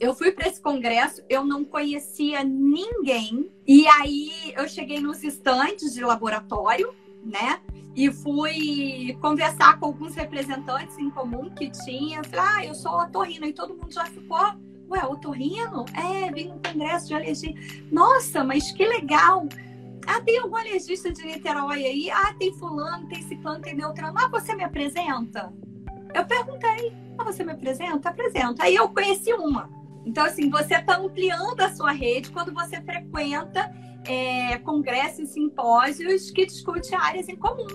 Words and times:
eu 0.00 0.14
fui 0.14 0.32
para 0.32 0.48
esse 0.48 0.60
congresso, 0.60 1.22
eu 1.28 1.44
não 1.44 1.62
conhecia 1.62 2.42
ninguém. 2.42 3.52
E 3.66 3.86
aí 3.86 4.54
eu 4.56 4.66
cheguei 4.66 4.98
nos 4.98 5.22
estantes 5.22 5.92
de 5.92 6.02
laboratório, 6.02 6.94
né? 7.22 7.60
E 7.94 8.10
fui 8.10 9.14
conversar 9.20 9.78
com 9.78 9.86
alguns 9.86 10.14
representantes 10.14 10.96
em 10.96 11.10
comum 11.10 11.50
que 11.50 11.70
tinha. 11.84 12.24
Falei, 12.24 12.40
ah, 12.40 12.64
eu 12.64 12.74
sou 12.74 12.92
otorrino. 12.92 13.44
E 13.44 13.52
todo 13.52 13.74
mundo 13.74 13.92
já 13.92 14.06
ficou, 14.06 14.54
ué, 14.88 15.04
otorrino? 15.04 15.84
É, 15.94 16.32
vim 16.32 16.48
no 16.48 16.60
congresso 16.60 17.08
de 17.08 17.14
alergia. 17.14 17.54
Nossa, 17.92 18.42
mas 18.42 18.72
que 18.72 18.86
legal! 18.86 19.46
Ah, 20.06 20.20
tem 20.22 20.38
algum 20.38 20.56
alergista 20.56 21.12
de 21.12 21.22
Niterói 21.26 21.84
aí? 21.84 22.10
Ah, 22.10 22.34
tem 22.38 22.54
fulano, 22.54 23.06
tem 23.06 23.22
ciclano, 23.22 23.60
tem 23.60 23.74
neutrano. 23.74 24.16
Ah, 24.16 24.28
você 24.28 24.54
me 24.54 24.64
apresenta? 24.64 25.52
Eu 26.14 26.24
perguntei. 26.24 26.96
Ah, 27.18 27.24
você 27.24 27.44
me 27.44 27.52
apresenta? 27.52 28.08
Apresenta. 28.08 28.64
Aí 28.64 28.76
eu 28.76 28.88
conheci 28.88 29.32
uma. 29.34 29.79
Então, 30.04 30.24
assim, 30.24 30.48
você 30.48 30.76
está 30.76 30.96
ampliando 30.96 31.60
a 31.60 31.70
sua 31.72 31.92
rede 31.92 32.30
quando 32.30 32.52
você 32.54 32.80
frequenta 32.80 33.70
é, 34.04 34.56
congressos 34.58 35.20
e 35.20 35.26
simpósios 35.26 36.30
que 36.30 36.46
discutem 36.46 36.98
áreas 36.98 37.28
em 37.28 37.36
comum. 37.36 37.66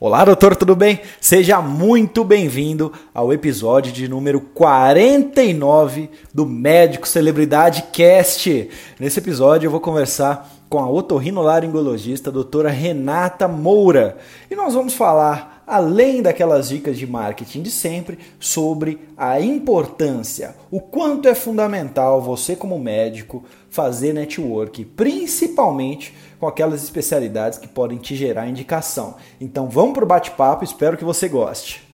Olá, 0.00 0.24
doutor, 0.24 0.56
tudo 0.56 0.74
bem? 0.74 1.00
Seja 1.20 1.62
muito 1.62 2.24
bem-vindo 2.24 2.92
ao 3.14 3.32
episódio 3.32 3.92
de 3.92 4.08
número 4.08 4.40
49 4.40 6.10
do 6.34 6.44
Médico 6.44 7.06
Celebridade 7.06 7.84
Cast. 7.92 8.68
Nesse 8.98 9.20
episódio 9.20 9.68
eu 9.68 9.70
vou 9.70 9.80
conversar 9.80 10.50
com 10.68 10.80
a 10.80 10.90
otorrinolaringologista 10.90 12.32
doutora 12.32 12.70
Renata 12.70 13.46
Moura 13.46 14.18
e 14.50 14.56
nós 14.56 14.74
vamos 14.74 14.94
falar 14.94 15.51
além 15.66 16.22
daquelas 16.22 16.68
dicas 16.68 16.98
de 16.98 17.06
marketing 17.06 17.62
de 17.62 17.70
sempre, 17.70 18.18
sobre 18.38 19.08
a 19.16 19.40
importância, 19.40 20.54
o 20.70 20.80
quanto 20.80 21.28
é 21.28 21.34
fundamental 21.34 22.20
você, 22.20 22.56
como 22.56 22.78
médico, 22.78 23.44
fazer 23.70 24.12
network, 24.12 24.84
principalmente 24.84 26.14
com 26.38 26.46
aquelas 26.46 26.82
especialidades 26.82 27.58
que 27.58 27.68
podem 27.68 27.98
te 27.98 28.14
gerar 28.16 28.48
indicação. 28.48 29.16
Então 29.40 29.68
vamos 29.68 29.94
para 29.94 30.04
o 30.04 30.08
bate-papo, 30.08 30.64
espero 30.64 30.96
que 30.96 31.04
você 31.04 31.28
goste. 31.28 31.88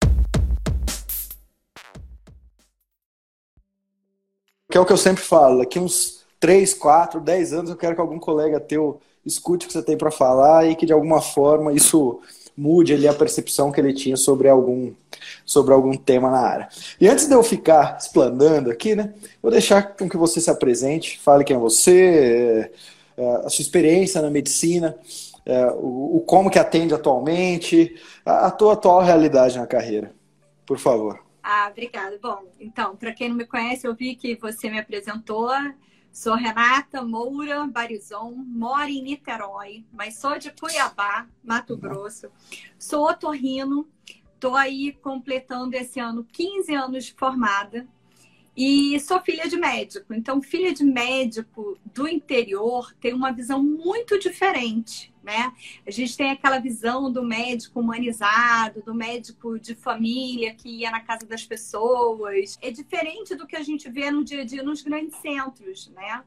Que 4.71 4.77
é 4.77 4.81
o 4.81 4.85
que 4.85 4.93
eu 4.93 4.97
sempre 4.97 5.23
falo, 5.23 5.59
daqui 5.59 5.79
uns 5.79 6.25
3, 6.39 6.73
4, 6.73 7.19
10 7.19 7.53
anos 7.53 7.69
eu 7.69 7.75
quero 7.75 7.95
que 7.95 8.01
algum 8.01 8.19
colega 8.19 8.59
teu 8.59 8.99
escute 9.25 9.65
o 9.65 9.67
que 9.67 9.73
você 9.73 9.83
tem 9.83 9.97
para 9.97 10.11
falar 10.11 10.65
e 10.67 10.75
que 10.75 10.85
de 10.85 10.93
alguma 10.93 11.21
forma 11.21 11.73
isso 11.73 12.19
mude 12.59 12.93
ali 12.93 13.07
a 13.07 13.13
percepção 13.13 13.71
que 13.71 13.79
ele 13.79 13.93
tinha 13.93 14.17
sobre 14.17 14.49
algum, 14.49 14.91
sobre 15.45 15.73
algum 15.73 15.95
tema 15.95 16.29
na 16.29 16.39
área. 16.39 16.69
E 16.99 17.07
antes 17.07 17.25
de 17.25 17.33
eu 17.33 17.41
ficar 17.41 17.97
explanando 17.97 18.69
aqui, 18.69 18.95
né, 18.95 19.13
vou 19.41 19.49
deixar 19.49 19.95
com 19.95 20.09
que 20.09 20.17
você 20.17 20.41
se 20.41 20.49
apresente, 20.49 21.17
fale 21.19 21.45
quem 21.45 21.55
é 21.55 21.59
você, 21.59 22.71
é, 23.17 23.21
é, 23.21 23.35
a 23.45 23.49
sua 23.49 23.61
experiência 23.61 24.21
na 24.21 24.29
medicina, 24.29 24.97
é, 25.45 25.67
o, 25.67 26.21
como 26.27 26.49
que 26.49 26.59
atende 26.59 26.93
atualmente, 26.93 27.95
a 28.25 28.51
tua 28.51 28.73
atual 28.73 29.01
realidade 29.01 29.57
na 29.57 29.65
carreira. 29.65 30.11
Por 30.65 30.77
favor. 30.77 31.19
Ah, 31.41 31.69
obrigada. 31.71 32.19
Bom, 32.21 32.43
então, 32.59 32.95
para 32.95 33.13
quem 33.13 33.29
não 33.29 33.35
me 33.37 33.45
conhece, 33.45 33.87
eu 33.87 33.95
vi 33.95 34.15
que 34.15 34.35
você 34.35 34.69
me 34.69 34.77
apresentou. 34.77 35.49
Sou 36.19 36.35
Renata 36.35 37.01
Moura 37.01 37.65
Barizon, 37.65 38.33
moro 38.45 38.89
em 38.89 39.01
Niterói, 39.01 39.85
mas 39.89 40.15
sou 40.15 40.37
de 40.37 40.51
Cuiabá, 40.51 41.25
Mato. 41.41 41.77
Grosso. 41.77 42.27
Sou 42.77 43.09
otorrino, 43.09 43.87
estou 44.33 44.53
aí 44.57 44.91
completando 45.01 45.77
esse 45.77 45.97
ano 45.97 46.27
15 46.29 46.75
anos 46.75 47.05
de 47.05 47.13
formada 47.13 47.87
e 48.53 48.99
sou 48.99 49.21
filha 49.21 49.47
de 49.47 49.55
médico. 49.55 50.13
Então, 50.13 50.41
filha 50.41 50.73
de 50.73 50.83
médico 50.83 51.79
do 51.85 52.05
interior 52.05 52.93
tem 52.99 53.13
uma 53.13 53.31
visão 53.31 53.63
muito 53.63 54.19
diferente 54.19 55.13
né? 55.29 55.53
A 55.85 55.91
gente 55.91 56.17
tem 56.17 56.31
aquela 56.31 56.57
visão 56.57 57.11
do 57.11 57.23
médico 57.23 57.79
humanizado, 57.79 58.81
do 58.81 58.95
médico 58.95 59.59
de 59.59 59.75
família 59.75 60.55
que 60.55 60.67
ia 60.69 60.89
na 60.89 61.01
casa 61.01 61.25
das 61.27 61.45
pessoas. 61.45 62.57
É 62.59 62.71
diferente 62.71 63.35
do 63.35 63.45
que 63.45 63.55
a 63.55 63.61
gente 63.61 63.87
vê 63.91 64.09
no 64.09 64.23
dia 64.23 64.41
a 64.41 64.45
dia 64.45 64.63
nos 64.63 64.81
grandes 64.81 65.15
centros, 65.17 65.87
né? 65.89 66.23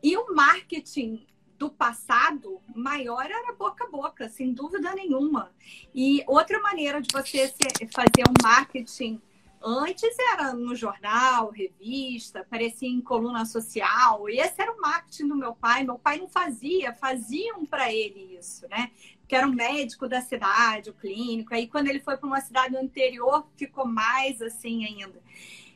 E 0.00 0.16
o 0.16 0.32
marketing 0.32 1.26
do 1.58 1.70
passado 1.70 2.60
maior 2.74 3.24
era 3.24 3.52
boca 3.54 3.84
a 3.84 3.90
boca, 3.90 4.28
sem 4.28 4.52
dúvida 4.52 4.94
nenhuma. 4.94 5.50
E 5.92 6.22
outra 6.28 6.60
maneira 6.60 7.00
de 7.00 7.08
você 7.12 7.52
fazer 7.90 8.28
um 8.28 8.42
marketing 8.42 9.20
Antes 9.62 10.16
era 10.32 10.52
no 10.52 10.74
jornal, 10.74 11.50
revista, 11.50 12.40
aparecia 12.40 12.88
em 12.88 13.00
coluna 13.00 13.44
social. 13.44 14.28
E 14.28 14.38
esse 14.38 14.60
era 14.60 14.72
o 14.72 14.80
marketing 14.80 15.28
do 15.28 15.34
meu 15.34 15.54
pai. 15.54 15.82
Meu 15.82 15.98
pai 15.98 16.18
não 16.18 16.28
fazia, 16.28 16.92
faziam 16.94 17.64
para 17.64 17.92
ele 17.92 18.36
isso, 18.38 18.68
né? 18.68 18.90
Que 19.26 19.34
era 19.34 19.46
um 19.46 19.52
médico 19.52 20.08
da 20.08 20.20
cidade, 20.20 20.90
o 20.90 20.94
clínico. 20.94 21.54
Aí 21.54 21.66
quando 21.66 21.88
ele 21.88 22.00
foi 22.00 22.16
para 22.16 22.26
uma 22.26 22.40
cidade 22.40 22.74
do 22.74 22.84
interior, 22.84 23.46
ficou 23.56 23.86
mais 23.86 24.40
assim 24.40 24.84
ainda. 24.84 25.20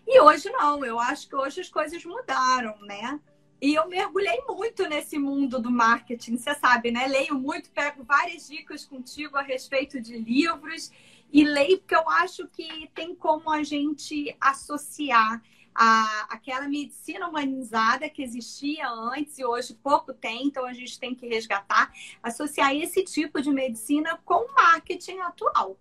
E 0.07 0.21
hoje 0.21 0.51
não, 0.51 0.85
eu 0.85 0.99
acho 0.99 1.29
que 1.29 1.37
hoje 1.37 1.61
as 1.61 1.69
coisas 1.69 2.05
mudaram, 2.05 2.79
né? 2.83 3.19
E 3.61 3.75
eu 3.75 3.87
mergulhei 3.89 4.41
muito 4.49 4.89
nesse 4.89 5.19
mundo 5.19 5.61
do 5.61 5.71
marketing, 5.71 6.37
você 6.37 6.55
sabe, 6.55 6.91
né? 6.91 7.07
Leio 7.07 7.35
muito, 7.35 7.71
pego 7.71 8.03
várias 8.03 8.49
dicas 8.49 8.87
contigo 8.87 9.37
a 9.37 9.43
respeito 9.43 10.01
de 10.01 10.17
livros 10.17 10.91
e 11.33 11.45
leio 11.45 11.79
porque 11.79 11.95
eu 11.95 12.09
acho 12.09 12.47
que 12.49 12.89
tem 12.95 13.15
como 13.15 13.51
a 13.51 13.63
gente 13.63 14.37
associar 14.41 15.43
a, 15.75 16.27
aquela 16.31 16.69
medicina 16.69 17.29
humanizada 17.29 18.09
que 18.09 18.23
existia 18.23 18.89
antes 18.91 19.39
e 19.39 19.45
hoje 19.45 19.75
pouco 19.75 20.13
tem, 20.13 20.47
então 20.47 20.67
a 20.67 20.73
gente 20.73 20.99
tem 20.99 21.15
que 21.15 21.27
resgatar, 21.27 21.93
associar 22.23 22.75
esse 22.75 23.05
tipo 23.05 23.41
de 23.41 23.51
medicina 23.51 24.19
com 24.25 24.47
o 24.47 24.55
marketing 24.55 25.19
atual 25.21 25.77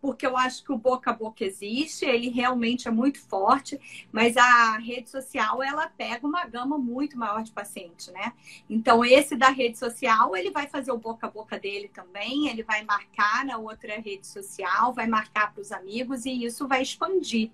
porque 0.00 0.26
eu 0.26 0.36
acho 0.36 0.62
que 0.64 0.72
o 0.72 0.78
boca 0.78 1.10
a 1.10 1.14
boca 1.14 1.44
existe, 1.44 2.04
ele 2.04 2.28
realmente 2.28 2.86
é 2.86 2.90
muito 2.90 3.20
forte, 3.20 3.80
mas 4.12 4.36
a 4.36 4.78
rede 4.78 5.10
social 5.10 5.62
ela 5.62 5.88
pega 5.88 6.26
uma 6.26 6.44
gama 6.46 6.78
muito 6.78 7.18
maior 7.18 7.42
de 7.42 7.50
pacientes, 7.50 8.08
né? 8.08 8.32
Então 8.68 9.04
esse 9.04 9.34
da 9.34 9.48
rede 9.48 9.78
social 9.78 10.36
ele 10.36 10.50
vai 10.50 10.68
fazer 10.68 10.92
o 10.92 10.98
boca 10.98 11.26
a 11.26 11.30
boca 11.30 11.58
dele 11.58 11.88
também, 11.88 12.48
ele 12.48 12.62
vai 12.62 12.84
marcar 12.84 13.44
na 13.44 13.58
outra 13.58 13.98
rede 13.98 14.26
social, 14.26 14.92
vai 14.92 15.06
marcar 15.06 15.52
para 15.52 15.60
os 15.60 15.72
amigos 15.72 16.26
e 16.26 16.44
isso 16.44 16.68
vai 16.68 16.82
expandir. 16.82 17.50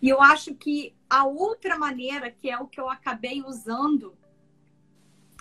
E 0.00 0.08
eu 0.08 0.20
acho 0.20 0.54
que 0.54 0.92
a 1.08 1.24
outra 1.24 1.78
maneira, 1.78 2.30
que 2.30 2.50
é 2.50 2.58
o 2.58 2.66
que 2.66 2.80
eu 2.80 2.90
acabei 2.90 3.40
usando, 3.42 4.14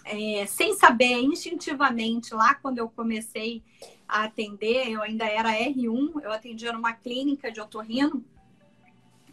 é, 0.06 0.46
sem 0.46 0.76
saber 0.76 1.22
instintivamente 1.22 2.34
lá 2.34 2.56
quando 2.56 2.78
eu 2.80 2.90
comecei 2.90 3.64
a 4.08 4.24
atender, 4.24 4.90
eu 4.90 5.02
ainda 5.02 5.26
era 5.26 5.52
R1, 5.52 6.22
eu 6.24 6.32
atendia 6.32 6.74
numa 6.74 6.94
clínica 6.94 7.52
de 7.52 7.62
otorrino, 7.62 8.24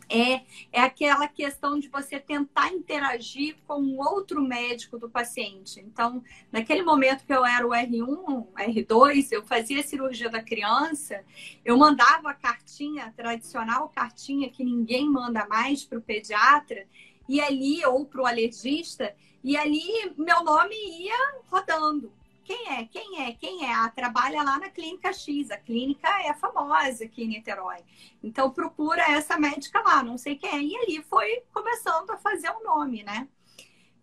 é, 0.08 0.42
é 0.72 0.80
aquela 0.80 1.28
questão 1.28 1.78
de 1.78 1.88
você 1.88 2.18
tentar 2.18 2.72
interagir 2.72 3.56
com 3.66 3.98
outro 3.98 4.40
médico 4.40 4.98
do 4.98 5.08
paciente. 5.08 5.80
Então, 5.80 6.22
naquele 6.50 6.82
momento 6.82 7.26
que 7.26 7.32
eu 7.32 7.44
era 7.44 7.66
o 7.66 7.70
R1, 7.70 8.46
R2, 8.54 9.28
eu 9.32 9.44
fazia 9.44 9.82
cirurgia 9.82 10.30
da 10.30 10.42
criança, 10.42 11.22
eu 11.64 11.76
mandava 11.76 12.30
a 12.30 12.34
cartinha, 12.34 13.04
a 13.04 13.10
tradicional 13.10 13.88
cartinha 13.90 14.48
que 14.48 14.64
ninguém 14.64 15.08
manda 15.08 15.46
mais 15.46 15.84
para 15.84 15.98
o 15.98 16.02
pediatra, 16.02 16.86
e 17.28 17.40
ali, 17.40 17.84
ou 17.84 18.06
para 18.06 18.22
o 18.22 18.26
alergista, 18.26 19.14
e 19.44 19.56
ali 19.56 19.84
meu 20.16 20.42
nome 20.42 20.74
ia 20.74 21.40
rodando. 21.50 22.12
Quem 22.48 22.66
é? 22.72 22.84
Quem 22.86 23.22
é? 23.22 23.32
Quem 23.34 23.66
é? 23.66 23.74
Ah, 23.74 23.92
trabalha 23.94 24.42
lá 24.42 24.58
na 24.58 24.70
clínica 24.70 25.12
X. 25.12 25.50
A 25.50 25.58
clínica 25.58 26.08
é 26.22 26.32
famosa 26.32 27.04
aqui 27.04 27.24
em 27.24 27.28
Niterói. 27.28 27.84
Então 28.22 28.50
procura 28.50 29.02
essa 29.02 29.38
médica 29.38 29.82
lá, 29.82 30.02
não 30.02 30.16
sei 30.16 30.34
quem 30.34 30.48
é. 30.48 30.62
E 30.62 30.76
ali 30.78 31.02
foi 31.02 31.42
começando 31.52 32.10
a 32.10 32.16
fazer 32.16 32.48
o 32.50 32.60
um 32.60 32.64
nome, 32.64 33.02
né? 33.02 33.28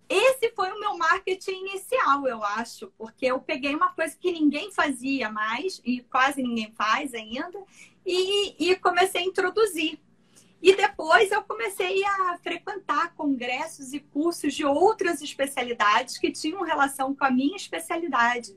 Esse 0.07 0.51
foi 0.51 0.71
o 0.71 0.79
meu 0.79 0.95
marketing 0.95 1.65
inicial, 1.65 2.27
eu 2.27 2.43
acho, 2.43 2.93
porque 2.95 3.25
eu 3.25 3.39
peguei 3.39 3.73
uma 3.73 3.91
coisa 3.93 4.15
que 4.15 4.31
ninguém 4.31 4.71
fazia 4.71 5.31
mais, 5.31 5.81
e 5.83 6.01
quase 6.01 6.43
ninguém 6.43 6.71
faz 6.73 7.15
ainda, 7.15 7.59
e, 8.05 8.69
e 8.69 8.75
comecei 8.75 9.21
a 9.21 9.25
introduzir. 9.25 9.99
E 10.61 10.75
depois 10.75 11.31
eu 11.31 11.43
comecei 11.43 12.03
a 12.05 12.37
frequentar 12.41 13.13
congressos 13.13 13.93
e 13.93 13.99
cursos 13.99 14.53
de 14.53 14.65
outras 14.65 15.21
especialidades 15.21 16.17
que 16.17 16.31
tinham 16.31 16.63
relação 16.63 17.13
com 17.13 17.25
a 17.25 17.31
minha 17.31 17.55
especialidade. 17.55 18.55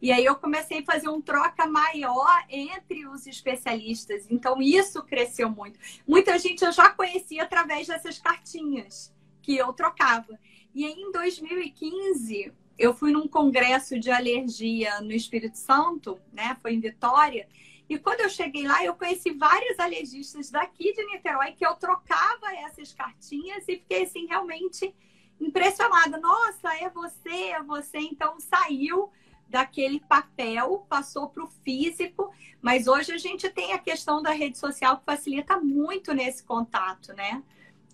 E 0.00 0.12
aí 0.12 0.24
eu 0.24 0.34
comecei 0.34 0.80
a 0.80 0.84
fazer 0.84 1.08
um 1.08 1.20
troca 1.20 1.66
maior 1.66 2.44
entre 2.50 3.06
os 3.06 3.26
especialistas. 3.26 4.26
Então 4.30 4.60
isso 4.60 5.02
cresceu 5.02 5.48
muito. 5.48 5.78
Muita 6.06 6.38
gente 6.38 6.64
eu 6.64 6.72
já 6.72 6.90
conhecia 6.90 7.42
através 7.42 7.86
dessas 7.86 8.18
cartinhas 8.18 9.14
que 9.40 9.56
eu 9.56 9.72
trocava. 9.72 10.38
E 10.74 10.84
aí 10.84 10.92
em 10.92 11.12
2015 11.12 12.52
eu 12.76 12.92
fui 12.92 13.12
num 13.12 13.28
congresso 13.28 13.98
de 13.98 14.10
alergia 14.10 15.00
no 15.00 15.12
Espírito 15.12 15.56
Santo, 15.56 16.18
né? 16.32 16.56
Foi 16.60 16.74
em 16.74 16.80
Vitória. 16.80 17.48
E 17.88 17.98
quando 17.98 18.20
eu 18.20 18.30
cheguei 18.30 18.66
lá, 18.66 18.82
eu 18.82 18.94
conheci 18.94 19.30
vários 19.30 19.78
alergistas 19.78 20.50
daqui 20.50 20.92
de 20.92 21.04
Niterói 21.06 21.52
que 21.52 21.66
eu 21.66 21.74
trocava 21.74 22.54
essas 22.56 22.92
cartinhas 22.92 23.64
e 23.68 23.76
fiquei 23.76 24.04
assim 24.04 24.26
realmente 24.26 24.94
impressionada. 25.40 26.18
Nossa, 26.18 26.74
é 26.76 26.88
você, 26.88 27.50
é 27.50 27.62
você. 27.62 27.98
Então 27.98 28.40
saiu 28.40 29.10
daquele 29.48 30.00
papel, 30.00 30.86
passou 30.88 31.28
para 31.28 31.44
o 31.44 31.46
físico, 31.46 32.32
mas 32.62 32.86
hoje 32.86 33.12
a 33.12 33.18
gente 33.18 33.48
tem 33.50 33.72
a 33.72 33.78
questão 33.78 34.22
da 34.22 34.30
rede 34.30 34.58
social 34.58 34.98
que 34.98 35.04
facilita 35.04 35.58
muito 35.60 36.14
nesse 36.14 36.42
contato, 36.42 37.12
né? 37.12 37.42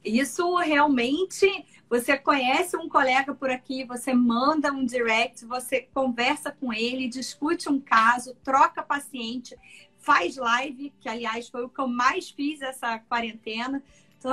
Isso 0.05 0.56
realmente, 0.56 1.67
você 1.88 2.17
conhece 2.17 2.76
um 2.76 2.88
colega 2.88 3.35
por 3.35 3.50
aqui, 3.50 3.85
você 3.85 4.14
manda 4.14 4.73
um 4.73 4.85
direct, 4.85 5.44
você 5.44 5.82
conversa 5.93 6.50
com 6.50 6.73
ele, 6.73 7.08
discute 7.08 7.69
um 7.69 7.79
caso, 7.79 8.35
troca 8.43 8.82
paciente, 8.82 9.56
faz 9.99 10.37
live, 10.37 10.93
que 11.00 11.08
aliás 11.08 11.49
foi 11.49 11.64
o 11.64 11.69
que 11.69 11.81
eu 11.81 11.87
mais 11.87 12.31
fiz 12.31 12.62
essa 12.62 12.99
quarentena. 12.99 13.82
Tô, 14.20 14.32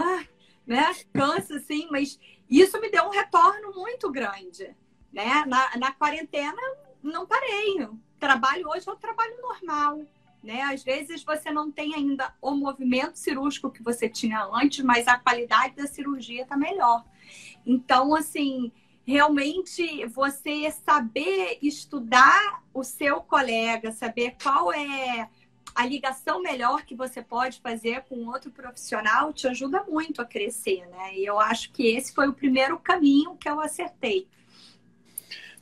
né? 0.66 0.96
Cansa, 1.14 1.60
sim, 1.60 1.88
mas 1.92 2.20
isso 2.50 2.80
me 2.80 2.90
deu 2.90 3.04
um 3.06 3.12
retorno 3.12 3.74
muito 3.74 4.10
grande. 4.10 4.76
Né? 5.12 5.44
Na, 5.46 5.78
na 5.78 5.92
quarentena, 5.92 6.62
não 7.04 7.26
parei. 7.26 7.88
trabalho 8.20 8.70
hoje 8.70 8.88
é 8.88 8.92
um 8.92 8.98
trabalho 8.98 9.36
normal. 9.42 10.02
Né? 10.44 10.62
Às 10.62 10.84
vezes 10.84 11.24
você 11.24 11.52
não 11.52 11.72
tem 11.72 11.96
ainda 11.96 12.34
o 12.42 12.52
movimento 12.52 13.18
cirúrgico 13.18 13.72
que 13.72 13.84
você 13.84 14.08
tinha 14.08 14.48
antes, 14.54 14.84
mas 14.84 15.08
a 15.08 15.18
qualidade 15.18 15.76
da 15.76 15.88
cirurgia 15.88 16.44
está 16.44 16.56
melhor. 16.56 17.04
Então, 17.66 18.16
assim, 18.16 18.72
realmente 19.06 20.06
você 20.08 20.72
saber 20.72 21.58
estudar 21.62 22.64
o 22.74 22.84
seu 22.84 23.22
colega, 23.22 23.92
saber 23.92 24.36
qual 24.42 24.72
é 24.72 25.30
a 25.78 25.86
ligação 25.86 26.42
melhor 26.42 26.84
que 26.84 26.96
você 26.96 27.22
pode 27.22 27.62
fazer 27.62 28.04
com 28.10 28.28
outro 28.28 28.50
profissional 28.50 29.32
te 29.32 29.48
ajuda 29.48 29.84
muito 29.84 30.22
a 30.22 30.26
crescer, 30.26 30.88
né? 30.88 31.16
E 31.16 31.24
eu 31.24 31.40
acho 31.40 31.72
que 31.72 31.88
esse 31.88 32.14
foi 32.14 32.28
o 32.28 32.34
primeiro 32.34 32.80
caminho 32.80 33.38
que 33.38 33.48
eu 33.48 33.62
acertei. 33.62 34.28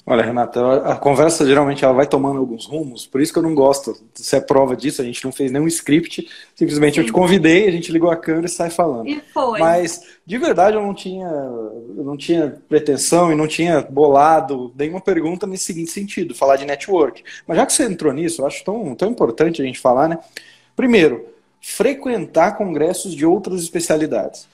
Olha, 0.07 0.24
Renata, 0.24 0.84
a 0.84 0.96
conversa 0.96 1.44
geralmente 1.48 1.84
ela 1.84 1.94
vai 1.94 2.06
tomando 2.06 2.38
alguns 2.38 2.68
rumos, 2.68 3.07
por 3.07 3.19
isso 3.19 3.34
que 3.34 3.40
eu 3.40 3.44
não 3.44 3.56
gosto. 3.56 3.98
Você 4.13 4.36
é 4.36 4.40
prova 4.40 4.75
disso, 4.75 5.02
a 5.02 5.06
gente 5.06 5.25
não 5.25 5.31
fez 5.31 5.52
nenhum 5.52 5.66
script, 5.68 6.30
simplesmente 6.54 6.96
Sim. 6.96 7.00
eu 7.00 7.06
te 7.07 7.12
convidei, 7.12 7.68
a 7.68 7.72
gente 7.72 7.92
ligou 7.92 8.12
a 8.12 8.16
câmera 8.16 8.46
e 8.46 8.50
sai 8.50 8.69
falando. 8.69 9.10
E 9.10 9.19
foi. 9.34 9.60
Mas, 9.60 10.04
de 10.24 10.38
verdade, 10.38 10.78
eu 10.78 10.84
não 10.84 10.94
tinha, 10.94 11.28
eu 11.28 12.04
não 12.04 12.16
tinha 12.16 12.56
pretensão 12.69 13.31
e 13.31 13.36
não 13.36 13.48
tinha 13.48 13.81
bolado 13.81 14.72
nenhuma 14.78 15.02
pergunta 15.02 15.48
nesse 15.48 15.63
seguinte 15.63 15.90
sentido, 15.90 16.36
falar 16.36 16.58
de 16.58 16.66
network. 16.66 17.24
Mas 17.48 17.58
já 17.58 17.66
que 17.66 17.74
você 17.74 17.86
entrou 17.86 18.13
nisso, 18.13 18.44
eu 18.44 18.46
acho 18.46 18.63
tão, 18.63 18.94
tão 18.94 19.10
importante 19.10 19.60
a 19.60 19.66
gente 19.66 19.80
falar, 19.80 20.08
né? 20.08 20.19
Primeiro, 20.75 21.25
frequentar 21.60 22.56
congressos 22.56 23.16
de 23.16 23.25
outras 23.25 23.60
especialidades. 23.62 24.48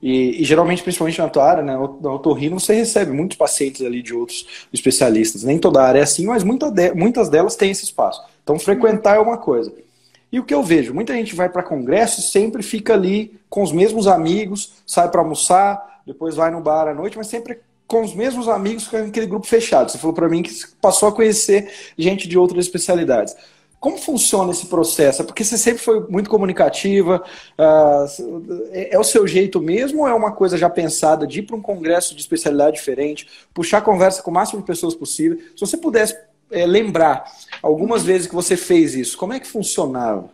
E, 0.00 0.40
e, 0.40 0.44
geralmente, 0.44 0.82
principalmente 0.82 1.18
na 1.18 1.28
tua 1.28 1.44
área, 1.44 1.62
né, 1.62 1.72
na 1.72 2.12
otorrino, 2.12 2.58
você 2.60 2.72
recebe 2.74 3.10
muitos 3.10 3.36
pacientes 3.36 3.84
ali 3.84 4.00
de 4.00 4.14
outros 4.14 4.68
especialistas. 4.72 5.42
Nem 5.42 5.58
toda 5.58 5.82
área 5.82 5.98
é 5.98 6.02
assim, 6.02 6.26
mas 6.26 6.44
muita 6.44 6.70
de, 6.70 6.94
muitas 6.94 7.28
delas 7.28 7.56
têm 7.56 7.70
esse 7.70 7.84
espaço. 7.84 8.22
Então, 8.42 8.58
frequentar 8.58 9.16
é 9.16 9.18
uma 9.18 9.38
coisa. 9.38 9.72
E 10.30 10.38
o 10.38 10.44
que 10.44 10.54
eu 10.54 10.62
vejo, 10.62 10.94
muita 10.94 11.14
gente 11.14 11.34
vai 11.34 11.48
para 11.48 11.62
congresso 11.62 12.20
e 12.20 12.22
sempre 12.22 12.62
fica 12.62 12.94
ali 12.94 13.38
com 13.48 13.62
os 13.62 13.72
mesmos 13.72 14.06
amigos, 14.06 14.74
sai 14.86 15.10
para 15.10 15.20
almoçar, 15.20 16.02
depois 16.06 16.36
vai 16.36 16.50
no 16.50 16.60
bar 16.60 16.86
à 16.86 16.94
noite, 16.94 17.16
mas 17.16 17.26
sempre 17.26 17.58
com 17.86 18.02
os 18.02 18.14
mesmos 18.14 18.48
amigos, 18.48 18.86
com 18.86 18.98
aquele 18.98 19.26
grupo 19.26 19.46
fechado. 19.46 19.90
Você 19.90 19.96
falou 19.96 20.14
para 20.14 20.28
mim 20.28 20.42
que 20.42 20.52
passou 20.80 21.08
a 21.08 21.12
conhecer 21.12 21.72
gente 21.96 22.28
de 22.28 22.38
outras 22.38 22.66
especialidades. 22.66 23.34
Como 23.80 23.96
funciona 23.96 24.50
esse 24.50 24.66
processo? 24.66 25.22
É 25.22 25.24
porque 25.24 25.44
você 25.44 25.56
sempre 25.56 25.82
foi 25.82 26.00
muito 26.08 26.28
comunicativa, 26.28 27.22
uh, 27.56 28.68
é 28.72 28.98
o 28.98 29.04
seu 29.04 29.26
jeito 29.26 29.60
mesmo 29.60 30.00
ou 30.00 30.08
é 30.08 30.14
uma 30.14 30.32
coisa 30.32 30.56
já 30.56 30.68
pensada 30.68 31.26
de 31.26 31.38
ir 31.38 31.42
para 31.42 31.54
um 31.54 31.62
congresso 31.62 32.14
de 32.14 32.20
especialidade 32.20 32.76
diferente, 32.76 33.28
puxar 33.54 33.80
conversa 33.80 34.22
com 34.22 34.32
o 34.32 34.34
máximo 34.34 34.60
de 34.60 34.66
pessoas 34.66 34.94
possível? 34.94 35.38
Se 35.54 35.60
você 35.60 35.76
pudesse 35.76 36.18
é, 36.50 36.66
lembrar 36.66 37.30
algumas 37.62 38.02
vezes 38.02 38.26
que 38.26 38.34
você 38.34 38.56
fez 38.56 38.94
isso, 38.94 39.16
como 39.16 39.32
é 39.32 39.38
que 39.38 39.46
funcionava? 39.46 40.30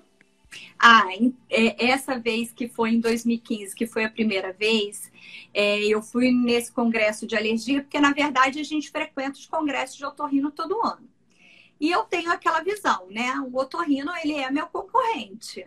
Ah, 0.78 1.06
é, 1.50 1.86
essa 1.86 2.18
vez 2.18 2.50
que 2.52 2.68
foi 2.68 2.90
em 2.90 3.00
2015, 3.00 3.74
que 3.74 3.86
foi 3.86 4.04
a 4.04 4.10
primeira 4.10 4.52
vez, 4.52 5.10
é, 5.52 5.80
eu 5.80 6.02
fui 6.02 6.30
nesse 6.32 6.72
congresso 6.72 7.26
de 7.26 7.36
alergia, 7.36 7.82
porque 7.82 8.00
na 8.00 8.12
verdade 8.12 8.58
a 8.58 8.64
gente 8.64 8.90
frequenta 8.90 9.38
os 9.38 9.46
congressos 9.46 9.96
de 9.96 10.04
otorrino 10.04 10.50
todo 10.50 10.80
ano. 10.84 11.13
E 11.80 11.90
eu 11.90 12.04
tenho 12.04 12.30
aquela 12.30 12.60
visão, 12.60 13.06
né? 13.10 13.34
O 13.40 13.58
otorrino, 13.58 14.12
ele 14.22 14.34
é 14.34 14.50
meu 14.50 14.66
concorrente. 14.66 15.66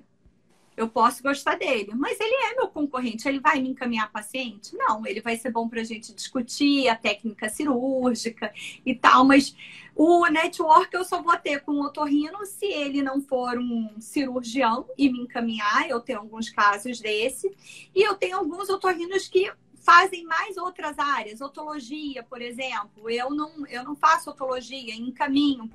Eu 0.76 0.88
posso 0.88 1.24
gostar 1.24 1.56
dele, 1.56 1.92
mas 1.96 2.20
ele 2.20 2.36
é 2.36 2.56
meu 2.56 2.68
concorrente. 2.68 3.28
Ele 3.28 3.40
vai 3.40 3.60
me 3.60 3.70
encaminhar 3.70 4.12
paciente? 4.12 4.76
Não, 4.76 5.08
ele 5.08 5.22
vai 5.22 5.36
ser 5.36 5.52
bom 5.52 5.68
para 5.68 5.82
a 5.82 5.84
gente 5.84 6.14
discutir 6.14 6.88
a 6.88 6.96
técnica 6.96 7.50
cirúrgica 7.50 8.54
e 8.86 8.94
tal, 8.94 9.26
mas 9.26 9.56
o 9.96 10.28
network 10.28 10.94
eu 10.94 11.04
só 11.04 11.20
vou 11.24 11.36
ter 11.38 11.62
com 11.62 11.72
o 11.72 11.84
otorrino 11.84 12.46
se 12.46 12.68
ele 12.68 13.02
não 13.02 13.20
for 13.20 13.58
um 13.58 14.00
cirurgião 14.00 14.86
e 14.96 15.12
me 15.12 15.22
encaminhar. 15.22 15.90
Eu 15.90 16.00
tenho 16.00 16.20
alguns 16.20 16.52
casos 16.52 17.00
desse. 17.00 17.52
E 17.96 18.04
eu 18.04 18.14
tenho 18.14 18.38
alguns 18.38 18.70
otorrinos 18.70 19.28
que 19.28 19.52
fazem 19.88 20.26
mais 20.26 20.58
outras 20.58 21.00
áreas, 21.00 21.40
otologia, 21.40 22.22
por 22.22 22.42
exemplo. 22.42 23.10
Eu 23.10 23.30
não, 23.30 23.66
eu 23.68 23.86
não 23.86 23.96
faço 23.96 24.30
otologia, 24.30 24.94
encaminho 24.94 25.66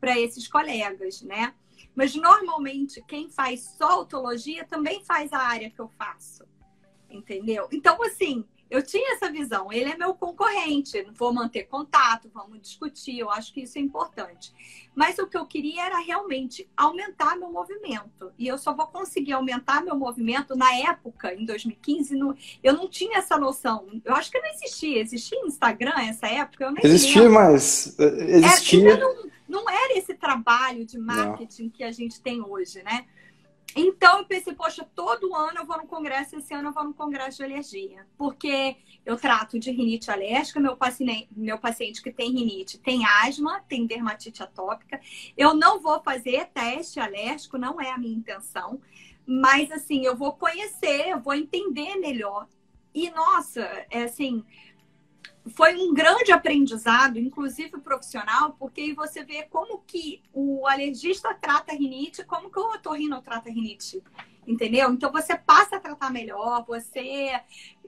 para 0.00 0.16
esses 0.20 0.46
colegas, 0.46 1.20
né? 1.22 1.52
Mas 1.92 2.14
normalmente 2.14 3.02
quem 3.08 3.28
faz 3.28 3.74
só 3.76 4.02
otologia 4.02 4.64
também 4.64 5.02
faz 5.04 5.32
a 5.32 5.40
área 5.40 5.68
que 5.68 5.80
eu 5.80 5.88
faço. 5.88 6.44
Entendeu? 7.10 7.66
Então, 7.72 8.00
assim, 8.04 8.44
eu 8.70 8.82
tinha 8.82 9.14
essa 9.14 9.30
visão. 9.30 9.72
Ele 9.72 9.90
é 9.90 9.96
meu 9.96 10.14
concorrente, 10.14 11.04
vou 11.16 11.34
manter 11.34 11.64
contato, 11.64 12.30
vamos 12.32 12.60
discutir. 12.60 13.18
Eu 13.18 13.28
acho 13.30 13.52
que 13.52 13.62
isso 13.62 13.76
é 13.78 13.80
importante. 13.80 14.54
Mas 14.94 15.18
o 15.18 15.26
que 15.26 15.36
eu 15.36 15.44
queria 15.44 15.86
era 15.86 15.98
realmente 15.98 16.68
aumentar 16.76 17.36
meu 17.36 17.50
movimento. 17.50 18.32
E 18.38 18.46
eu 18.46 18.56
só 18.56 18.72
vou 18.72 18.86
conseguir 18.86 19.32
aumentar 19.32 19.82
meu 19.82 19.96
movimento 19.96 20.54
na 20.54 20.72
época, 20.74 21.34
em 21.34 21.44
2015, 21.44 22.14
no... 22.16 22.36
eu 22.62 22.74
não 22.74 22.88
tinha 22.88 23.18
essa 23.18 23.36
noção. 23.36 23.86
Eu 24.04 24.14
acho 24.14 24.30
que 24.30 24.38
não 24.38 24.48
existia. 24.50 25.00
Existia 25.00 25.38
Instagram 25.46 25.94
nessa 25.96 26.28
época? 26.28 26.64
Eu 26.64 26.72
nem 26.72 26.84
existia, 26.84 27.22
lembro. 27.22 27.34
mas 27.34 27.98
eh, 27.98 28.04
é, 28.04 28.36
existia. 28.36 28.96
Não, 28.96 29.30
não 29.48 29.68
era 29.68 29.98
esse 29.98 30.14
trabalho 30.14 30.84
de 30.84 30.98
marketing 30.98 31.64
não. 31.64 31.70
que 31.70 31.82
a 31.82 31.90
gente 31.90 32.20
tem 32.20 32.40
hoje, 32.40 32.82
né? 32.82 33.04
Então 33.76 34.18
eu 34.18 34.24
pensei, 34.24 34.52
poxa, 34.54 34.86
todo 34.94 35.34
ano 35.34 35.58
eu 35.58 35.66
vou 35.66 35.76
no 35.76 35.86
congresso, 35.86 36.36
esse 36.36 36.52
ano 36.52 36.68
eu 36.68 36.72
vou 36.72 36.84
no 36.84 36.94
congresso 36.94 37.38
de 37.38 37.44
alergia. 37.44 38.06
Porque 38.16 38.76
eu 39.04 39.16
trato 39.16 39.58
de 39.58 39.70
rinite 39.70 40.10
alérgica, 40.10 40.60
meu 40.60 40.76
paciente, 40.76 41.28
meu 41.30 41.58
paciente 41.58 42.02
que 42.02 42.12
tem 42.12 42.32
rinite 42.32 42.78
tem 42.78 43.04
asma, 43.04 43.60
tem 43.68 43.86
dermatite 43.86 44.42
atópica. 44.42 45.00
Eu 45.36 45.54
não 45.54 45.80
vou 45.80 46.02
fazer 46.02 46.46
teste 46.46 46.98
alérgico, 46.98 47.58
não 47.58 47.80
é 47.80 47.90
a 47.90 47.98
minha 47.98 48.16
intenção. 48.16 48.80
Mas 49.26 49.70
assim, 49.70 50.04
eu 50.04 50.16
vou 50.16 50.32
conhecer, 50.32 51.08
eu 51.08 51.20
vou 51.20 51.34
entender 51.34 51.96
melhor. 51.96 52.48
E 52.92 53.10
nossa, 53.10 53.60
é 53.90 54.02
assim, 54.02 54.44
foi 55.48 55.74
um 55.76 55.94
grande 55.94 56.32
aprendizado, 56.32 57.18
inclusive 57.18 57.80
profissional, 57.80 58.54
porque 58.58 58.92
você 58.92 59.24
vê 59.24 59.44
como 59.44 59.78
que 59.86 60.22
o 60.32 60.66
alergista 60.66 61.32
trata 61.34 61.72
rinite, 61.72 62.24
como 62.24 62.50
que 62.50 62.58
o 62.58 62.74
otorrino 62.74 63.22
trata 63.22 63.50
rinite, 63.50 64.02
entendeu? 64.46 64.92
Então 64.92 65.10
você 65.10 65.36
passa 65.36 65.76
a 65.76 65.80
tratar 65.80 66.10
melhor, 66.10 66.64
você 66.66 67.40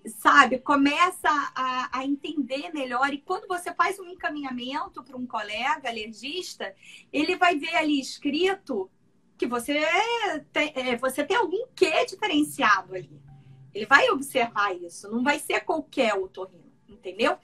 sabe, 0.06 0.59
começa 0.59 1.28
a, 1.54 1.99
a 1.99 2.04
entender 2.04 2.73
melhor 2.73 3.12
e 3.12 3.18
quando 3.18 3.47
você 3.47 3.73
faz 3.75 3.99
um 4.00 4.06
encaminhamento 4.06 5.02
para 5.02 5.16
um 5.16 5.26
colega 5.26 5.88
alergista, 5.88 6.75
ele 7.12 7.37
vai 7.37 7.56
ver 7.56 7.76
ali 7.76 8.00
escrito 8.00 8.90
que 9.37 9.47
você 9.47 9.80
tem, 10.52 10.73
é, 10.75 10.97
você 10.97 11.23
tem 11.25 11.37
algum 11.37 11.66
quê 11.75 12.04
diferenciado 12.06 12.94
ali. 12.94 13.21
Ele 13.75 13.87
vai 13.87 14.09
observar 14.11 14.75
isso, 14.75 15.11
não 15.11 15.23
vai 15.23 15.38
ser 15.38 15.61
qualquer 15.61 16.14
otorrino 16.14 16.62
entendeu? 16.92 17.37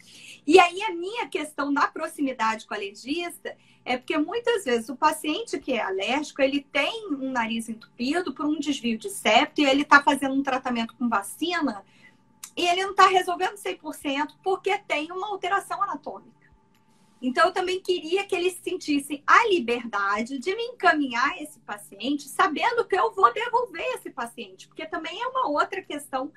E 0.47 0.59
aí 0.59 0.83
a 0.83 0.95
minha 0.95 1.29
questão 1.29 1.73
da 1.73 1.87
proximidade 1.87 2.67
com 2.67 2.75
o 2.75 2.77
alergista 2.77 3.57
é 3.85 3.97
porque 3.97 4.17
muitas 4.19 4.65
vezes 4.65 4.89
o 4.89 4.97
paciente 4.97 5.59
que 5.59 5.73
é 5.73 5.81
alérgico, 5.81 6.43
ele 6.43 6.67
tem 6.73 7.09
um 7.13 7.31
nariz 7.31 7.69
entupido 7.69 8.35
por 8.35 8.47
um 8.47 8.59
desvio 8.59 8.99
de 8.99 9.09
septo 9.09 9.61
e 9.61 9.65
ele 9.65 9.83
está 9.83 10.03
fazendo 10.03 10.35
um 10.35 10.43
tratamento 10.43 10.95
com 10.95 11.09
vacina 11.09 11.85
e 12.57 12.67
ele 12.67 12.83
não 12.83 12.91
está 12.91 13.07
resolvendo 13.07 13.55
100% 13.55 14.35
porque 14.43 14.77
tem 14.79 15.11
uma 15.13 15.29
alteração 15.29 15.83
anatômica. 15.83 16.39
Então, 17.21 17.47
eu 17.47 17.53
também 17.53 17.81
queria 17.81 18.25
que 18.25 18.35
eles 18.35 18.61
sentissem 18.63 19.23
a 19.27 19.49
liberdade 19.49 20.39
de 20.39 20.55
me 20.55 20.63
encaminhar 20.65 21.41
esse 21.43 21.59
paciente, 21.61 22.29
sabendo 22.29 22.85
que 22.85 22.97
eu 22.97 23.13
vou 23.13 23.33
devolver 23.33 23.85
esse 23.97 24.11
paciente, 24.11 24.69
porque 24.69 24.87
também 24.87 25.21
é 25.21 25.27
uma 25.27 25.49
outra 25.49 25.83
questão 25.83 26.31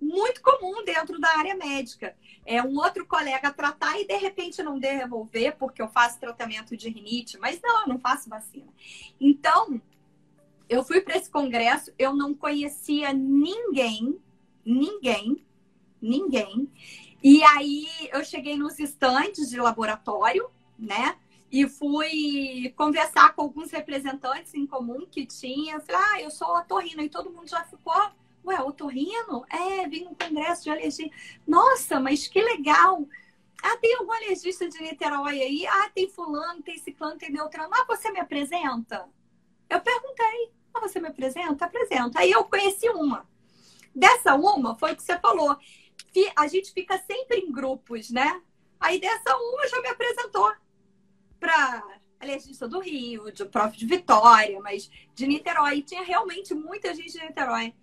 muito 0.00 0.42
comum 0.42 0.84
dentro 0.84 1.18
da 1.18 1.28
área 1.38 1.54
médica. 1.54 2.16
É 2.44 2.62
um 2.62 2.76
outro 2.78 3.06
colega 3.06 3.52
tratar 3.52 3.98
e 4.00 4.06
de 4.06 4.16
repente 4.16 4.62
não 4.62 4.78
devolver 4.78 5.56
porque 5.56 5.80
eu 5.80 5.88
faço 5.88 6.20
tratamento 6.20 6.76
de 6.76 6.88
rinite, 6.88 7.38
mas 7.38 7.60
não, 7.62 7.82
eu 7.82 7.88
não 7.88 7.98
faço 7.98 8.28
vacina. 8.28 8.68
Então, 9.20 9.80
eu 10.68 10.84
fui 10.84 11.00
para 11.00 11.16
esse 11.16 11.30
congresso, 11.30 11.92
eu 11.98 12.14
não 12.14 12.34
conhecia 12.34 13.12
ninguém, 13.12 14.18
ninguém, 14.64 15.44
ninguém. 16.00 16.70
E 17.22 17.42
aí 17.42 17.86
eu 18.12 18.24
cheguei 18.24 18.56
nos 18.56 18.78
estandes 18.78 19.48
de 19.48 19.58
laboratório, 19.58 20.50
né? 20.78 21.16
E 21.50 21.68
fui 21.68 22.72
conversar 22.76 23.34
com 23.34 23.42
alguns 23.42 23.70
representantes 23.70 24.52
em 24.54 24.66
comum 24.66 25.06
que 25.06 25.24
tinha. 25.24 25.80
Falei, 25.80 26.02
ah, 26.12 26.20
eu 26.20 26.30
sou 26.30 26.56
otorrino. 26.56 27.02
E 27.02 27.08
todo 27.08 27.30
mundo 27.30 27.48
já 27.48 27.64
ficou, 27.64 28.10
ué, 28.46 28.62
otorrino? 28.62 29.44
É, 29.50 29.88
vim 29.88 30.04
no 30.04 30.14
congresso 30.14 30.64
de 30.64 30.70
alergia. 30.70 31.10
Nossa, 31.46 31.98
mas 32.00 32.28
que 32.28 32.40
legal! 32.40 33.06
Ah, 33.62 33.76
tem 33.78 33.94
algum 33.96 34.12
alergista 34.12 34.68
de 34.68 34.80
Niterói 34.80 35.40
aí? 35.40 35.66
Ah, 35.66 35.90
tem 35.94 36.08
fulano, 36.08 36.62
tem 36.62 36.78
ciclano, 36.78 37.18
tem 37.18 37.30
neutrano. 37.30 37.70
Ah, 37.72 37.84
você 37.86 38.10
me 38.10 38.20
apresenta? 38.20 39.08
Eu 39.68 39.80
perguntei. 39.80 40.52
Ah, 40.72 40.80
você 40.80 41.00
me 41.00 41.08
apresenta? 41.08 41.64
Apresenta. 41.64 42.20
Aí 42.20 42.30
eu 42.30 42.44
conheci 42.44 42.88
uma. 42.90 43.26
Dessa 43.94 44.34
uma, 44.34 44.76
foi 44.76 44.92
o 44.92 44.96
que 44.96 45.02
você 45.02 45.18
falou. 45.18 45.56
A 46.36 46.46
gente 46.46 46.72
fica 46.72 46.98
sempre 46.98 47.38
em 47.38 47.50
grupos, 47.50 48.10
né? 48.10 48.40
Aí 48.78 49.00
dessa 49.00 49.36
uma 49.36 49.66
já 49.68 49.80
me 49.80 49.88
apresentou 49.88 50.52
para 51.40 51.82
alergista 52.20 52.68
do 52.68 52.78
Rio, 52.80 53.30
de 53.32 53.44
prof 53.44 53.76
de 53.76 53.86
Vitória, 53.86 54.60
mas 54.60 54.90
de 55.14 55.26
Niterói. 55.26 55.82
Tinha 55.82 56.02
realmente 56.02 56.54
muita 56.54 56.94
gente 56.94 57.12
de 57.12 57.24
Niterói. 57.24 57.74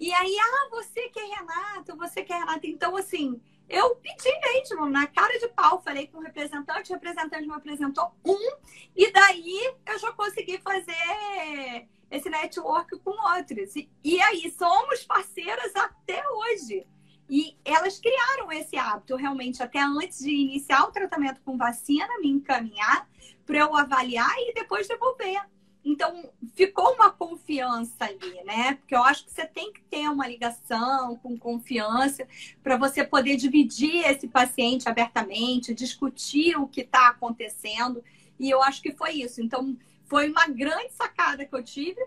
E 0.00 0.10
aí, 0.14 0.34
ah, 0.40 0.68
você 0.70 1.10
que 1.10 1.20
é 1.20 1.26
Renato, 1.26 1.94
você 1.94 2.24
que 2.24 2.32
é 2.32 2.38
Renato. 2.38 2.66
Então, 2.66 2.96
assim, 2.96 3.38
eu 3.68 3.96
pedi 3.96 4.30
mesmo, 4.40 4.88
na 4.88 5.06
cara 5.06 5.38
de 5.38 5.46
pau, 5.48 5.82
falei 5.82 6.06
com 6.06 6.16
o 6.16 6.22
representante, 6.22 6.90
o 6.90 6.94
representante 6.94 7.46
me 7.46 7.52
apresentou 7.52 8.10
um, 8.24 8.56
e 8.96 9.12
daí 9.12 9.74
eu 9.86 9.98
já 9.98 10.10
consegui 10.12 10.58
fazer 10.62 11.86
esse 12.10 12.30
network 12.30 12.98
com 13.00 13.10
outros. 13.36 13.76
E, 13.76 13.90
e 14.02 14.18
aí, 14.22 14.50
somos 14.50 15.04
parceiras 15.04 15.76
até 15.76 16.26
hoje. 16.30 16.86
E 17.28 17.58
elas 17.62 18.00
criaram 18.00 18.50
esse 18.50 18.78
hábito 18.78 19.16
realmente 19.16 19.62
até 19.62 19.80
antes 19.80 20.20
de 20.20 20.30
iniciar 20.30 20.84
o 20.84 20.92
tratamento 20.92 21.42
com 21.42 21.58
vacina, 21.58 22.08
me 22.20 22.30
encaminhar 22.30 23.06
para 23.44 23.58
eu 23.58 23.76
avaliar 23.76 24.34
e 24.38 24.54
depois 24.54 24.88
devolver. 24.88 25.42
Então, 25.84 26.30
ficou 26.54 26.92
uma 26.94 27.10
confiança 27.10 28.04
ali, 28.04 28.44
né? 28.44 28.74
Porque 28.74 28.94
eu 28.94 29.02
acho 29.02 29.24
que 29.24 29.30
você 29.30 29.46
tem 29.46 29.72
que 29.72 29.80
ter 29.82 30.08
uma 30.08 30.26
ligação 30.26 31.16
com 31.16 31.38
confiança 31.38 32.26
para 32.62 32.76
você 32.76 33.02
poder 33.02 33.36
dividir 33.36 34.04
esse 34.04 34.28
paciente 34.28 34.88
abertamente, 34.88 35.74
discutir 35.74 36.56
o 36.56 36.68
que 36.68 36.82
está 36.82 37.08
acontecendo. 37.08 38.04
E 38.38 38.50
eu 38.50 38.62
acho 38.62 38.82
que 38.82 38.92
foi 38.92 39.12
isso. 39.12 39.40
Então, 39.40 39.76
foi 40.04 40.28
uma 40.28 40.46
grande 40.46 40.92
sacada 40.92 41.46
que 41.46 41.54
eu 41.54 41.62
tive. 41.62 42.00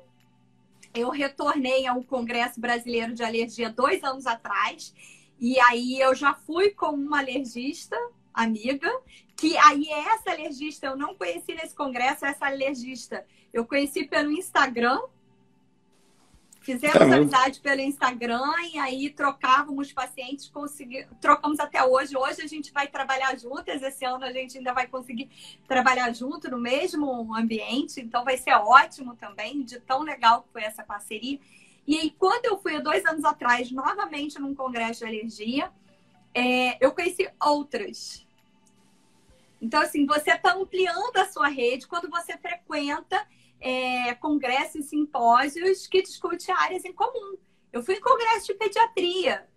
Eu 0.94 1.10
retornei 1.10 1.88
ao 1.88 2.04
Congresso 2.04 2.60
Brasileiro 2.60 3.14
de 3.14 3.24
Alergia 3.24 3.70
dois 3.70 4.04
anos 4.04 4.28
atrás. 4.28 4.94
E 5.40 5.60
aí 5.60 6.00
eu 6.00 6.14
já 6.14 6.34
fui 6.34 6.70
com 6.70 6.92
uma 6.92 7.20
alergista 7.20 7.98
amiga, 8.34 8.90
que 9.36 9.58
aí 9.58 9.88
essa 9.90 10.32
alergista 10.32 10.88
eu 10.88 10.96
não 10.96 11.16
conheci 11.16 11.54
nesse 11.54 11.76
congresso, 11.76 12.26
essa 12.26 12.46
alergista 12.46 13.26
eu 13.54 13.66
conheci 13.66 14.06
pelo 14.06 14.32
Instagram. 14.32 15.00
Fizemos 16.60 16.94
Caramba. 16.94 17.16
amizade 17.18 17.60
pelo 17.60 17.82
Instagram 17.82 18.54
e 18.74 18.80
aí 18.80 19.10
trocávamos 19.10 19.92
pacientes, 19.92 20.48
consegui... 20.48 21.06
trocamos 21.20 21.60
até 21.60 21.84
hoje. 21.84 22.16
Hoje 22.16 22.42
a 22.42 22.48
gente 22.48 22.72
vai 22.72 22.88
trabalhar 22.88 23.38
juntas, 23.38 23.84
esse 23.84 24.06
ano 24.06 24.24
a 24.24 24.32
gente 24.32 24.58
ainda 24.58 24.74
vai 24.74 24.88
conseguir 24.88 25.30
trabalhar 25.68 26.12
junto 26.14 26.50
no 26.50 26.58
mesmo 26.58 27.36
ambiente, 27.36 28.00
então 28.00 28.24
vai 28.24 28.38
ser 28.38 28.54
ótimo 28.54 29.14
também, 29.18 29.62
de 29.62 29.78
tão 29.82 30.04
legal 30.04 30.44
que 30.44 30.54
foi 30.54 30.64
essa 30.64 30.84
parceria. 30.84 31.38
E 31.86 31.98
aí, 31.98 32.12
quando 32.12 32.46
eu 32.46 32.58
fui 32.58 32.78
há 32.78 32.80
dois 32.80 33.06
anos 33.06 33.26
atrás, 33.26 33.70
novamente 33.70 34.40
num 34.40 34.56
congresso 34.56 35.00
de 35.00 35.06
alergia, 35.06 35.70
é, 36.34 36.78
eu 36.84 36.94
conheci 36.94 37.30
outras. 37.42 38.26
Então, 39.62 39.82
assim, 39.82 40.06
você 40.06 40.32
está 40.32 40.54
ampliando 40.54 41.18
a 41.18 41.26
sua 41.26 41.50
rede 41.50 41.88
quando 41.88 42.10
você 42.10 42.38
frequenta 42.38 43.28
é, 43.64 44.14
congressos 44.16 44.76
e 44.76 44.90
simpósios 44.90 45.88
que 45.88 46.02
discutem 46.02 46.54
áreas 46.54 46.84
em 46.84 46.92
comum. 46.92 47.38
Eu 47.72 47.82
fui 47.82 47.96
em 47.96 48.02
congresso 48.02 48.48
de 48.48 48.56
pediatria, 48.56 49.48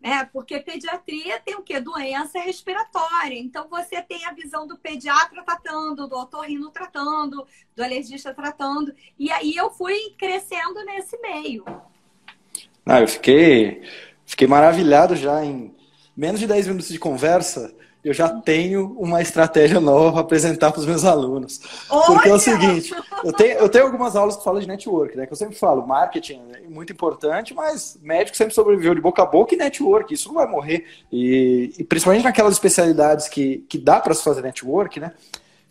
né? 0.00 0.28
Porque 0.30 0.60
pediatria 0.60 1.40
tem 1.40 1.56
o 1.56 1.62
quê? 1.62 1.80
Doença 1.80 2.38
respiratória. 2.38 3.38
Então 3.38 3.66
você 3.68 4.02
tem 4.02 4.26
a 4.26 4.32
visão 4.32 4.66
do 4.66 4.76
pediatra 4.76 5.42
tratando, 5.42 6.06
do 6.06 6.16
otorrino 6.16 6.70
tratando, 6.70 7.46
do 7.74 7.82
alergista 7.82 8.34
tratando. 8.34 8.94
E 9.18 9.32
aí 9.32 9.56
eu 9.56 9.70
fui 9.70 10.14
crescendo 10.18 10.84
nesse 10.84 11.18
meio. 11.18 11.64
Ah, 12.84 13.00
eu 13.00 13.08
fiquei, 13.08 13.82
fiquei 14.26 14.46
maravilhado 14.46 15.16
já 15.16 15.42
em 15.42 15.74
menos 16.14 16.38
de 16.38 16.46
10 16.46 16.68
minutos 16.68 16.88
de 16.88 16.98
conversa 16.98 17.74
eu 18.06 18.14
já 18.14 18.28
tenho 18.28 18.94
uma 18.98 19.20
estratégia 19.20 19.80
nova 19.80 20.12
para 20.12 20.20
apresentar 20.20 20.70
para 20.70 20.78
os 20.78 20.86
meus 20.86 21.04
alunos. 21.04 21.60
Olha! 21.90 22.06
Porque 22.06 22.28
é 22.28 22.34
o 22.34 22.38
seguinte, 22.38 22.94
eu 23.24 23.32
tenho, 23.32 23.58
eu 23.58 23.68
tenho 23.68 23.84
algumas 23.84 24.14
aulas 24.14 24.36
que 24.36 24.44
falam 24.44 24.60
de 24.60 24.68
network, 24.68 25.16
né? 25.16 25.26
Que 25.26 25.32
eu 25.32 25.36
sempre 25.36 25.56
falo, 25.56 25.84
marketing 25.84 26.40
é 26.54 26.68
muito 26.68 26.92
importante, 26.92 27.52
mas 27.52 27.98
médico 28.00 28.36
sempre 28.36 28.54
sobreviveu 28.54 28.94
de 28.94 29.00
boca 29.00 29.22
a 29.22 29.26
boca 29.26 29.54
e 29.54 29.58
network, 29.58 30.14
isso 30.14 30.28
não 30.28 30.36
vai 30.36 30.46
morrer. 30.46 30.86
E, 31.10 31.72
e 31.76 31.82
principalmente 31.82 32.22
naquelas 32.22 32.52
especialidades 32.52 33.26
que, 33.28 33.64
que 33.68 33.76
dá 33.76 33.98
para 33.98 34.14
se 34.14 34.22
fazer 34.22 34.40
network, 34.40 35.00
né? 35.00 35.12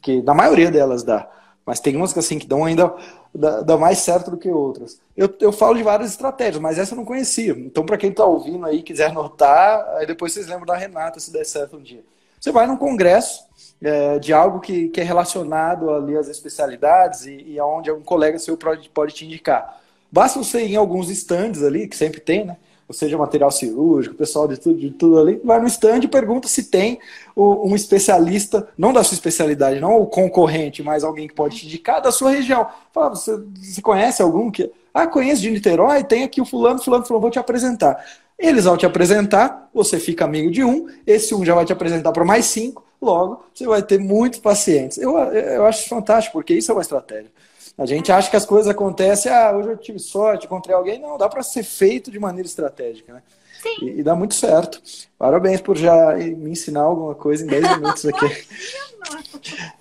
Que 0.02 0.22
na 0.22 0.34
maioria 0.34 0.70
delas 0.70 1.04
dá. 1.04 1.30
Mas 1.66 1.80
tem 1.80 1.96
umas 1.96 2.12
que 2.12 2.20
assim 2.20 2.38
que 2.38 2.46
dão 2.46 2.66
ainda 2.66 2.94
dá, 3.34 3.62
dá 3.62 3.78
mais 3.78 4.00
certo 4.00 4.30
do 4.30 4.38
que 4.38 4.50
outras. 4.50 5.00
Eu, 5.16 5.34
eu 5.40 5.54
falo 5.54 5.76
de 5.76 5.84
várias 5.84 6.12
estratégias, 6.12 6.62
mas 6.62 6.78
essa 6.78 6.94
eu 6.94 6.98
não 6.98 7.06
conhecia. 7.06 7.54
Então, 7.54 7.86
para 7.86 7.98
quem 7.98 8.10
está 8.10 8.26
ouvindo 8.26 8.66
aí, 8.66 8.84
quiser 8.84 9.08
anotar, 9.08 9.88
aí 9.96 10.06
depois 10.06 10.34
vocês 10.34 10.48
lembram 10.48 10.66
da 10.66 10.76
Renata 10.76 11.18
se 11.20 11.32
der 11.32 11.46
certo 11.46 11.78
um 11.78 11.82
dia. 11.82 12.04
Você 12.46 12.52
vai 12.52 12.68
num 12.68 12.78
congresso 12.78 13.44
é, 13.82 14.20
de 14.20 14.32
algo 14.32 14.60
que, 14.60 14.90
que, 14.90 15.02
é 15.02 15.04
relacionado 15.04 15.90
ali 15.90 16.16
às 16.16 16.28
especialidades 16.28 17.26
e, 17.26 17.44
e 17.44 17.60
aonde 17.60 17.92
um 17.92 18.04
colega 18.04 18.38
seu 18.38 18.56
pode, 18.56 18.88
pode 18.90 19.16
te 19.16 19.26
indicar. 19.26 19.82
Basta 20.12 20.38
você 20.38 20.64
ir 20.64 20.74
em 20.74 20.76
alguns 20.76 21.10
stands 21.10 21.64
ali, 21.64 21.88
que 21.88 21.98
sempre 21.98 22.22
tem, 22.22 22.46
né? 22.46 22.56
Ou 22.88 22.94
seja, 22.94 23.18
material 23.18 23.50
cirúrgico, 23.50 24.14
pessoal 24.14 24.48
de 24.48 24.60
tudo, 24.60 24.78
de 24.78 24.92
tudo 24.92 25.20
ali, 25.20 25.42
vai 25.44 25.60
no 25.60 25.66
stand 25.66 26.02
e 26.04 26.08
pergunta 26.08 26.48
se 26.48 26.66
tem 26.66 27.00
um 27.36 27.76
especialista, 27.76 28.68
não 28.78 28.94
da 28.94 29.04
sua 29.04 29.16
especialidade, 29.16 29.80
não 29.80 30.00
o 30.00 30.06
concorrente, 30.06 30.84
mas 30.84 31.04
alguém 31.04 31.28
que 31.28 31.34
pode 31.34 31.58
te 31.58 31.66
indicar 31.66 32.00
da 32.00 32.12
sua 32.12 32.30
região. 32.30 32.68
Fala, 32.94 33.10
você, 33.10 33.42
você 33.56 33.82
conhece 33.82 34.22
algum 34.22 34.52
que. 34.52 34.72
Ah, 34.94 35.08
conheço 35.08 35.42
de 35.42 35.50
Niterói, 35.50 36.04
tem 36.04 36.24
aqui 36.24 36.40
o 36.40 36.46
fulano, 36.46 36.80
fulano, 36.80 37.04
fulano, 37.04 37.22
vou 37.22 37.32
te 37.32 37.40
apresentar. 37.40 38.06
Eles 38.38 38.66
vão 38.66 38.76
te 38.76 38.86
apresentar, 38.86 39.70
você 39.74 40.00
fica 40.00 40.26
amigo 40.26 40.52
de 40.52 40.64
um, 40.64 40.88
esse 41.08 41.34
um 41.34 41.46
já 41.46 41.56
vai 41.56 41.66
te 41.66 41.72
apresentar 41.72 42.12
para 42.12 42.26
mais 42.26 42.46
cinco, 42.46 42.84
logo 43.02 43.44
você 43.54 43.66
vai 43.66 43.82
ter 43.82 44.00
muitos 44.00 44.40
pacientes. 44.40 44.98
Eu, 44.98 45.18
eu 45.18 45.66
acho 45.66 45.88
fantástico, 45.88 46.34
porque 46.34 46.54
isso 46.54 46.72
é 46.72 46.76
uma 46.76 46.82
estratégia. 46.82 47.32
A 47.78 47.86
gente 47.86 48.12
acha 48.12 48.30
que 48.30 48.36
as 48.36 48.46
coisas 48.46 48.70
acontecem, 48.70 49.32
ah, 49.32 49.56
hoje 49.56 49.70
eu 49.70 49.78
tive 49.78 50.00
sorte, 50.00 50.46
encontrei 50.46 50.76
alguém. 50.76 51.00
Não, 51.00 51.18
dá 51.18 51.28
para 51.28 51.44
ser 51.44 51.64
feito 51.64 52.10
de 52.10 52.20
maneira 52.20 52.48
estratégica, 52.48 53.14
né? 53.14 53.24
Sim. 53.66 53.86
E, 53.86 54.00
e, 54.00 54.04
dá 54.04 54.16
muito 54.16 54.36
certo. 54.36 54.80
Parabéns 55.18 55.60
por 55.60 55.76
já 55.76 56.16
me 56.16 56.52
ensinar 56.52 56.82
alguma 56.82 57.16
coisa 57.16 57.44
em 57.44 57.48
10 57.48 57.78
minutos 57.78 58.06
aqui. 58.06 58.48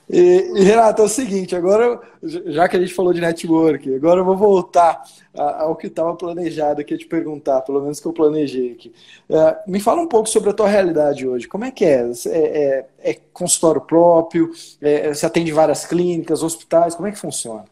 e, 0.08 0.52
e 0.54 0.62
Renato, 0.62 1.02
é 1.02 1.04
o 1.04 1.08
seguinte, 1.08 1.54
agora, 1.54 2.00
já 2.22 2.66
que 2.66 2.76
a 2.76 2.80
gente 2.80 2.94
falou 2.94 3.12
de 3.12 3.20
network, 3.20 3.94
agora 3.94 4.20
eu 4.20 4.24
vou 4.24 4.36
voltar 4.36 5.04
ao 5.34 5.76
que 5.76 5.88
estava 5.88 6.14
planejado 6.14 6.80
aqui, 6.80 6.96
te 6.96 7.06
perguntar, 7.06 7.60
pelo 7.60 7.82
menos 7.82 8.00
que 8.00 8.06
eu 8.06 8.12
planejei 8.12 8.72
aqui. 8.72 8.92
É, 9.28 9.58
me 9.66 9.80
fala 9.80 10.00
um 10.00 10.08
pouco 10.08 10.28
sobre 10.28 10.48
a 10.50 10.54
tua 10.54 10.68
realidade 10.68 11.26
hoje. 11.26 11.46
Como 11.46 11.64
é 11.64 11.70
que 11.70 11.84
é? 11.84 12.10
É, 12.26 12.28
é, 12.28 12.86
é 13.10 13.14
consultório 13.32 13.82
próprio? 13.82 14.50
É, 14.80 15.12
você 15.12 15.26
atende 15.26 15.52
várias 15.52 15.84
clínicas, 15.84 16.42
hospitais? 16.42 16.94
Como 16.94 17.06
é 17.06 17.12
que 17.12 17.18
funciona? 17.18 17.64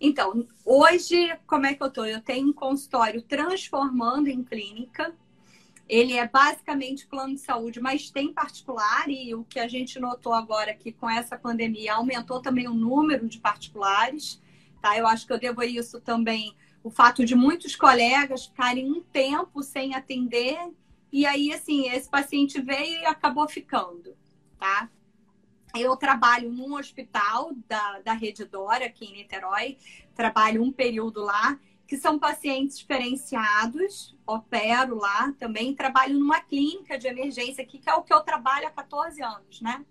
Então, 0.00 0.46
hoje, 0.64 1.34
como 1.46 1.64
é 1.64 1.72
que 1.74 1.82
eu 1.82 1.86
estou? 1.86 2.04
Eu 2.04 2.20
tenho 2.20 2.48
um 2.48 2.52
consultório 2.52 3.22
transformando 3.22 4.28
em 4.28 4.42
clínica. 4.42 5.14
Ele 5.88 6.14
é 6.14 6.26
basicamente 6.26 7.06
plano 7.06 7.34
de 7.34 7.40
saúde, 7.40 7.80
mas 7.80 8.10
tem 8.10 8.32
particular, 8.32 9.08
e 9.08 9.34
o 9.34 9.44
que 9.44 9.60
a 9.60 9.68
gente 9.68 9.98
notou 9.98 10.32
agora 10.32 10.74
que 10.74 10.92
com 10.92 11.08
essa 11.08 11.36
pandemia 11.36 11.94
aumentou 11.94 12.40
também 12.40 12.66
o 12.66 12.74
número 12.74 13.28
de 13.28 13.38
particulares. 13.38 14.40
Tá? 14.80 14.96
Eu 14.96 15.06
acho 15.06 15.26
que 15.26 15.32
eu 15.32 15.38
devo 15.38 15.62
isso 15.62 16.00
também 16.00 16.54
o 16.84 16.90
fato 16.90 17.24
de 17.24 17.34
muitos 17.34 17.74
colegas 17.74 18.44
ficarem 18.44 18.92
um 18.92 19.00
tempo 19.00 19.62
sem 19.62 19.94
atender, 19.94 20.58
e 21.10 21.24
aí, 21.24 21.50
assim, 21.52 21.88
esse 21.88 22.10
paciente 22.10 22.60
veio 22.60 23.00
e 23.00 23.06
acabou 23.06 23.48
ficando, 23.48 24.14
tá? 24.58 24.90
Eu 25.74 25.96
trabalho 25.96 26.52
num 26.52 26.74
hospital 26.74 27.52
da, 27.66 28.00
da 28.00 28.12
Rede 28.12 28.44
Dora, 28.44 28.84
aqui 28.84 29.06
em 29.06 29.12
Niterói, 29.12 29.78
trabalho 30.14 30.62
um 30.62 30.70
período 30.70 31.22
lá, 31.22 31.58
que 31.86 31.96
são 31.96 32.18
pacientes 32.18 32.78
diferenciados, 32.78 34.16
opero 34.26 34.96
lá 34.96 35.32
também, 35.38 35.74
trabalho 35.74 36.18
numa 36.18 36.40
clínica 36.40 36.98
de 36.98 37.06
emergência 37.06 37.62
aqui, 37.62 37.78
que 37.78 37.90
é 37.90 37.94
o 37.94 38.02
que 38.02 38.12
eu 38.12 38.20
trabalho 38.20 38.66
há 38.66 38.70
14 38.70 39.22
anos, 39.22 39.60
né? 39.60 39.84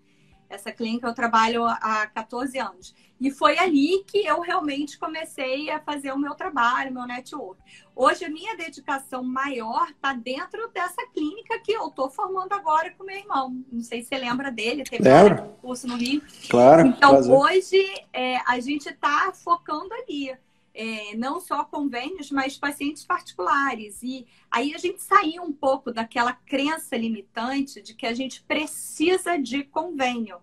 Essa 0.48 0.70
clínica 0.70 1.06
eu 1.06 1.14
trabalho 1.14 1.64
há 1.64 2.06
14 2.06 2.58
anos. 2.58 2.94
E 3.20 3.30
foi 3.30 3.58
ali 3.58 4.04
que 4.06 4.26
eu 4.26 4.40
realmente 4.40 4.98
comecei 4.98 5.70
a 5.70 5.80
fazer 5.80 6.12
o 6.12 6.18
meu 6.18 6.34
trabalho, 6.34 6.92
meu 6.92 7.06
network. 7.06 7.60
Hoje, 7.96 8.24
a 8.24 8.28
minha 8.28 8.56
dedicação 8.56 9.22
maior 9.22 9.88
está 9.90 10.12
dentro 10.12 10.68
dessa 10.68 11.06
clínica 11.12 11.58
que 11.60 11.72
eu 11.72 11.88
estou 11.88 12.10
formando 12.10 12.52
agora 12.52 12.92
com 12.92 13.04
meu 13.04 13.16
irmão. 13.16 13.64
Não 13.72 13.82
sei 13.82 14.02
se 14.02 14.08
você 14.08 14.18
lembra 14.18 14.50
dele, 14.50 14.84
teve 14.84 15.08
um 15.08 15.52
curso 15.54 15.86
no 15.86 15.96
Rio. 15.96 16.22
Claro. 16.50 16.88
Então, 16.88 17.10
prazer. 17.10 17.32
hoje, 17.32 18.04
é, 18.12 18.36
a 18.46 18.60
gente 18.60 18.88
está 18.88 19.32
focando 19.32 19.94
ali. 19.94 20.36
É, 20.76 21.14
não 21.16 21.40
só 21.40 21.64
convênios, 21.64 22.32
mas 22.32 22.58
pacientes 22.58 23.04
particulares. 23.04 24.02
E 24.02 24.26
aí 24.50 24.74
a 24.74 24.78
gente 24.78 25.00
saiu 25.00 25.44
um 25.44 25.52
pouco 25.52 25.92
daquela 25.92 26.32
crença 26.32 26.96
limitante 26.96 27.80
de 27.80 27.94
que 27.94 28.06
a 28.06 28.12
gente 28.12 28.42
precisa 28.42 29.38
de 29.38 29.62
convênio 29.62 30.40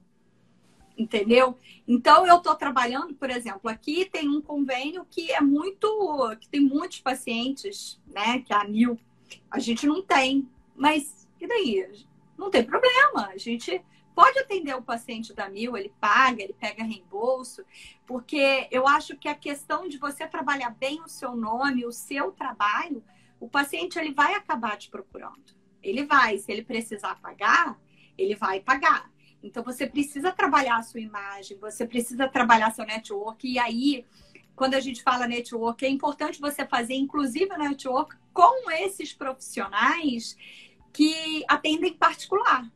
entendeu? 0.98 1.58
Então 1.88 2.26
eu 2.26 2.38
estou 2.38 2.56
trabalhando, 2.56 3.14
por 3.16 3.30
exemplo, 3.30 3.70
aqui 3.70 4.06
tem 4.06 4.30
um 4.30 4.42
convênio 4.42 5.06
que 5.10 5.32
é 5.32 5.42
muito, 5.42 6.38
que 6.40 6.48
tem 6.48 6.62
muitos 6.62 7.00
pacientes, 7.00 8.00
né? 8.08 8.40
Que 8.40 8.54
é 8.54 8.56
a 8.56 8.64
mil, 8.64 9.00
a 9.50 9.60
gente 9.60 9.86
não 9.88 10.02
tem, 10.02 10.48
mas 10.76 11.28
e 11.40 11.48
daí? 11.48 11.88
Não 12.38 12.50
tem 12.50 12.64
problema, 12.64 13.28
a 13.28 13.38
gente 13.38 13.82
pode 14.16 14.40
atender 14.40 14.76
o 14.76 14.82
paciente 14.82 15.34
da 15.34 15.50
mil, 15.50 15.78
ele 15.78 15.94
paga, 16.00 16.44
ele 16.44 16.54
pega 16.54 16.84
reembolso, 16.84 17.64
porque 18.06 18.68
eu 18.72 18.88
acho 18.88 19.18
que 19.18 19.28
a 19.28 19.36
questão 19.36 19.88
de 19.88 19.98
você 19.98 20.28
trabalhar 20.28 20.72
bem 20.72 21.02
o 21.02 21.08
seu 21.08 21.36
nome, 21.36 21.86
o 21.86 21.92
seu 21.92 22.32
trabalho, 22.32 23.04
o 23.40 23.50
paciente 23.50 23.98
ele 23.98 24.14
vai 24.14 24.36
acabar 24.36 24.78
te 24.78 24.90
procurando. 24.90 25.56
Ele 25.82 26.06
vai, 26.06 26.38
se 26.38 26.52
ele 26.52 26.64
precisar 26.64 27.20
pagar, 27.22 27.80
ele 28.18 28.36
vai 28.36 28.60
pagar. 28.60 29.10
Então 29.42 29.64
você 29.64 29.88
precisa 29.88 30.32
trabalhar 30.32 30.78
a 30.78 30.84
sua 30.84 31.00
imagem, 31.00 31.58
você 31.58 31.86
precisa 31.86 32.28
trabalhar 32.28 32.72
seu 32.72 32.86
network. 32.86 33.48
E 33.48 33.58
aí, 33.58 34.06
quando 34.56 34.76
a 34.76 34.80
gente 34.80 35.02
fala 35.02 35.28
network, 35.28 35.84
é 35.84 35.90
importante 35.90 36.40
você 36.40 36.66
fazer, 36.66 36.94
inclusive, 36.94 37.58
network 37.58 38.16
com 38.32 38.70
esses 38.70 39.12
profissionais 39.14 40.38
que 40.94 41.44
atendem 41.48 41.94
particular 41.94 42.70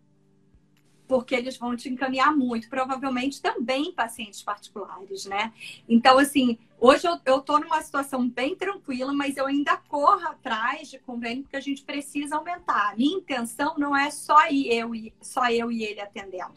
porque 1.07 1.35
eles 1.35 1.57
vão 1.57 1.75
te 1.75 1.89
encaminhar 1.89 2.35
muito, 2.35 2.69
provavelmente 2.69 3.41
também 3.41 3.91
pacientes 3.91 4.41
particulares, 4.41 5.25
né? 5.25 5.53
Então, 5.87 6.17
assim, 6.17 6.57
hoje 6.79 7.07
eu, 7.07 7.19
eu 7.25 7.41
tô 7.41 7.59
numa 7.59 7.81
situação 7.81 8.27
bem 8.27 8.55
tranquila, 8.55 9.13
mas 9.13 9.37
eu 9.37 9.45
ainda 9.45 9.77
corro 9.77 10.27
atrás 10.27 10.89
de 10.89 10.99
convênio 10.99 11.43
porque 11.43 11.57
a 11.57 11.61
gente 11.61 11.83
precisa 11.83 12.37
aumentar. 12.37 12.95
Minha 12.97 13.17
intenção 13.17 13.75
não 13.77 13.95
é 13.95 14.09
só 14.09 14.47
eu, 14.49 14.91
só 15.21 15.49
eu 15.49 15.71
e 15.71 15.83
ele 15.83 16.01
atendendo, 16.01 16.55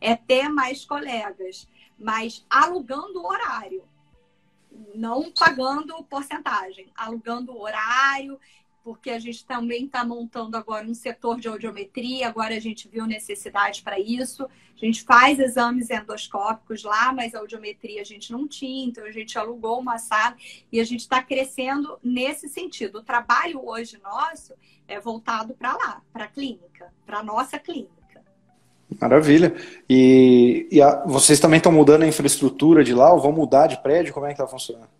é 0.00 0.14
ter 0.14 0.48
mais 0.48 0.84
colegas, 0.84 1.68
mas 1.98 2.44
alugando 2.50 3.20
o 3.20 3.26
horário 3.26 3.82
não 4.94 5.32
pagando 5.32 6.02
porcentagem, 6.04 6.92
alugando 6.96 7.52
o 7.52 7.62
horário 7.62 8.38
porque 8.86 9.10
a 9.10 9.18
gente 9.18 9.44
também 9.44 9.86
está 9.86 10.04
montando 10.04 10.56
agora 10.56 10.86
um 10.86 10.94
setor 10.94 11.40
de 11.40 11.48
audiometria, 11.48 12.28
agora 12.28 12.54
a 12.54 12.60
gente 12.60 12.88
viu 12.88 13.04
necessidade 13.04 13.82
para 13.82 13.98
isso. 13.98 14.44
A 14.44 14.78
gente 14.78 15.02
faz 15.02 15.40
exames 15.40 15.90
endoscópicos 15.90 16.84
lá, 16.84 17.12
mas 17.12 17.34
a 17.34 17.40
audiometria 17.40 18.00
a 18.00 18.04
gente 18.04 18.30
não 18.30 18.46
tinha, 18.46 18.86
então 18.86 19.04
a 19.04 19.10
gente 19.10 19.36
alugou 19.36 19.80
uma 19.80 19.98
sala 19.98 20.36
e 20.70 20.78
a 20.78 20.84
gente 20.84 21.00
está 21.00 21.20
crescendo 21.20 21.98
nesse 22.00 22.48
sentido. 22.48 22.98
O 22.98 23.02
trabalho 23.02 23.60
hoje 23.66 23.98
nosso 24.00 24.54
é 24.86 25.00
voltado 25.00 25.52
para 25.54 25.72
lá, 25.72 26.00
para 26.12 26.26
a 26.26 26.28
clínica, 26.28 26.92
para 27.04 27.18
a 27.18 27.24
nossa 27.24 27.58
clínica. 27.58 27.90
Maravilha. 29.00 29.52
E, 29.90 30.68
e 30.70 30.80
a, 30.80 31.04
vocês 31.06 31.40
também 31.40 31.56
estão 31.56 31.72
mudando 31.72 32.04
a 32.04 32.06
infraestrutura 32.06 32.84
de 32.84 32.94
lá 32.94 33.12
ou 33.12 33.20
vão 33.20 33.32
mudar 33.32 33.66
de 33.66 33.82
prédio? 33.82 34.14
Como 34.14 34.26
é 34.26 34.28
que 34.28 34.34
está 34.34 34.46
funcionando? 34.46 34.94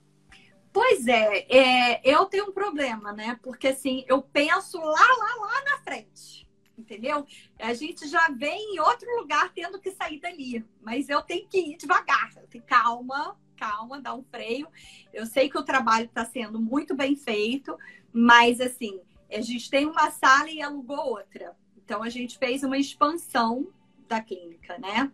Pois 0.76 1.06
é, 1.06 1.46
é, 1.48 2.00
eu 2.04 2.26
tenho 2.26 2.50
um 2.50 2.52
problema, 2.52 3.10
né? 3.10 3.40
Porque 3.42 3.68
assim, 3.68 4.04
eu 4.06 4.20
penso 4.20 4.78
lá, 4.78 4.84
lá, 4.90 5.34
lá 5.40 5.64
na 5.64 5.78
frente, 5.78 6.46
entendeu? 6.76 7.26
A 7.58 7.72
gente 7.72 8.06
já 8.06 8.28
vem 8.28 8.74
em 8.74 8.78
outro 8.80 9.08
lugar 9.18 9.50
tendo 9.54 9.80
que 9.80 9.90
sair 9.92 10.20
dali, 10.20 10.62
mas 10.82 11.08
eu 11.08 11.22
tenho 11.22 11.48
que 11.48 11.58
ir 11.58 11.78
devagar, 11.78 12.30
eu 12.36 12.46
tenho 12.46 12.62
calma, 12.64 13.38
calma, 13.56 14.02
dar 14.02 14.14
um 14.14 14.22
freio. 14.24 14.68
Eu 15.14 15.24
sei 15.24 15.48
que 15.48 15.56
o 15.56 15.64
trabalho 15.64 16.04
está 16.04 16.26
sendo 16.26 16.60
muito 16.60 16.94
bem 16.94 17.16
feito, 17.16 17.74
mas 18.12 18.60
assim, 18.60 19.00
a 19.32 19.40
gente 19.40 19.70
tem 19.70 19.86
uma 19.86 20.10
sala 20.10 20.50
e 20.50 20.60
alugou 20.60 21.08
outra. 21.08 21.56
Então 21.74 22.02
a 22.02 22.10
gente 22.10 22.36
fez 22.36 22.62
uma 22.62 22.76
expansão 22.76 23.66
da 24.06 24.20
clínica, 24.20 24.76
né? 24.76 25.10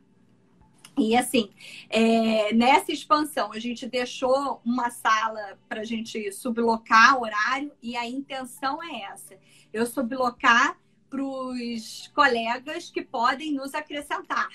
E 0.97 1.17
assim, 1.17 1.51
é, 1.89 2.53
nessa 2.53 2.93
expansão, 2.93 3.53
a 3.53 3.59
gente 3.59 3.87
deixou 3.87 4.61
uma 4.65 4.91
sala 4.91 5.59
para 5.69 5.81
a 5.81 5.85
gente 5.85 6.31
sublocar 6.33 7.21
horário, 7.21 7.73
e 7.83 7.97
a 7.97 8.07
intenção 8.07 8.83
é 8.83 9.03
essa: 9.05 9.39
eu 9.73 9.87
sublocar 9.87 10.79
para 11.09 11.23
os 11.23 12.11
colegas 12.15 12.91
que 12.91 13.03
podem 13.03 13.53
nos 13.53 13.75
acrescentar. 13.75 14.49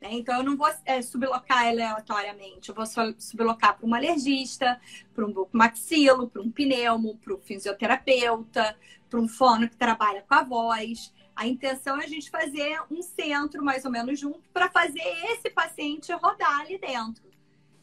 Né? 0.00 0.08
Então, 0.14 0.38
eu 0.38 0.42
não 0.42 0.56
vou 0.56 0.68
é, 0.84 1.00
sublocar 1.00 1.68
aleatoriamente, 1.68 2.68
eu 2.68 2.74
vou 2.74 2.84
sublocar 3.18 3.78
para 3.78 3.86
um 3.86 3.94
alergista, 3.94 4.80
para 5.14 5.24
um 5.24 5.32
bucomaxilo, 5.32 6.28
para 6.28 6.42
um 6.42 6.50
pneumo, 6.50 7.16
para 7.18 7.34
um 7.34 7.38
fisioterapeuta, 7.38 8.76
para 9.08 9.20
um 9.20 9.28
fono 9.28 9.68
que 9.68 9.76
trabalha 9.76 10.22
com 10.22 10.34
a 10.34 10.42
voz. 10.42 11.12
A 11.42 11.46
intenção 11.48 12.00
é 12.00 12.04
a 12.04 12.08
gente 12.08 12.30
fazer 12.30 12.78
um 12.88 13.02
centro 13.02 13.64
mais 13.64 13.84
ou 13.84 13.90
menos 13.90 14.16
junto 14.16 14.38
para 14.54 14.70
fazer 14.70 15.02
esse 15.32 15.50
paciente 15.50 16.12
rodar 16.12 16.60
ali 16.60 16.78
dentro. 16.78 17.24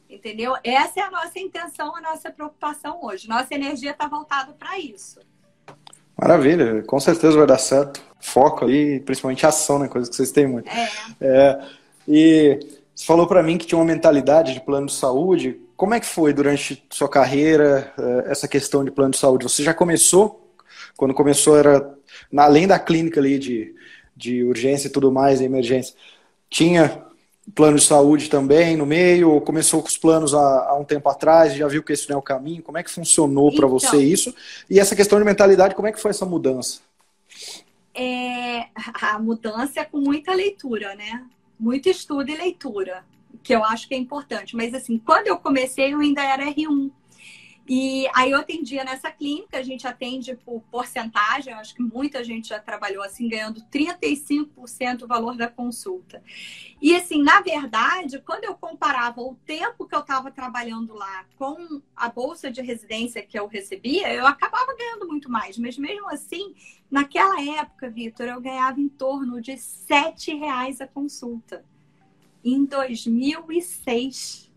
Entendeu? 0.10 0.56
Essa 0.64 1.02
é 1.02 1.04
a 1.04 1.12
nossa 1.12 1.38
intenção, 1.38 1.94
a 1.94 2.00
nossa 2.00 2.32
preocupação 2.32 3.00
hoje. 3.04 3.28
Nossa 3.28 3.54
energia 3.54 3.92
está 3.92 4.08
voltada 4.08 4.54
para 4.54 4.80
isso. 4.80 5.20
Maravilha, 6.18 6.82
com 6.84 7.02
certeza 7.02 7.38
vai 7.38 7.46
dar 7.46 7.58
certo. 7.58 8.02
Foco 8.22 8.64
aí, 8.64 9.02
principalmente 9.02 9.46
ação, 9.46 9.78
né? 9.78 9.90
Coisa 9.90 10.10
que 10.10 10.16
vocês 10.16 10.32
têm 10.32 10.48
muito. 10.48 10.70
É. 10.70 10.90
é 11.20 11.68
e 12.08 12.60
você 12.96 13.06
falou 13.06 13.28
para 13.28 13.44
mim 13.44 13.58
que 13.58 13.68
tinha 13.68 13.78
uma 13.78 13.84
mentalidade 13.84 14.54
de 14.54 14.62
plano 14.62 14.88
de 14.88 14.94
saúde. 14.94 15.60
Como 15.76 15.94
é 15.94 16.00
que 16.00 16.06
foi 16.06 16.32
durante 16.32 16.82
sua 16.90 17.10
carreira 17.10 17.94
é, 18.00 18.32
essa 18.32 18.48
questão 18.48 18.86
de 18.86 18.92
plano 18.92 19.12
de 19.12 19.18
saúde? 19.18 19.44
Você 19.44 19.64
já 19.64 19.74
começou? 19.74 20.49
Quando 20.96 21.14
começou 21.14 21.58
era 21.58 21.94
além 22.36 22.68
da 22.68 22.80
clínica 22.80 23.20
ali 23.20 23.40
de, 23.40 23.76
de 24.16 24.44
urgência 24.44 24.88
e 24.88 24.92
tudo 24.92 25.12
mais, 25.12 25.42
emergência, 25.42 25.96
tinha 26.50 27.04
plano 27.54 27.78
de 27.78 27.84
saúde 27.84 28.30
também 28.30 28.76
no 28.76 28.86
meio, 28.86 29.32
ou 29.32 29.42
começou 29.42 29.82
com 29.82 29.88
os 29.88 29.98
planos 29.98 30.34
há, 30.34 30.70
há 30.70 30.78
um 30.78 30.84
tempo 30.84 31.10
atrás, 31.10 31.54
já 31.54 31.68
viu 31.68 31.84
que 31.84 31.94
esse 31.94 32.10
não 32.10 32.16
é 32.16 32.20
o 32.20 32.24
caminho? 32.24 32.62
Como 32.62 32.78
é 32.78 32.84
que 32.84 32.92
funcionou 32.92 33.50
para 33.50 33.66
então, 33.66 33.70
você 33.70 33.98
isso? 33.98 34.34
E 34.70 34.80
essa 34.80 34.96
questão 34.96 35.18
de 35.18 35.26
mentalidade, 35.26 35.76
como 35.76 35.88
é 35.88 35.92
que 35.92 36.02
foi 36.02 36.12
essa 36.12 36.26
mudança? 36.26 36.80
É, 37.94 38.68
a 39.02 39.20
mudança 39.20 39.80
é 39.82 39.86
com 39.86 40.00
muita 40.00 40.34
leitura, 40.34 40.96
né? 40.96 41.26
Muito 41.60 41.90
estudo 41.90 42.30
e 42.30 42.38
leitura, 42.38 43.04
que 43.44 43.54
eu 43.54 43.64
acho 43.64 43.88
que 43.88 43.94
é 43.94 43.98
importante. 43.98 44.56
Mas 44.56 44.74
assim, 44.74 44.98
quando 44.98 45.28
eu 45.28 45.38
comecei, 45.38 45.94
eu 45.94 46.00
ainda 46.00 46.24
era 46.24 46.46
R1. 46.46 46.92
E 47.72 48.10
aí 48.16 48.32
eu 48.32 48.40
atendia 48.40 48.84
nessa 48.84 49.12
clínica, 49.12 49.60
a 49.60 49.62
gente 49.62 49.86
atende 49.86 50.36
por 50.36 50.60
porcentagem, 50.72 51.54
acho 51.54 51.76
que 51.76 51.84
muita 51.84 52.24
gente 52.24 52.48
já 52.50 52.60
trabalhou 52.60 53.04
assim, 53.04 53.30
ganhando 53.30 53.62
35% 53.72 54.98
do 54.98 55.08
valor 55.08 55.38
da 55.38 55.48
consulta. 55.48 56.24
E 56.82 56.96
assim, 56.96 57.22
na 57.22 57.42
verdade, 57.42 58.20
quando 58.26 58.46
eu 58.46 58.56
comparava 58.56 59.22
o 59.22 59.36
tempo 59.46 59.86
que 59.86 59.94
eu 59.94 60.00
estava 60.00 60.32
trabalhando 60.32 60.96
lá 60.96 61.28
com 61.38 61.80
a 61.96 62.10
bolsa 62.10 62.50
de 62.50 62.60
residência 62.60 63.22
que 63.22 63.38
eu 63.38 63.46
recebia, 63.46 64.12
eu 64.16 64.26
acabava 64.26 64.76
ganhando 64.76 65.06
muito 65.06 65.30
mais. 65.30 65.56
Mas 65.56 65.78
mesmo 65.78 66.10
assim, 66.10 66.56
naquela 66.90 67.40
época, 67.40 67.88
Vitor, 67.88 68.26
eu 68.26 68.42
ganhava 68.42 68.82
em 68.82 68.90
torno 68.90 69.40
de 69.40 69.52
R$ 69.52 70.40
reais 70.40 70.82
a 70.82 70.88
consulta. 70.88 71.64
Em 72.44 72.66
2006. 72.66 74.50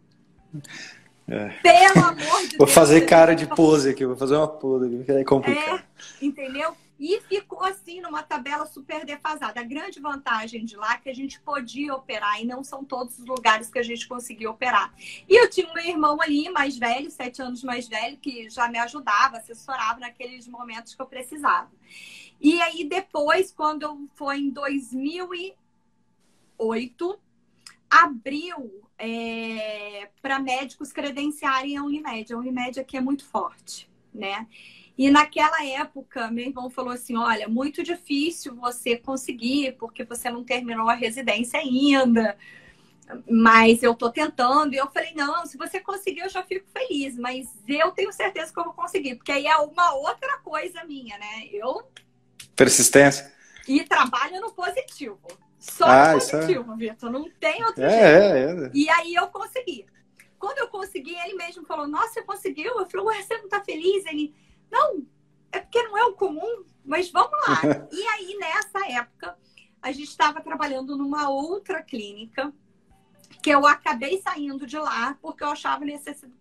É. 1.29 1.49
Pelo 1.63 2.07
amor 2.07 2.49
de 2.49 2.57
vou 2.59 2.67
Deus. 2.67 2.73
fazer 2.73 3.03
cara 3.03 3.35
de 3.35 3.47
pose 3.47 3.91
aqui, 3.91 4.05
vou 4.05 4.17
fazer 4.17 4.37
uma 4.37 4.49
pose 4.49 5.05
que 5.05 5.13
é 5.13 5.25
complicado. 5.25 5.79
É, 5.79 6.25
entendeu? 6.25 6.75
E 7.05 7.21
ficou 7.23 7.65
assim 7.65 8.01
numa 8.01 8.23
tabela 8.23 8.65
super 8.65 9.05
defasada. 9.05 9.59
A 9.59 9.65
grande 9.65 9.99
vantagem 9.99 10.65
de 10.65 10.77
lá 10.77 10.95
é 10.95 10.99
que 10.99 11.11
a 11.11 11.15
gente 11.15 11.41
podia 11.41 11.93
operar 11.95 12.41
e 12.41 12.45
não 12.45 12.63
são 12.63 12.85
todos 12.85 13.19
os 13.19 13.27
lugares 13.27 13.69
que 13.69 13.81
a 13.81 13.83
gente 13.83 14.07
conseguia 14.07 14.49
operar. 14.49 14.95
E 15.29 15.35
eu 15.35 15.51
tinha 15.51 15.69
um 15.69 15.77
irmão 15.79 16.23
ali, 16.23 16.49
mais 16.51 16.79
velho, 16.79 17.11
sete 17.11 17.43
anos 17.43 17.65
mais 17.65 17.89
velho, 17.89 18.17
que 18.19 18.49
já 18.49 18.69
me 18.69 18.79
ajudava, 18.79 19.39
assessorava 19.39 19.99
naqueles 19.99 20.47
momentos 20.47 20.95
que 20.95 21.03
eu 21.03 21.07
precisava. 21.07 21.69
E 22.41 22.63
aí 22.63 22.85
depois, 22.85 23.51
quando 23.51 24.09
foi 24.15 24.39
em 24.39 24.51
2008, 24.51 27.19
abriu 27.93 28.83
é, 28.99 30.09
para 30.23 30.39
médicos 30.39 30.93
credenciarem 30.93 31.77
a 31.77 31.85
Unimed. 31.85 32.33
A 32.33 32.39
Unimed 32.39 32.81
aqui 32.81 32.97
é 32.97 33.01
muito 33.01 33.25
forte, 33.27 33.91
né? 34.15 34.47
E 34.97 35.11
naquela 35.11 35.65
época, 35.65 36.31
meu 36.31 36.47
irmão 36.47 36.71
falou 36.71 36.93
assim: 36.93 37.17
olha, 37.17 37.49
muito 37.49 37.83
difícil 37.83 38.57
você 38.57 38.97
conseguir, 38.97 39.77
porque 39.79 40.05
você 40.05 40.31
não 40.31 40.43
terminou 40.43 40.89
a 40.89 40.95
residência 40.95 41.61
ainda. 41.61 42.37
Mas 43.29 43.83
eu 43.83 43.95
tô 43.95 44.11
tentando. 44.11 44.73
E 44.73 44.79
eu 44.79 44.91
falei: 44.91 45.13
não, 45.15 45.45
se 45.45 45.59
você 45.59 45.79
conseguir, 45.79 46.21
eu 46.21 46.31
já 46.31 46.43
fico 46.43 46.67
feliz. 46.73 47.19
Mas 47.19 47.49
eu 47.69 47.91
tenho 47.91 48.13
certeza 48.13 48.53
que 48.53 48.59
eu 48.59 48.65
vou 48.65 48.73
conseguir, 48.73 49.17
porque 49.17 49.33
aí 49.33 49.47
é 49.47 49.57
uma 49.57 49.93
outra 49.95 50.39
coisa 50.39 50.85
minha, 50.85 51.19
né? 51.19 51.47
Eu. 51.53 51.83
Persistência. 52.57 53.33
E 53.69 53.85
trabalho 53.85 54.41
no 54.41 54.53
positivo. 54.53 55.21
Só 55.63 55.85
ah, 55.85 56.13
positivo, 56.15 56.73
é... 56.73 56.77
Vitor. 56.77 57.09
Não 57.09 57.31
tem 57.39 57.65
outro 57.65 57.85
é, 57.85 57.89
jeito. 57.89 58.63
É, 58.63 58.67
é. 58.67 58.71
E 58.75 58.91
aí 58.91 59.15
eu 59.15 59.29
consegui. 59.29 59.87
Quando 60.37 60.59
eu 60.59 60.67
consegui, 60.67 61.15
ele 61.15 61.35
mesmo 61.35 61.65
falou: 61.65 61.87
Nossa, 61.87 62.15
você 62.15 62.23
conseguiu? 62.23 62.77
Eu 62.77 62.87
falei: 62.87 63.07
Ué, 63.07 63.23
você 63.23 63.39
não 63.39 63.49
tá 63.49 63.63
feliz? 63.63 64.05
Ele 64.07 64.35
não, 64.69 65.07
é 65.53 65.61
porque 65.61 65.81
não 65.85 65.97
é 65.97 66.05
o 66.05 66.15
comum, 66.15 66.65
mas 66.85 67.11
vamos 67.13 67.31
lá. 67.47 67.61
e 67.93 68.03
aí, 68.09 68.37
nessa 68.39 68.91
época, 68.91 69.39
a 69.81 69.93
gente 69.93 70.09
estava 70.09 70.41
trabalhando 70.41 70.97
numa 70.97 71.31
outra 71.31 71.81
clínica 71.81 72.53
que 73.41 73.51
eu 73.51 73.65
acabei 73.65 74.21
saindo 74.21 74.67
de 74.67 74.79
lá 74.79 75.17
porque 75.23 75.45
eu 75.45 75.49
achava 75.49 75.85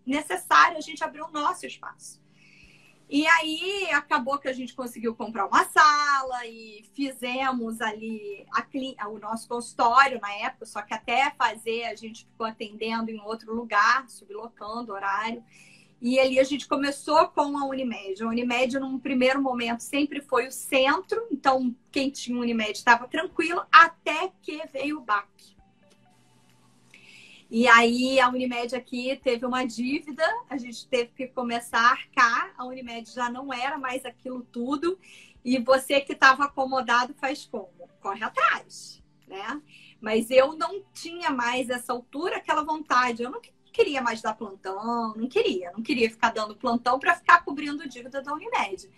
necessário 0.05 0.77
a 0.77 0.81
gente 0.81 1.03
abrir 1.03 1.21
o 1.21 1.31
nosso 1.31 1.67
espaço. 1.67 2.20
E 3.11 3.27
aí 3.27 3.91
acabou 3.91 4.39
que 4.39 4.47
a 4.47 4.53
gente 4.53 4.73
conseguiu 4.73 5.13
comprar 5.13 5.45
uma 5.45 5.65
sala 5.65 6.47
e 6.47 6.85
fizemos 6.93 7.81
ali 7.81 8.45
a, 8.97 9.09
o 9.09 9.19
nosso 9.19 9.49
consultório 9.49 10.17
na 10.21 10.31
época, 10.35 10.65
só 10.65 10.81
que 10.81 10.93
até 10.93 11.29
fazer 11.31 11.83
a 11.87 11.95
gente 11.95 12.25
ficou 12.25 12.47
atendendo 12.47 13.11
em 13.11 13.19
outro 13.19 13.53
lugar, 13.53 14.07
sublocando 14.07 14.93
horário. 14.93 15.43
E 16.01 16.21
ali 16.21 16.39
a 16.39 16.43
gente 16.45 16.65
começou 16.65 17.27
com 17.27 17.57
a 17.57 17.65
Unimed. 17.65 18.23
A 18.23 18.27
Unimed, 18.27 18.79
num 18.79 18.97
primeiro 18.97 19.41
momento, 19.41 19.81
sempre 19.81 20.21
foi 20.21 20.47
o 20.47 20.51
centro. 20.51 21.27
Então, 21.29 21.75
quem 21.91 22.09
tinha 22.09 22.39
Unimed 22.39 22.71
estava 22.71 23.09
tranquilo, 23.09 23.61
até 23.69 24.31
que 24.41 24.65
veio 24.71 24.99
o 24.99 25.01
BAC. 25.01 25.57
E 27.53 27.67
aí, 27.67 28.17
a 28.17 28.29
Unimed 28.29 28.73
aqui 28.73 29.19
teve 29.21 29.45
uma 29.45 29.65
dívida, 29.65 30.23
a 30.49 30.55
gente 30.55 30.87
teve 30.87 31.11
que 31.13 31.27
começar 31.27 31.81
a 31.81 31.91
arcar. 31.91 32.53
A 32.57 32.63
Unimed 32.63 33.11
já 33.11 33.29
não 33.29 33.51
era 33.53 33.77
mais 33.77 34.05
aquilo 34.05 34.47
tudo. 34.53 34.97
E 35.43 35.59
você 35.59 35.99
que 35.99 36.13
estava 36.13 36.45
acomodado 36.45 37.13
faz 37.15 37.45
como? 37.45 37.89
Corre 37.99 38.23
atrás, 38.23 39.03
né? 39.27 39.61
Mas 39.99 40.31
eu 40.31 40.55
não 40.55 40.81
tinha 40.93 41.29
mais 41.29 41.69
essa 41.69 41.91
altura, 41.91 42.37
aquela 42.37 42.63
vontade. 42.63 43.21
Eu 43.21 43.29
não 43.29 43.41
queria 43.73 44.01
mais 44.01 44.21
dar 44.21 44.33
plantão, 44.33 45.13
não 45.13 45.27
queria, 45.27 45.73
não 45.73 45.83
queria 45.83 46.09
ficar 46.09 46.31
dando 46.31 46.55
plantão 46.55 46.99
para 46.99 47.15
ficar 47.15 47.43
cobrindo 47.43 47.85
dívida 47.85 48.21
da 48.21 48.33
Unimed. 48.33 48.89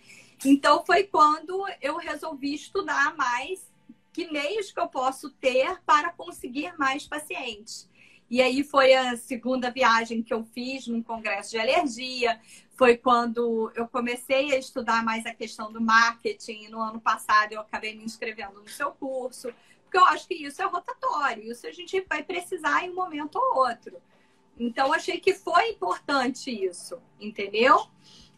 Então 0.44 0.86
foi 0.86 1.02
quando 1.02 1.66
eu 1.82 1.96
resolvi 1.96 2.54
estudar 2.54 3.16
mais 3.16 3.68
que 4.12 4.30
meios 4.30 4.70
que 4.70 4.78
eu 4.78 4.86
posso 4.86 5.28
ter 5.30 5.80
para 5.84 6.12
conseguir 6.12 6.72
mais 6.78 7.04
pacientes. 7.04 7.92
E 8.30 8.40
aí 8.40 8.64
foi 8.64 8.94
a 8.94 9.16
segunda 9.16 9.70
viagem 9.70 10.22
que 10.22 10.32
eu 10.32 10.44
fiz 10.44 10.86
num 10.86 11.02
congresso 11.02 11.50
de 11.50 11.58
alergia. 11.58 12.40
Foi 12.76 12.96
quando 12.96 13.70
eu 13.74 13.86
comecei 13.86 14.52
a 14.52 14.58
estudar 14.58 15.04
mais 15.04 15.24
a 15.26 15.34
questão 15.34 15.72
do 15.72 15.80
marketing. 15.80 16.68
No 16.68 16.80
ano 16.80 17.00
passado 17.00 17.52
eu 17.52 17.60
acabei 17.60 17.94
me 17.94 18.04
inscrevendo 18.04 18.60
no 18.60 18.68
seu 18.68 18.90
curso, 18.92 19.52
porque 19.84 19.98
eu 19.98 20.04
acho 20.06 20.26
que 20.26 20.34
isso 20.34 20.60
é 20.60 20.64
rotatório. 20.64 21.50
Isso 21.50 21.66
a 21.66 21.72
gente 21.72 22.04
vai 22.08 22.22
precisar 22.22 22.84
em 22.84 22.90
um 22.90 22.94
momento 22.94 23.36
ou 23.36 23.58
outro. 23.58 23.96
Então, 24.58 24.92
achei 24.92 25.18
que 25.18 25.34
foi 25.34 25.70
importante 25.70 26.50
isso, 26.50 26.98
entendeu? 27.20 27.86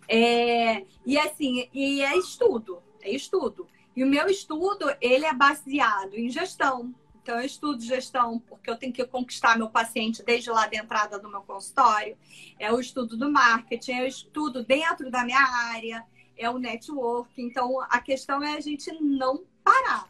É, 0.08 0.84
e 1.04 1.18
assim, 1.18 1.68
e 1.72 2.00
é 2.00 2.16
estudo, 2.16 2.82
é 3.02 3.10
estudo. 3.10 3.66
E 3.94 4.04
o 4.04 4.06
meu 4.06 4.26
estudo, 4.26 4.86
ele 5.00 5.24
é 5.24 5.34
baseado 5.34 6.14
em 6.14 6.28
gestão. 6.28 6.94
Então, 7.26 7.40
eu 7.40 7.44
estudo 7.44 7.82
gestão 7.82 8.38
porque 8.38 8.70
eu 8.70 8.76
tenho 8.76 8.92
que 8.92 9.04
conquistar 9.04 9.58
meu 9.58 9.68
paciente 9.68 10.22
desde 10.22 10.48
lá 10.48 10.64
da 10.68 10.76
entrada 10.76 11.18
do 11.18 11.28
meu 11.28 11.40
consultório. 11.40 12.16
É 12.56 12.72
o 12.72 12.78
estudo 12.78 13.16
do 13.16 13.28
marketing, 13.32 13.90
é 13.94 14.04
o 14.04 14.06
estudo 14.06 14.64
dentro 14.64 15.10
da 15.10 15.24
minha 15.24 15.44
área, 15.74 16.06
é 16.36 16.48
o 16.48 16.56
network. 16.56 17.42
Então, 17.42 17.80
a 17.80 18.00
questão 18.00 18.44
é 18.44 18.56
a 18.56 18.60
gente 18.60 18.92
não 19.02 19.42
parar. 19.64 20.08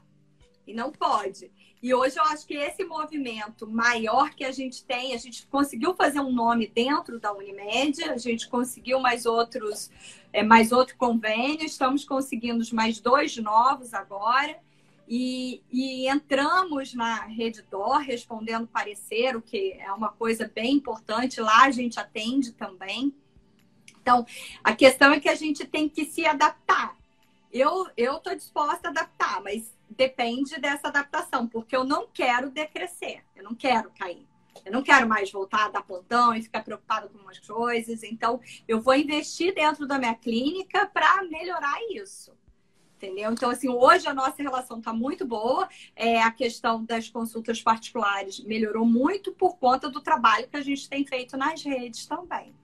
E 0.66 0.74
não 0.74 0.92
pode. 0.92 1.50
E 1.82 1.94
hoje 1.94 2.18
eu 2.18 2.24
acho 2.24 2.46
que 2.46 2.52
esse 2.52 2.84
movimento 2.84 3.66
maior 3.66 4.34
que 4.34 4.44
a 4.44 4.52
gente 4.52 4.84
tem, 4.84 5.14
a 5.14 5.16
gente 5.16 5.46
conseguiu 5.46 5.94
fazer 5.94 6.20
um 6.20 6.30
nome 6.30 6.66
dentro 6.66 7.18
da 7.18 7.32
Unimed, 7.32 8.04
a 8.04 8.18
gente 8.18 8.46
conseguiu 8.46 9.00
mais 9.00 9.24
outros, 9.24 9.90
é, 10.34 10.42
mais 10.42 10.70
outro 10.70 10.98
convênio, 10.98 11.64
estamos 11.64 12.04
conseguindo 12.04 12.62
mais 12.74 13.00
dois 13.00 13.38
novos 13.38 13.94
agora. 13.94 14.60
E, 15.08 15.62
e, 15.70 16.08
entramos 16.08 16.92
na 16.94 17.26
Rede 17.26 17.62
Dor 17.62 17.98
respondendo 17.98 18.66
parecer, 18.66 19.36
o 19.36 19.42
que 19.42 19.72
é 19.74 19.92
uma 19.92 20.10
coisa 20.10 20.50
bem 20.52 20.74
importante. 20.74 21.40
Lá 21.40 21.64
a 21.64 21.70
gente 21.70 22.00
atende 22.00 22.52
também. 22.52 23.14
Então, 24.00 24.26
a 24.62 24.74
questão 24.74 25.12
é 25.12 25.20
que 25.20 25.28
a 25.28 25.34
gente 25.34 25.64
tem 25.64 25.88
que 25.88 26.04
se 26.04 26.26
adaptar. 26.26 26.96
Eu 27.52 27.88
estou 27.96 28.34
disposta 28.34 28.88
a 28.88 28.90
adaptar, 28.90 29.42
mas 29.42 29.74
depende 29.88 30.60
dessa 30.60 30.88
adaptação, 30.88 31.46
porque 31.46 31.74
eu 31.74 31.84
não 31.84 32.06
quero 32.12 32.50
decrescer, 32.50 33.24
eu 33.34 33.44
não 33.44 33.54
quero 33.54 33.90
cair. 33.98 34.26
Eu 34.64 34.72
não 34.72 34.82
quero 34.82 35.08
mais 35.08 35.30
voltar 35.30 35.66
a 35.66 35.68
dar 35.68 35.82
plantão 35.82 36.34
e 36.34 36.42
ficar 36.42 36.64
preocupada 36.64 37.08
com 37.08 37.18
umas 37.18 37.38
coisas. 37.38 38.02
Então, 38.02 38.40
eu 38.66 38.80
vou 38.80 38.94
investir 38.94 39.54
dentro 39.54 39.86
da 39.86 39.98
minha 39.98 40.14
clínica 40.14 40.86
para 40.86 41.22
melhorar 41.24 41.78
isso. 41.90 42.35
Entendeu? 42.96 43.30
Então, 43.30 43.50
assim, 43.50 43.68
hoje 43.68 44.08
a 44.08 44.14
nossa 44.14 44.42
relação 44.42 44.78
está 44.78 44.92
muito 44.92 45.26
boa. 45.26 45.68
É, 45.94 46.22
a 46.22 46.30
questão 46.30 46.82
das 46.82 47.10
consultas 47.10 47.60
particulares 47.60 48.40
melhorou 48.40 48.86
muito 48.86 49.32
por 49.32 49.58
conta 49.58 49.90
do 49.90 50.00
trabalho 50.00 50.48
que 50.48 50.56
a 50.56 50.62
gente 50.62 50.88
tem 50.88 51.04
feito 51.04 51.36
nas 51.36 51.62
redes 51.62 52.06
também. 52.06 52.54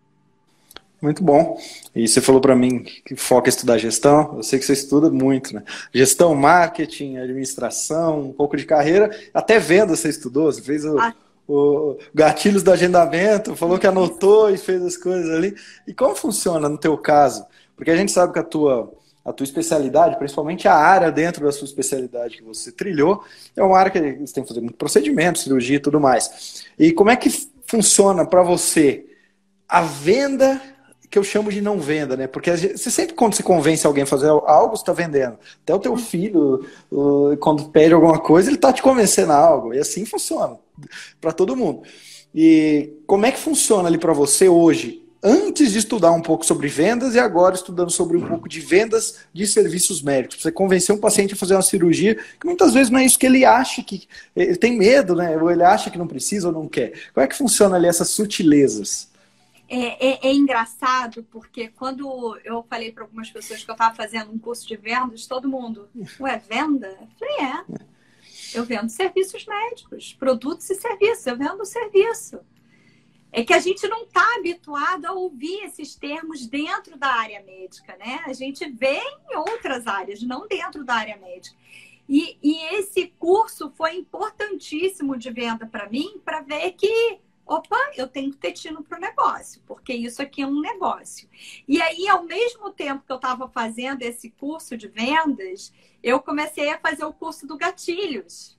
Muito 1.03 1.23
bom. 1.23 1.61
E 1.95 2.07
você 2.07 2.21
falou 2.21 2.41
para 2.41 2.57
mim 2.57 2.85
que 3.05 3.15
foca 3.17 3.49
em 3.49 3.51
estudar 3.51 3.77
gestão. 3.77 4.37
Eu 4.37 4.43
sei 4.43 4.59
que 4.59 4.65
você 4.65 4.73
estuda 4.73 5.11
muito, 5.11 5.53
né? 5.53 5.65
Gestão, 5.93 6.35
marketing, 6.35 7.19
administração, 7.19 8.21
um 8.21 8.33
pouco 8.33 8.57
de 8.57 8.65
carreira, 8.65 9.11
até 9.35 9.59
venda 9.59 9.97
você 9.97 10.09
estudou. 10.09 10.51
Você 10.51 10.63
fez 10.63 10.85
o, 10.85 10.99
ah. 10.99 11.13
o 11.47 11.99
gatilhos 12.15 12.63
do 12.63 12.71
agendamento, 12.73 13.57
falou 13.57 13.79
que 13.79 13.87
anotou 13.87 14.49
e 14.49 14.57
fez 14.57 14.81
as 14.81 14.97
coisas 14.97 15.29
ali. 15.29 15.55
E 15.89 15.93
como 15.93 16.15
funciona 16.15 16.69
no 16.69 16.79
teu 16.79 16.97
caso? 16.97 17.45
Porque 17.77 17.91
a 17.91 17.97
gente 17.97 18.13
sabe 18.13 18.33
que 18.33 18.39
a 18.39 18.45
tua 18.45 18.91
a 19.25 19.33
tua 19.33 19.45
especialidade, 19.45 20.19
principalmente 20.19 20.67
a 20.67 20.75
área 20.75 21.11
dentro 21.11 21.45
da 21.45 21.53
sua 21.53 21.67
especialidade 21.67 22.39
que 22.39 22.43
você 22.43 22.73
trilhou, 22.73 23.23
é 23.57 23.63
uma 23.63 23.79
área 23.79 23.91
que 23.91 24.01
você 24.01 24.35
tem 24.35 24.43
que 24.43 24.49
fazer 24.49 24.61
muito 24.61 24.77
procedimento, 24.77 25.39
cirurgia 25.39 25.77
e 25.77 25.81
tudo 25.81 26.01
mais. 26.01 26.65
E 26.79 26.93
como 26.93 27.11
é 27.11 27.17
que 27.17 27.31
funciona 27.67 28.27
para 28.27 28.43
você 28.43 29.07
a 29.69 29.83
venda 29.83 30.61
que 31.09 31.19
eu 31.19 31.25
chamo 31.25 31.53
de 31.53 31.61
não 31.61 31.79
venda, 31.79 32.17
né? 32.17 32.27
Porque 32.27 32.51
você 32.57 32.91
sempre, 32.91 33.15
quando 33.15 33.35
se 33.35 33.43
convence 33.43 33.87
alguém 33.87 34.05
a 34.05 34.07
fazer 34.07 34.29
algo, 34.29 34.75
você 34.75 34.83
está 34.83 34.95
vendendo. 34.95 35.39
Até 35.63 35.75
o 35.75 35.79
teu 35.79 35.95
filho, 35.95 36.67
quando 37.39 37.69
pede 37.69 37.93
alguma 37.93 38.19
coisa, 38.19 38.49
ele 38.49 38.57
está 38.57 38.73
te 38.73 38.81
convencendo 38.81 39.31
a 39.33 39.37
algo. 39.37 39.75
E 39.75 39.79
assim 39.79 40.07
funciona 40.07 40.59
para 41.21 41.33
todo 41.33 41.55
mundo. 41.55 41.83
E 42.35 42.95
como 43.07 43.27
é 43.27 43.31
que 43.31 43.39
funciona 43.39 43.89
ali 43.89 43.99
para 43.99 44.15
você 44.15 44.49
hoje, 44.49 45.02
antes 45.23 45.73
de 45.73 45.79
estudar 45.79 46.11
um 46.11 46.21
pouco 46.21 46.45
sobre 46.45 46.69
vendas 46.69 47.15
e 47.15 47.19
agora 47.19 47.55
estudando 47.55 47.91
sobre 47.91 48.17
um 48.17 48.27
pouco 48.27 48.49
de 48.49 48.61
vendas 48.61 49.21
de 49.33 49.47
serviços 49.47 50.03
médicos? 50.03 50.43
Você 50.43 50.51
convencer 50.51 50.95
um 50.95 50.99
paciente 50.99 51.35
a 51.35 51.37
fazer 51.37 51.55
uma 51.55 51.63
cirurgia, 51.63 52.17
que 52.41 52.47
muitas 52.47 52.75
vezes 52.75 52.91
não 52.91 52.99
é 52.99 53.05
isso 53.05 53.19
que 53.19 53.27
ele 53.27 53.45
acha 53.45 53.83
que. 53.83 54.09
Ele 54.35 54.57
tem 54.57 54.77
medo, 54.77 55.15
né? 55.15 55.37
Ou 55.37 55.51
ele 55.51 55.63
acha 55.63 55.91
que 55.91 55.99
não 55.99 56.07
precisa 56.07 56.49
ou 56.49 56.55
não 56.55 56.69
quer. 56.69 56.93
Como 57.15 57.25
é 57.25 57.29
que 57.29 57.37
funciona 57.37 57.77
ali 57.77 57.87
essas 57.87 58.11
sutilezas? 58.11 59.11
É, 59.69 60.07
é, 60.07 60.29
é, 60.29 60.35
engraçado 60.35 61.25
porque 61.31 61.69
quando 61.69 62.39
eu 62.45 62.63
falei 62.69 62.93
para 62.93 63.05
algumas 63.05 63.31
pessoas 63.31 63.65
que 63.65 63.71
eu 63.71 63.73
estava 63.73 63.95
fazendo 63.95 64.31
um 64.31 64.39
curso 64.39 64.69
de 64.69 64.77
vendas, 64.77 65.27
todo 65.27 65.49
mundo, 65.49 65.89
ué, 66.21 66.43
venda? 66.47 66.89
Eu 66.89 67.09
falei, 67.19 67.37
é. 67.47 67.93
Eu 68.55 68.65
vendo 68.65 68.91
serviços 68.91 69.47
médicos, 69.47 70.13
produtos 70.13 70.69
e 70.69 70.75
serviços, 70.75 71.27
eu 71.27 71.39
vendo 71.39 71.65
serviço. 71.65 72.41
É 73.33 73.43
que 73.43 73.55
a 73.55 73.59
gente 73.59 73.89
não 73.89 74.03
está 74.03 74.37
habituado 74.37 75.07
a 75.07 75.13
ouvir 75.13 75.65
esses 75.65 75.97
termos 75.97 76.47
dentro 76.47 76.99
da 76.99 77.09
área 77.09 77.43
médica, 77.43 77.97
né? 77.97 78.23
A 78.27 78.33
gente 78.35 78.69
vê 78.71 79.01
em 79.31 79.37
outras 79.37 79.87
áreas, 79.87 80.23
não 80.23 80.47
dentro 80.47 80.85
da 80.85 80.95
área 80.95 81.17
médica. 81.17 81.57
E, 82.09 82.37
e 82.43 82.59
esse 82.75 83.07
curso 83.19 83.73
foi 83.75 83.97
importantíssimo 83.97 85.17
de 85.17 85.31
venda 85.31 85.67
para 85.67 85.89
mim, 85.89 86.21
para 86.25 86.43
ver 86.43 86.73
que 86.73 87.21
opa, 87.45 87.79
eu 87.97 88.09
tenho 88.09 88.31
que 88.31 88.39
ter 88.39 88.53
tino 88.53 88.83
para 88.83 88.99
o 88.99 89.01
negócio, 89.01 89.61
porque 89.67 89.93
isso 89.93 90.23
aqui 90.23 90.43
é 90.43 90.47
um 90.47 90.61
negócio. 90.61 91.29
E 91.67 91.83
aí, 91.83 92.09
ao 92.09 92.25
mesmo 92.25 92.71
tempo 92.71 93.05
que 93.05 93.13
eu 93.13 93.17
estava 93.17 93.49
fazendo 93.49 94.03
esse 94.03 94.31
curso 94.31 94.77
de 94.77 94.89
vendas, 94.89 95.73
eu 96.03 96.21
comecei 96.21 96.71
a 96.71 96.79
fazer 96.79 97.05
o 97.05 97.13
curso 97.13 97.47
do 97.47 97.57
gatilhos, 97.57 98.59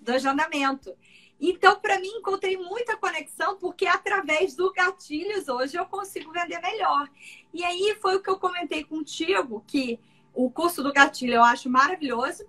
do 0.00 0.12
agendamento. 0.12 0.94
Então, 1.40 1.78
para 1.78 2.00
mim, 2.00 2.08
encontrei 2.08 2.56
muita 2.56 2.96
conexão, 2.96 3.56
porque 3.56 3.86
através 3.86 4.56
do 4.56 4.72
gatilhos 4.72 5.48
hoje 5.48 5.76
eu 5.76 5.86
consigo 5.86 6.32
vender 6.32 6.60
melhor. 6.60 7.08
E 7.54 7.64
aí 7.64 7.96
foi 8.00 8.16
o 8.16 8.22
que 8.22 8.28
eu 8.28 8.38
comentei 8.38 8.82
contigo, 8.82 9.62
que 9.66 10.00
o 10.34 10.50
curso 10.50 10.82
do 10.82 10.92
gatilho 10.92 11.34
eu 11.34 11.44
acho 11.44 11.70
maravilhoso, 11.70 12.44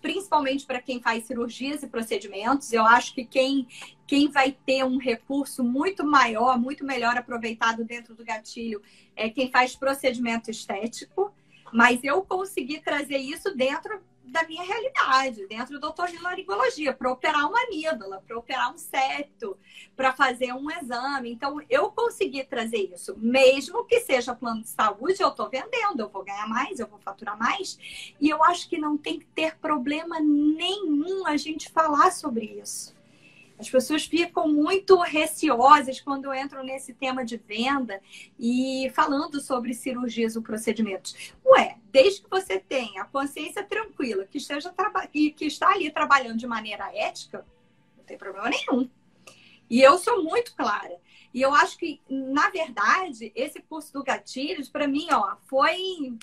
principalmente 0.00 0.66
para 0.66 0.80
quem 0.80 1.00
faz 1.00 1.24
cirurgias 1.24 1.82
e 1.82 1.88
procedimentos. 1.88 2.72
Eu 2.72 2.84
acho 2.84 3.14
que 3.14 3.24
quem, 3.24 3.66
quem 4.06 4.28
vai 4.28 4.52
ter 4.52 4.84
um 4.84 4.98
recurso 4.98 5.64
muito 5.64 6.04
maior, 6.04 6.58
muito 6.58 6.84
melhor 6.84 7.16
aproveitado 7.16 7.84
dentro 7.84 8.14
do 8.14 8.24
gatilho 8.24 8.82
é 9.16 9.28
quem 9.28 9.50
faz 9.50 9.74
procedimento 9.74 10.50
estético. 10.50 11.32
Mas 11.72 12.02
eu 12.02 12.22
consegui 12.22 12.80
trazer 12.80 13.18
isso 13.18 13.54
dentro 13.54 14.02
da 14.24 14.46
minha 14.46 14.62
realidade, 14.62 15.46
dentro 15.46 15.80
do 15.80 15.88
otorrinolaringologia, 15.88 16.92
para 16.92 17.10
operar 17.10 17.48
uma 17.48 17.62
amígdala, 17.64 18.22
para 18.26 18.38
operar 18.38 18.72
um 18.72 18.78
septo, 18.78 19.56
para 19.96 20.12
fazer 20.12 20.52
um 20.52 20.70
exame. 20.70 21.32
Então, 21.32 21.60
eu 21.68 21.90
consegui 21.90 22.44
trazer 22.44 22.90
isso. 22.94 23.16
Mesmo 23.18 23.84
que 23.84 24.00
seja 24.00 24.34
plano 24.34 24.62
de 24.62 24.68
saúde, 24.68 25.20
eu 25.20 25.28
estou 25.28 25.48
vendendo, 25.48 26.00
eu 26.00 26.08
vou 26.08 26.24
ganhar 26.24 26.48
mais, 26.48 26.78
eu 26.78 26.86
vou 26.86 26.98
faturar 26.98 27.38
mais. 27.38 27.78
E 28.20 28.28
eu 28.28 28.42
acho 28.44 28.68
que 28.68 28.78
não 28.78 28.96
tem 28.96 29.18
que 29.18 29.26
ter 29.26 29.56
problema 29.56 30.20
nenhum 30.20 31.26
a 31.26 31.36
gente 31.36 31.70
falar 31.70 32.12
sobre 32.12 32.44
isso. 32.46 32.99
As 33.60 33.68
pessoas 33.68 34.06
ficam 34.06 34.48
muito 34.48 34.98
receosas 35.02 36.00
quando 36.00 36.32
entram 36.32 36.64
nesse 36.64 36.94
tema 36.94 37.22
de 37.22 37.36
venda 37.36 38.00
e 38.38 38.90
falando 38.94 39.38
sobre 39.38 39.74
cirurgias 39.74 40.34
ou 40.34 40.40
procedimentos. 40.40 41.34
Ué, 41.44 41.76
desde 41.92 42.22
que 42.22 42.30
você 42.30 42.58
tenha 42.58 43.02
a 43.02 43.04
consciência 43.04 43.62
tranquila, 43.62 44.24
que, 44.24 44.38
esteja 44.38 44.74
que, 45.12 45.44
está 45.44 45.72
ali 45.72 45.90
trabalhando 45.90 46.38
de 46.38 46.46
maneira 46.46 46.90
ética, 46.96 47.44
não 47.98 48.04
tem 48.04 48.16
problema 48.16 48.48
nenhum. 48.48 48.88
E 49.68 49.82
eu 49.82 49.98
sou 49.98 50.24
muito 50.24 50.56
clara. 50.56 50.96
E 51.34 51.42
eu 51.42 51.52
acho 51.52 51.76
que, 51.76 52.00
na 52.08 52.48
verdade, 52.48 53.30
esse 53.34 53.60
curso 53.60 53.92
do 53.92 54.02
Gatilhos, 54.02 54.70
para 54.70 54.88
mim, 54.88 55.06
ó, 55.12 55.36
foi, 55.46 56.16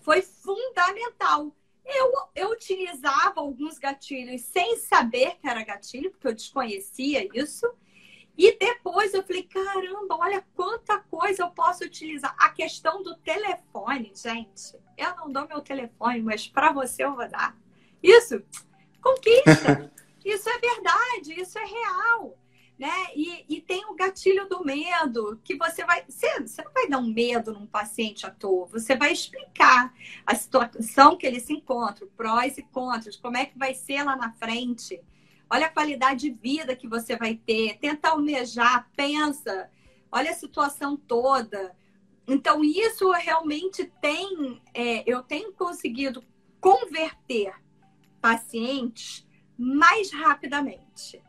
foi 0.00 0.22
fundamental 0.22 1.54
eu, 1.84 2.12
eu 2.34 2.50
utilizava 2.50 3.40
alguns 3.40 3.78
gatilhos 3.78 4.42
sem 4.42 4.76
saber 4.78 5.36
que 5.36 5.48
era 5.48 5.64
gatilho, 5.64 6.10
porque 6.10 6.28
eu 6.28 6.34
desconhecia 6.34 7.28
isso. 7.34 7.66
E 8.36 8.56
depois 8.58 9.14
eu 9.14 9.22
falei, 9.22 9.44
caramba, 9.44 10.16
olha 10.16 10.44
quanta 10.54 10.98
coisa 10.98 11.42
eu 11.42 11.50
posso 11.50 11.84
utilizar. 11.84 12.34
A 12.38 12.50
questão 12.50 13.02
do 13.02 13.14
telefone, 13.16 14.12
gente. 14.14 14.76
Eu 14.96 15.14
não 15.16 15.30
dou 15.30 15.46
meu 15.46 15.60
telefone, 15.60 16.20
mas 16.22 16.48
para 16.48 16.72
você 16.72 17.04
eu 17.04 17.14
vou 17.14 17.28
dar. 17.28 17.56
Isso, 18.02 18.42
conquista. 19.00 19.92
isso 20.24 20.48
é 20.48 20.58
verdade, 20.58 21.40
isso 21.40 21.58
é 21.58 21.64
real 21.64 22.38
né? 22.78 23.06
E, 23.14 23.44
e 23.48 23.60
tem 23.60 23.84
o 23.86 23.94
gatilho 23.94 24.48
do 24.48 24.64
medo, 24.64 25.40
que 25.44 25.56
você 25.56 25.84
vai. 25.84 26.04
Você, 26.08 26.40
você 26.40 26.62
não 26.62 26.72
vai 26.72 26.88
dar 26.88 26.98
um 26.98 27.12
medo 27.12 27.52
num 27.52 27.66
paciente 27.66 28.26
à 28.26 28.30
toa, 28.30 28.66
você 28.66 28.96
vai 28.96 29.12
explicar 29.12 29.94
a 30.26 30.34
situação 30.34 31.16
que 31.16 31.26
ele 31.26 31.40
se 31.40 31.52
encontra, 31.52 32.06
prós 32.16 32.58
e 32.58 32.62
contras, 32.62 33.16
como 33.16 33.36
é 33.36 33.46
que 33.46 33.58
vai 33.58 33.74
ser 33.74 34.02
lá 34.02 34.16
na 34.16 34.32
frente. 34.32 35.00
Olha 35.48 35.66
a 35.66 35.70
qualidade 35.70 36.28
de 36.28 36.30
vida 36.30 36.74
que 36.74 36.88
você 36.88 37.16
vai 37.16 37.36
ter, 37.36 37.78
tenta 37.78 38.08
almejar, 38.08 38.90
pensa, 38.96 39.70
olha 40.10 40.30
a 40.30 40.34
situação 40.34 40.96
toda. 40.96 41.76
Então, 42.26 42.64
isso 42.64 43.10
realmente 43.12 43.84
tem, 44.00 44.60
é, 44.72 45.04
eu 45.06 45.22
tenho 45.22 45.52
conseguido 45.52 46.24
converter 46.60 47.54
pacientes 48.20 49.26
mais 49.56 50.10
rapidamente. 50.10 51.22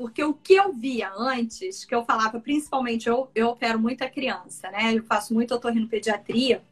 Porque 0.00 0.24
o 0.24 0.32
que 0.32 0.54
eu 0.54 0.72
via 0.72 1.12
antes, 1.14 1.84
que 1.84 1.94
eu 1.94 2.02
falava, 2.06 2.40
principalmente, 2.40 3.06
eu, 3.06 3.30
eu 3.34 3.48
opero 3.48 3.78
muita 3.78 4.08
criança, 4.08 4.70
né? 4.70 4.94
Eu 4.96 5.04
faço 5.04 5.34
muito 5.34 5.54
otorrinopediatria. 5.54 6.62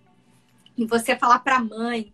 E 0.74 0.86
você 0.86 1.14
falar 1.14 1.40
para 1.40 1.56
a 1.56 1.62
mãe 1.62 2.10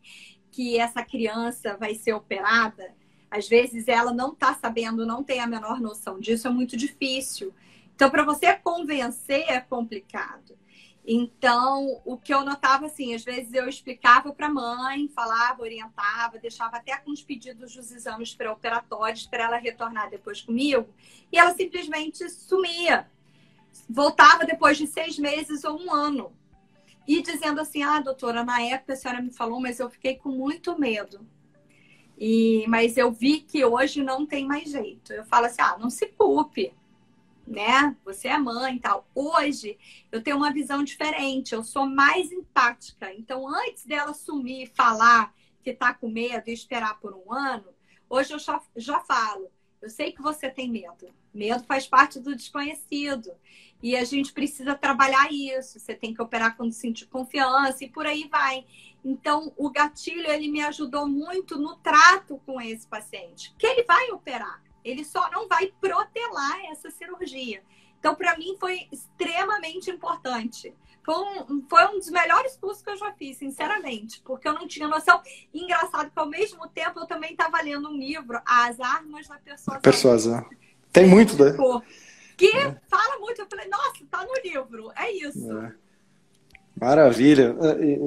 que 0.51 0.77
essa 0.77 1.05
criança 1.05 1.77
vai 1.77 1.95
ser 1.95 2.15
operada, 2.15 2.93
às 3.31 3.49
vezes 3.49 3.87
ela 3.87 4.13
não 4.13 4.33
está 4.33 4.55
sabendo, 4.55 5.07
não 5.07 5.23
tem 5.23 5.39
a 5.39 5.47
menor 5.47 5.81
noção 5.81 6.19
disso, 6.19 6.49
é 6.49 6.51
muito 6.51 6.77
difícil. 6.77 7.55
Então, 7.95 8.11
para 8.11 8.25
você 8.25 8.53
convencer 8.55 9.45
é 9.47 9.61
complicado. 9.61 10.59
Então, 11.07 12.01
o 12.03 12.17
que 12.17 12.33
eu 12.33 12.43
notava 12.43 12.87
assim, 12.87 13.15
às 13.15 13.23
vezes 13.23 13.53
eu 13.53 13.69
explicava 13.69 14.33
para 14.33 14.47
a 14.47 14.51
mãe, 14.51 15.07
falava, 15.09 15.61
orientava, 15.61 16.39
deixava 16.39 16.79
até 16.79 16.97
com 16.97 17.11
os 17.11 17.23
pedidos 17.23 17.75
dos 17.75 17.93
exames 17.93 18.35
pré-operatórios 18.35 19.27
para 19.27 19.45
ela 19.45 19.57
retornar 19.59 20.09
depois 20.09 20.41
comigo, 20.41 20.89
e 21.31 21.39
ela 21.39 21.55
simplesmente 21.55 22.27
sumia. 22.31 23.07
Voltava 23.89 24.47
depois 24.47 24.79
de 24.79 24.87
seis 24.87 25.19
meses 25.19 25.63
ou 25.65 25.79
um 25.79 25.93
ano. 25.93 26.33
E 27.07 27.21
dizendo 27.21 27.61
assim: 27.61 27.83
ah, 27.83 28.01
doutora, 28.01 28.43
na 28.43 28.63
época 28.63 28.95
a 28.95 28.97
senhora 28.97 29.21
me 29.21 29.31
falou, 29.31 29.61
mas 29.61 29.79
eu 29.79 29.91
fiquei 29.91 30.17
com 30.17 30.31
muito 30.31 30.79
medo. 30.79 31.27
E, 32.17 32.65
mas 32.67 32.97
eu 32.97 33.13
vi 33.13 33.41
que 33.41 33.63
hoje 33.63 34.03
não 34.03 34.25
tem 34.25 34.47
mais 34.47 34.71
jeito. 34.71 35.13
Eu 35.13 35.25
falo 35.27 35.47
assim: 35.47 35.61
ah, 35.61 35.77
não 35.79 35.91
se 35.91 36.07
culpe 36.07 36.73
né? 37.47 37.97
Você 38.05 38.29
é 38.29 38.39
mãe 38.39 38.77
e 38.77 38.81
tal. 38.81 39.09
Hoje 39.15 39.79
eu 40.11 40.23
tenho 40.23 40.37
uma 40.37 40.53
visão 40.53 40.83
diferente, 40.83 41.55
eu 41.55 41.63
sou 41.63 41.87
mais 41.87 42.33
empática. 42.33 43.13
Então, 43.13 43.49
antes 43.49 43.87
dela 43.87 44.15
sumir 44.15 44.65
e 44.65 44.67
falar 44.75 45.35
que 45.63 45.73
tá 45.73 45.95
com 45.95 46.09
medo 46.09 46.49
e 46.49 46.53
esperar 46.53 46.99
por 47.01 47.15
um 47.15 47.33
ano, 47.33 47.67
hoje 48.09 48.33
eu 48.33 48.39
já, 48.39 48.61
já 48.77 49.01
falo. 49.01 49.51
Eu 49.81 49.91
sei 49.91 50.13
que 50.13 50.23
você 50.23 50.49
tem 50.49 50.71
medo. 50.71 51.15
Medo 51.33 51.65
faz 51.65 51.87
parte 51.87 52.19
do 52.19 52.35
desconhecido. 52.35 53.33
E 53.83 53.97
a 53.97 54.05
gente 54.05 54.33
precisa 54.33 54.75
trabalhar 54.75 55.31
isso. 55.31 55.79
Você 55.79 55.95
tem 55.95 56.15
que 56.15 56.23
operar 56.23 56.57
quando 56.57 56.73
sentir 56.73 57.07
confiança 57.07 57.85
e 57.85 57.91
por 57.91 58.07
aí 58.07 58.27
vai. 58.31 58.65
Então, 59.05 59.53
o 59.59 59.69
gatilho 59.71 60.27
ele 60.31 60.49
me 60.49 60.63
ajudou 60.63 61.07
muito 61.07 61.59
no 61.59 61.77
trato 61.77 62.41
com 62.47 62.59
esse 62.59 62.87
paciente, 62.87 63.55
que 63.59 63.67
ele 63.67 63.83
vai 63.83 64.11
operar. 64.11 64.64
Ele 64.85 65.05
só 65.05 65.31
não 65.31 65.49
vai 65.49 65.73
protelar 65.81 66.61
essa 66.71 66.91
cirurgia. 66.91 67.63
Então, 67.99 68.15
para 68.15 68.37
mim, 68.37 68.57
foi 68.61 68.87
extremamente 68.93 69.91
importante. 69.91 70.75
Foi 71.03 71.15
um, 71.15 71.65
foi 71.69 71.87
um 71.87 71.99
dos 71.99 72.11
melhores 72.11 72.57
cursos 72.57 72.83
que 72.83 72.91
eu 72.91 72.97
já 72.97 73.13
fiz, 73.13 73.37
sinceramente, 73.39 74.21
porque 74.25 74.47
eu 74.49 74.55
não 74.55 74.67
tinha 74.67 74.89
noção. 74.89 75.23
engraçado 75.53 76.11
que, 76.11 76.19
ao 76.19 76.27
mesmo 76.27 76.67
tempo, 76.69 77.01
eu 77.01 77.07
também 77.07 77.33
estava 77.33 77.61
lendo 77.63 77.89
um 77.89 77.97
livro, 77.97 78.41
As 78.45 78.81
Armas 78.81 79.27
da 79.27 79.39
Persuasão. 79.39 79.81
Persuasão. 79.81 80.51
Tem 80.93 81.07
muito, 81.07 81.35
né? 81.43 81.57
Que 82.37 82.57
é. 82.57 82.81
fala 82.89 83.19
muito. 83.19 83.41
Eu 83.41 83.47
falei, 83.49 83.69
nossa, 83.69 84.05
tá 84.11 84.25
no 84.25 84.35
livro. 84.43 84.91
É 84.97 85.11
isso. 85.11 85.59
É. 85.61 85.75
Maravilha. 86.81 87.55
É, 87.61 87.99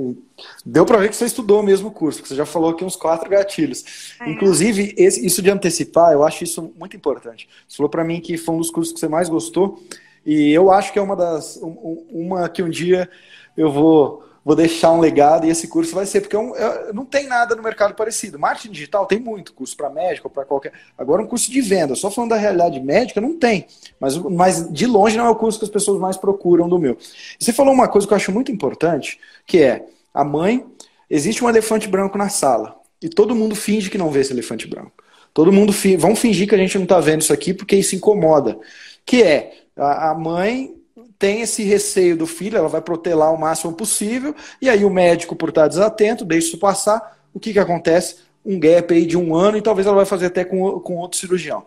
deu 0.65 0.86
para 0.86 0.97
ver 0.97 1.10
que 1.10 1.15
você 1.15 1.25
estudou 1.25 1.62
o 1.62 1.63
mesmo 1.63 1.89
curso, 1.89 2.21
que 2.21 2.27
você 2.27 2.36
já 2.36 2.45
falou 2.45 2.71
aqui 2.71 2.84
uns 2.84 2.95
quatro 2.95 3.30
gatilhos. 3.30 4.15
É. 4.19 4.30
Inclusive, 4.30 4.93
esse, 4.97 5.25
isso 5.25 5.41
de 5.41 5.49
antecipar, 5.49 6.12
eu 6.12 6.23
acho 6.23 6.43
isso 6.43 6.73
muito 6.77 6.95
importante. 6.95 7.47
Você 7.67 7.77
falou 7.77 7.89
para 7.89 8.03
mim 8.03 8.19
que 8.19 8.38
foi 8.38 8.56
um 8.56 8.60
dos 8.60 8.69
cursos 8.69 8.93
que 8.93 8.99
você 8.99 9.08
mais 9.08 9.30
gostou, 9.30 9.82
e 10.25 10.51
eu 10.51 10.69
acho 10.69 10.91
que 10.91 10.99
é 10.99 11.01
uma 11.01 11.15
das. 11.15 11.58
uma 11.62 12.49
que 12.49 12.62
um 12.62 12.69
dia 12.69 13.10
eu 13.56 13.71
vou 13.71 14.27
vou 14.48 14.56
deixar 14.56 14.94
um 14.94 15.02
legado 15.02 15.46
e 15.46 15.50
esse 15.50 15.68
curso 15.68 15.94
vai 15.94 16.06
ser, 16.06 16.22
porque 16.22 16.38
é 16.38 16.40
um, 16.40 16.56
é, 16.56 16.94
não 16.94 17.04
tem 17.04 17.28
nada 17.28 17.54
no 17.54 17.62
mercado 17.62 17.94
parecido. 17.94 18.40
Marketing 18.40 18.72
digital 18.72 19.06
tem 19.06 19.20
muito, 19.20 19.52
curso 19.52 19.76
para 19.76 19.90
médico, 19.90 20.30
para 20.30 20.46
qualquer. 20.46 20.72
Agora, 20.98 21.22
um 21.22 21.28
curso 21.28 21.52
de 21.52 21.60
venda, 21.60 21.96
só 21.96 22.10
falando 22.10 22.30
da 22.30 22.38
realidade 22.38 22.80
médica, 22.80 23.20
não 23.20 23.38
tem. 23.38 23.68
Mas, 24.00 24.16
mas 24.16 24.72
de 24.72 24.86
longe 24.88 25.18
não 25.18 25.26
é 25.26 25.30
o 25.30 25.36
curso 25.36 25.60
que 25.60 25.66
as 25.66 25.70
pessoas 25.70 26.00
mais 26.00 26.16
procuram 26.16 26.70
do 26.70 26.80
meu. 26.80 26.98
Você 27.38 27.52
falou 27.52 27.74
uma 27.74 27.90
coisa 27.90 28.08
que 28.08 28.14
eu 28.14 28.16
acho 28.16 28.32
muito 28.32 28.50
importante, 28.50 29.20
que 29.46 29.62
é 29.62 29.86
a 30.14 30.24
mãe, 30.24 30.66
existe 31.10 31.44
um 31.44 31.50
elefante 31.50 31.90
branco 31.90 32.18
na 32.18 32.30
sala. 32.30 32.78
E 33.02 33.10
todo 33.10 33.36
mundo 33.36 33.54
finge 33.54 33.90
que 33.90 33.98
não 33.98 34.10
vê 34.10 34.22
esse 34.22 34.32
elefante 34.32 34.66
branco. 34.66 34.94
Todo 35.34 35.52
mundo 35.52 35.74
fi, 35.74 35.98
vão 35.98 36.16
fingir 36.16 36.48
que 36.48 36.56
a 36.56 36.58
gente 36.58 36.78
não 36.78 36.84
está 36.84 37.02
vendo 37.02 37.20
isso 37.20 37.34
aqui 37.34 37.54
porque 37.54 37.76
isso 37.76 37.98
incomoda. 37.98 38.58
Que 39.06 39.24
é 39.24 39.52
a 39.76 40.16
mãe 40.18 40.77
tem 41.19 41.41
esse 41.41 41.63
receio 41.63 42.15
do 42.15 42.27
filho, 42.27 42.58
ela 42.58 42.67
vai 42.67 42.82
protelar 42.82 43.34
o 43.34 43.39
máximo 43.39 43.73
possível, 43.73 44.36
e 44.62 44.69
aí 44.69 44.86
o 44.86 44.89
médico, 44.89 45.36
por 45.36 45.49
estar 45.49 45.67
desatento, 45.67 46.23
deixa 46.23 46.49
isso 46.49 46.60
passar, 46.60 47.17
o 47.34 47.39
que, 47.39 47.53
que 47.53 47.60
acontece? 47.60 48.17
Um 48.45 48.60
gap 48.60 48.93
aí 48.93 49.06
de 49.06 49.17
um 49.17 49.36
ano, 49.36 49.58
e 49.58 49.62
talvez 49.62 49.88
ela 49.88 49.95
vai 49.95 50.06
fazer 50.06 50.27
até 50.27 50.45
com, 50.45 50.80
com 50.80 50.97
outro 50.97 51.19
cirurgião. 51.19 51.65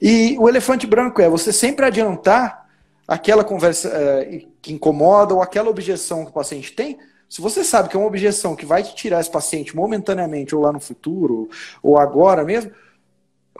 E 0.00 0.36
o 0.38 0.48
elefante 0.48 0.86
branco 0.86 1.20
é 1.20 1.28
você 1.28 1.52
sempre 1.52 1.84
adiantar 1.84 2.68
aquela 3.06 3.42
conversa 3.42 3.88
é, 3.88 4.42
que 4.60 4.72
incomoda 4.72 5.34
ou 5.34 5.42
aquela 5.42 5.70
objeção 5.70 6.24
que 6.24 6.30
o 6.30 6.34
paciente 6.34 6.72
tem. 6.72 6.98
Se 7.28 7.40
você 7.40 7.64
sabe 7.64 7.88
que 7.88 7.96
é 7.96 7.98
uma 7.98 8.06
objeção 8.06 8.54
que 8.54 8.66
vai 8.66 8.82
te 8.82 8.94
tirar 8.94 9.20
esse 9.20 9.30
paciente 9.30 9.74
momentaneamente, 9.74 10.54
ou 10.54 10.62
lá 10.62 10.72
no 10.72 10.80
futuro, 10.80 11.48
ou 11.82 11.98
agora 11.98 12.44
mesmo, 12.44 12.70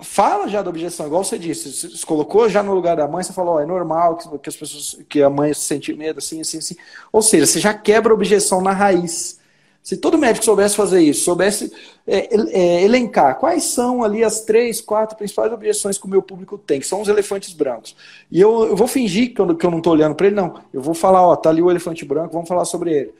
fala 0.02 0.48
já 0.48 0.62
da 0.62 0.70
objeção, 0.70 1.06
igual 1.06 1.24
você 1.24 1.38
disse, 1.38 1.72
você 1.72 1.88
se 1.88 2.06
colocou 2.06 2.48
já 2.48 2.62
no 2.62 2.74
lugar 2.74 2.96
da 2.96 3.08
mãe, 3.08 3.22
você 3.22 3.32
falou, 3.32 3.56
oh, 3.56 3.60
é 3.60 3.66
normal 3.66 4.16
que, 4.16 4.38
que, 4.38 4.48
as 4.48 4.56
pessoas, 4.56 4.98
que 5.08 5.22
a 5.22 5.30
mãe 5.30 5.52
sente 5.54 5.92
medo, 5.92 6.18
assim, 6.18 6.40
assim, 6.40 6.58
assim. 6.58 6.76
Ou 7.12 7.22
seja, 7.22 7.46
você 7.46 7.60
já 7.60 7.74
quebra 7.74 8.12
a 8.12 8.14
objeção 8.14 8.60
na 8.60 8.72
raiz. 8.72 9.38
Se 9.82 9.96
todo 9.96 10.18
médico 10.18 10.44
soubesse 10.44 10.76
fazer 10.76 11.00
isso, 11.00 11.24
soubesse 11.24 11.72
é, 12.06 12.28
é, 12.50 12.82
elencar 12.84 13.38
quais 13.38 13.64
são 13.64 14.02
ali 14.04 14.22
as 14.22 14.42
três, 14.42 14.80
quatro 14.80 15.16
principais 15.16 15.50
objeções 15.52 15.96
que 15.96 16.04
o 16.04 16.10
meu 16.10 16.20
público 16.20 16.58
tem, 16.58 16.78
que 16.78 16.86
são 16.86 17.00
os 17.00 17.08
elefantes 17.08 17.52
brancos. 17.54 17.96
E 18.30 18.40
eu, 18.40 18.66
eu 18.66 18.76
vou 18.76 18.86
fingir 18.86 19.32
que 19.32 19.40
eu, 19.40 19.56
que 19.56 19.64
eu 19.64 19.70
não 19.70 19.78
estou 19.78 19.94
olhando 19.94 20.14
para 20.14 20.26
ele, 20.26 20.36
não. 20.36 20.60
Eu 20.74 20.82
vou 20.82 20.94
falar, 20.94 21.26
ó, 21.26 21.34
tá 21.34 21.48
ali 21.48 21.62
o 21.62 21.70
elefante 21.70 22.04
branco, 22.04 22.34
vamos 22.34 22.48
falar 22.48 22.66
sobre 22.66 22.92
ele. 22.92 23.14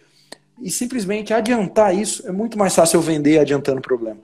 E 0.61 0.71
simplesmente 0.71 1.33
adiantar 1.33 1.97
isso 1.97 2.27
é 2.27 2.33
muito 2.33 2.59
mais 2.59 2.75
fácil 2.75 2.99
eu 2.99 3.03
vender 3.03 3.39
adiantando 3.39 3.79
o 3.79 3.83
problema. 3.83 4.19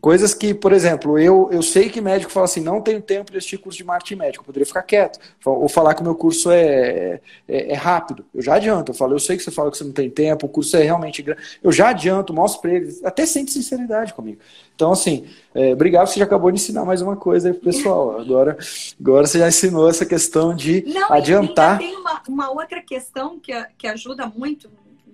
Coisas 0.00 0.32
que, 0.32 0.54
por 0.54 0.72
exemplo, 0.72 1.18
eu, 1.18 1.48
eu 1.50 1.62
sei 1.62 1.88
que 1.88 2.00
médico 2.00 2.30
fala 2.30 2.44
assim, 2.44 2.60
não 2.60 2.80
tenho 2.80 3.02
tempo 3.02 3.32
de 3.32 3.38
assistir 3.38 3.58
curso 3.58 3.76
de 3.76 3.84
marketing 3.84 4.14
médico, 4.14 4.42
eu 4.42 4.46
poderia 4.46 4.64
ficar 4.64 4.82
quieto, 4.82 5.18
ou 5.44 5.68
falar 5.68 5.94
que 5.94 6.00
o 6.00 6.04
meu 6.04 6.14
curso 6.14 6.48
é, 6.52 7.20
é, 7.48 7.72
é, 7.72 7.74
rápido. 7.74 8.24
Eu 8.32 8.40
já 8.40 8.54
adianto, 8.54 8.92
eu 8.92 8.94
falo, 8.94 9.14
eu 9.14 9.18
sei 9.18 9.36
que 9.36 9.42
você 9.42 9.50
fala 9.50 9.68
que 9.68 9.76
você 9.76 9.82
não 9.82 9.92
tem 9.92 10.08
tempo, 10.08 10.46
o 10.46 10.48
curso 10.48 10.76
é 10.76 10.82
realmente 10.84 11.20
grande. 11.22 11.42
Eu 11.60 11.72
já 11.72 11.88
adianto, 11.88 12.32
mostro 12.32 12.62
para 12.62 12.72
eles, 12.72 13.02
até 13.04 13.26
sente 13.26 13.50
sinceridade 13.50 14.14
comigo. 14.14 14.38
Então, 14.76 14.92
assim, 14.92 15.26
é, 15.52 15.72
obrigado, 15.72 16.06
você 16.06 16.20
já 16.20 16.24
acabou 16.24 16.52
de 16.52 16.60
ensinar 16.60 16.84
mais 16.84 17.02
uma 17.02 17.16
coisa 17.16 17.48
aí 17.48 17.54
pro 17.54 17.64
pessoal. 17.64 18.18
Agora, 18.20 18.56
agora 18.98 19.26
você 19.26 19.40
já 19.40 19.48
ensinou 19.48 19.88
essa 19.90 20.06
questão 20.06 20.54
de 20.54 20.84
não, 20.86 21.12
adiantar. 21.12 21.78
tem 21.78 21.96
uma, 21.96 22.22
uma 22.28 22.50
outra 22.50 22.80
questão 22.80 23.40
que, 23.40 23.52
que 23.76 23.88
ajuda 23.88 24.26
muito 24.26 24.70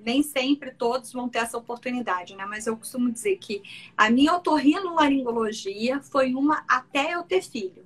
nem 0.07 0.23
sempre 0.23 0.71
todos 0.71 1.13
vão 1.13 1.29
ter 1.29 1.41
essa 1.41 1.59
oportunidade, 1.59 2.37
né? 2.37 2.47
Mas 2.47 2.69
eu 2.69 2.77
costumo 2.77 3.11
dizer 3.11 3.39
que 3.39 3.61
a 3.97 4.09
minha 4.09 4.35
otorrinolaringologia 4.37 6.01
foi 6.01 6.33
uma 6.33 6.65
até 6.69 7.13
eu 7.13 7.25
ter 7.25 7.43
filho. 7.43 7.85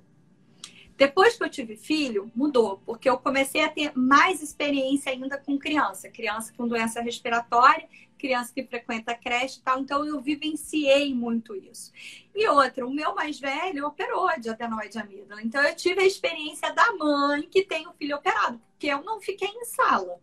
Depois 0.95 1.35
que 1.35 1.43
eu 1.43 1.49
tive 1.49 1.75
filho, 1.75 2.31
mudou, 2.35 2.79
porque 2.85 3.09
eu 3.09 3.17
comecei 3.17 3.63
a 3.63 3.69
ter 3.69 3.91
mais 3.95 4.43
experiência 4.43 5.11
ainda 5.11 5.35
com 5.35 5.57
criança, 5.57 6.09
criança 6.09 6.53
com 6.55 6.67
doença 6.67 7.01
respiratória, 7.01 7.89
criança 8.19 8.53
que 8.53 8.63
frequenta 8.63 9.15
creche 9.15 9.57
e 9.57 9.63
tal, 9.63 9.79
então 9.79 10.05
eu 10.05 10.21
vivenciei 10.21 11.11
muito 11.15 11.55
isso. 11.55 11.91
E 12.35 12.47
outra, 12.47 12.85
o 12.85 12.93
meu 12.93 13.15
mais 13.15 13.39
velho 13.39 13.87
operou 13.87 14.29
de 14.39 14.47
adenoide 14.47 14.99
amígdala, 14.99 15.41
então 15.41 15.63
eu 15.63 15.75
tive 15.75 16.01
a 16.01 16.05
experiência 16.05 16.71
da 16.71 16.93
mãe 16.93 17.49
que 17.49 17.65
tem 17.65 17.87
o 17.87 17.93
filho 17.93 18.15
operado, 18.15 18.61
porque 18.69 18.85
eu 18.85 19.03
não 19.03 19.19
fiquei 19.19 19.47
em 19.47 19.65
sala. 19.65 20.19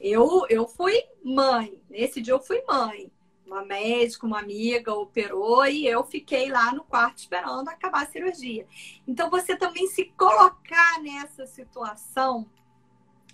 Eu, 0.00 0.46
eu 0.48 0.66
fui 0.66 1.02
mãe. 1.24 1.80
Nesse 1.88 2.20
dia 2.20 2.34
eu 2.34 2.40
fui 2.40 2.62
mãe. 2.66 3.10
Uma 3.46 3.64
médica, 3.64 4.26
uma 4.26 4.40
amiga 4.40 4.92
operou 4.92 5.64
e 5.66 5.86
eu 5.86 6.04
fiquei 6.04 6.50
lá 6.50 6.72
no 6.72 6.82
quarto 6.82 7.18
esperando 7.18 7.68
acabar 7.68 8.02
a 8.02 8.06
cirurgia. 8.06 8.66
Então, 9.06 9.30
você 9.30 9.56
também 9.56 9.86
se 9.86 10.06
colocar 10.16 11.00
nessa 11.00 11.46
situação 11.46 12.46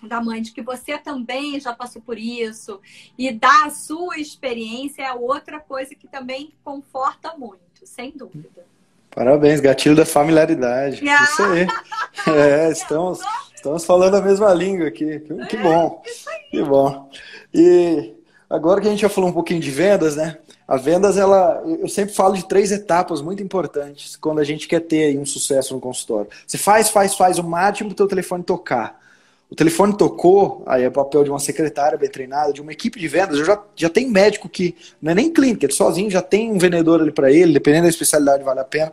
da 0.07 0.21
mãe, 0.21 0.43
de 0.43 0.53
que 0.53 0.63
você 0.63 0.99
também 0.99 1.59
já 1.61 1.73
passou 1.73 2.03
por 2.03 2.19
isso, 2.19 2.81
e 3.17 3.31
dar 3.33 3.67
a 3.67 3.71
sua 3.71 4.19
experiência 4.19 5.03
é 5.03 5.13
outra 5.13 5.61
coisa 5.61 5.95
que 5.95 6.09
também 6.09 6.53
conforta 6.65 7.35
muito, 7.37 7.85
sem 7.85 8.11
dúvida. 8.11 8.67
Parabéns, 9.11 9.61
gatilho 9.61 9.95
da 9.95 10.07
familiaridade. 10.07 11.07
Ah! 11.09 11.25
Isso 11.25 11.43
aí. 11.43 11.67
É, 12.25 12.71
estamos, 12.71 13.21
estamos 13.63 13.85
falando 13.85 14.17
a 14.17 14.21
mesma 14.21 14.53
língua 14.53 14.89
aqui. 14.89 15.21
Que 15.49 15.57
bom. 15.57 16.03
Que 16.51 16.63
bom. 16.63 17.09
E 17.55 18.13
agora 18.51 18.81
que 18.81 18.89
a 18.89 18.91
gente 18.91 19.01
já 19.01 19.09
falou 19.09 19.31
um 19.31 19.33
pouquinho 19.33 19.61
de 19.61 19.71
vendas, 19.71 20.17
né? 20.17 20.37
A 20.67 20.77
vendas, 20.77 21.17
ela, 21.17 21.63
eu 21.65 21.89
sempre 21.89 22.15
falo 22.15 22.35
de 22.35 22.49
três 22.49 22.73
etapas 22.73 23.23
muito 23.23 23.43
importantes 23.43 24.17
quando 24.17 24.41
a 24.41 24.45
gente 24.45 24.67
quer 24.67 24.81
ter 24.81 25.17
um 25.19 25.25
sucesso 25.25 25.75
no 25.75 25.81
consultório. 25.81 26.29
Você 26.47 26.59
faz, 26.59 26.89
faz, 26.89 27.15
faz 27.15 27.39
o 27.39 27.45
máximo 27.45 27.91
para 27.91 27.95
o 27.95 27.97
teu 27.97 28.09
telefone 28.09 28.43
tocar. 28.43 29.01
O 29.49 29.55
telefone 29.55 29.97
tocou, 29.97 30.63
aí 30.67 30.83
é 30.83 30.91
papel 30.91 31.25
de 31.25 31.31
uma 31.31 31.39
secretária 31.39 31.99
bem 31.99 32.09
treinada, 32.09 32.53
de 32.53 32.63
uma 32.63 32.73
equipe 32.73 32.99
de 32.99 33.07
vendas. 33.07 33.39
Eu 33.39 33.45
já, 33.45 33.63
já 33.77 33.91
tem 33.91 34.09
médico 34.09 34.49
que 34.49 34.75
não 35.01 35.13
é 35.13 35.15
nem 35.15 35.31
clínica, 35.31 35.67
ele 35.67 35.75
sozinho 35.75 36.11
já 36.11 36.23
tem 36.23 36.51
um 36.51 36.59
vendedor 36.59 37.03
ali 37.03 37.13
para 37.13 37.31
ele, 37.31 37.53
dependendo 37.53 37.85
da 37.85 37.91
especialidade, 37.91 38.43
vale 38.43 38.61
a 38.61 38.65
pena. 38.65 38.93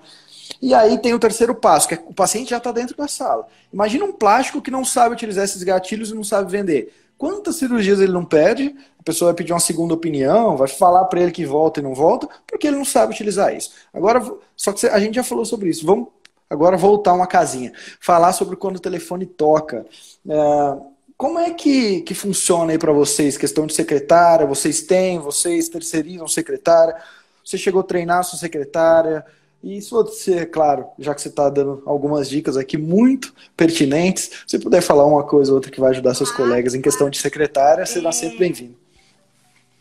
E 0.61 0.73
aí 0.73 0.97
tem 0.97 1.13
o 1.13 1.19
terceiro 1.19 1.55
passo, 1.55 1.87
que 1.87 1.95
é 1.95 2.03
o 2.05 2.13
paciente 2.13 2.49
já 2.49 2.57
está 2.57 2.71
dentro 2.71 2.95
da 2.95 3.07
sala. 3.07 3.47
Imagina 3.71 4.05
um 4.05 4.11
plástico 4.11 4.61
que 4.61 4.69
não 4.69 4.83
sabe 4.83 5.13
utilizar 5.13 5.45
esses 5.45 5.63
gatilhos 5.63 6.11
e 6.11 6.15
não 6.15 6.23
sabe 6.23 6.51
vender. 6.51 6.93
Quantas 7.17 7.57
cirurgias 7.57 7.99
ele 7.99 8.11
não 8.11 8.23
pede? 8.23 8.75
A 8.97 9.03
pessoa 9.03 9.31
vai 9.31 9.35
pedir 9.35 9.51
uma 9.51 9.59
segunda 9.59 9.93
opinião, 9.93 10.55
vai 10.55 10.67
falar 10.67 11.05
para 11.05 11.21
ele 11.21 11.31
que 11.31 11.45
volta 11.45 11.79
e 11.79 11.83
não 11.83 11.93
volta, 11.93 12.29
porque 12.47 12.67
ele 12.67 12.77
não 12.77 12.85
sabe 12.85 13.13
utilizar 13.13 13.53
isso. 13.55 13.71
Agora, 13.93 14.21
só 14.55 14.71
que 14.71 14.87
a 14.87 14.99
gente 14.99 15.15
já 15.15 15.23
falou 15.23 15.45
sobre 15.45 15.69
isso. 15.69 15.85
Vamos 15.85 16.07
agora 16.49 16.77
voltar 16.77 17.13
uma 17.13 17.27
casinha. 17.27 17.73
Falar 17.99 18.33
sobre 18.33 18.55
quando 18.55 18.77
o 18.77 18.81
telefone 18.81 19.25
toca. 19.25 19.85
É, 20.27 20.77
como 21.17 21.37
é 21.37 21.51
que, 21.51 22.01
que 22.01 22.13
funciona 22.13 22.71
aí 22.71 22.77
para 22.77 22.93
vocês? 22.93 23.37
Questão 23.37 23.67
de 23.67 23.73
secretária, 23.73 24.47
vocês 24.47 24.81
têm, 24.81 25.19
vocês 25.19 25.67
terceirizam 25.67 26.27
secretária? 26.29 26.95
Você 27.43 27.57
chegou 27.57 27.81
a 27.81 27.83
treinar 27.83 28.19
a 28.19 28.23
sua 28.23 28.39
secretária? 28.39 29.25
E 29.61 29.81
se 29.81 29.91
você, 29.91 30.45
claro, 30.45 30.87
já 30.97 31.13
que 31.13 31.21
você 31.21 31.27
está 31.27 31.49
dando 31.49 31.83
algumas 31.85 32.29
dicas 32.29 32.55
aqui 32.55 32.77
muito 32.77 33.33
pertinentes, 33.57 34.43
se 34.47 34.57
puder 34.57 34.81
falar 34.81 35.05
uma 35.05 35.23
coisa 35.23 35.51
ou 35.51 35.55
outra 35.55 35.71
que 35.71 35.81
vai 35.81 35.89
ajudar 35.89 36.15
seus 36.15 36.31
ah, 36.31 36.35
colegas 36.35 36.73
em 36.73 36.81
questão 36.81 37.09
de 37.09 37.17
secretária, 37.17 37.83
está 37.83 38.07
é... 38.07 38.11
sempre 38.11 38.37
bem-vindo. 38.37 38.77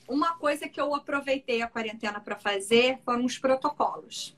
Uma 0.09 0.35
coisa 0.35 0.69
que 0.69 0.81
eu 0.81 0.95
aproveitei 0.95 1.62
a 1.62 1.69
quarentena 1.69 2.19
para 2.19 2.35
fazer 2.35 2.99
foram 3.05 3.25
os 3.25 3.38
protocolos. 3.38 4.37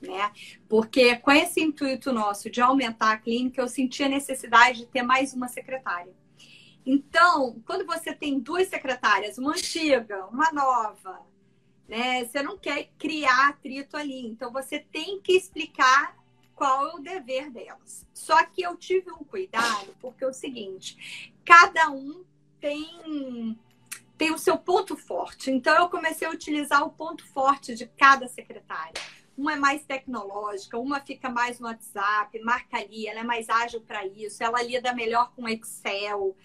Né? 0.00 0.30
Porque 0.68 1.16
com 1.16 1.30
esse 1.30 1.60
intuito 1.60 2.12
nosso 2.12 2.50
de 2.50 2.60
aumentar 2.60 3.12
a 3.12 3.18
clínica, 3.18 3.60
eu 3.60 3.68
senti 3.68 4.02
a 4.02 4.08
necessidade 4.08 4.78
de 4.80 4.86
ter 4.86 5.02
mais 5.02 5.32
uma 5.32 5.48
secretária. 5.48 6.12
Então, 6.84 7.56
quando 7.64 7.86
você 7.86 8.12
tem 8.12 8.38
duas 8.38 8.68
secretárias, 8.68 9.38
uma 9.38 9.52
antiga, 9.52 10.26
uma 10.26 10.50
nova, 10.52 11.20
né? 11.88 12.24
Você 12.24 12.42
não 12.42 12.58
quer 12.58 12.90
criar 12.98 13.48
atrito 13.48 13.96
ali. 13.96 14.26
Então 14.26 14.52
você 14.52 14.78
tem 14.78 15.20
que 15.20 15.32
explicar 15.32 16.16
qual 16.54 16.88
é 16.88 16.94
o 16.94 17.00
dever 17.00 17.50
delas. 17.50 18.06
Só 18.12 18.44
que 18.44 18.62
eu 18.62 18.76
tive 18.76 19.10
um 19.10 19.24
cuidado, 19.24 19.94
porque 20.00 20.24
é 20.24 20.28
o 20.28 20.32
seguinte, 20.32 21.32
cada 21.44 21.90
um 21.90 22.24
tem 22.60 23.58
tem 24.16 24.32
o 24.32 24.38
seu 24.38 24.56
ponto 24.56 24.96
forte. 24.96 25.50
Então 25.50 25.74
eu 25.74 25.88
comecei 25.88 26.26
a 26.26 26.30
utilizar 26.30 26.84
o 26.84 26.90
ponto 26.90 27.26
forte 27.26 27.74
de 27.74 27.86
cada 27.86 28.28
secretária. 28.28 28.94
Uma 29.36 29.54
é 29.54 29.56
mais 29.56 29.84
tecnológica, 29.84 30.78
uma 30.78 31.00
fica 31.00 31.28
mais 31.28 31.58
no 31.58 31.66
WhatsApp, 31.66 32.38
marcaria, 32.40 33.10
ela 33.10 33.20
é 33.20 33.24
mais 33.24 33.48
ágil 33.48 33.80
para 33.80 34.06
isso, 34.06 34.44
ela 34.44 34.62
lida 34.62 34.94
melhor 34.94 35.32
com 35.34 35.48
Excel. 35.48 36.36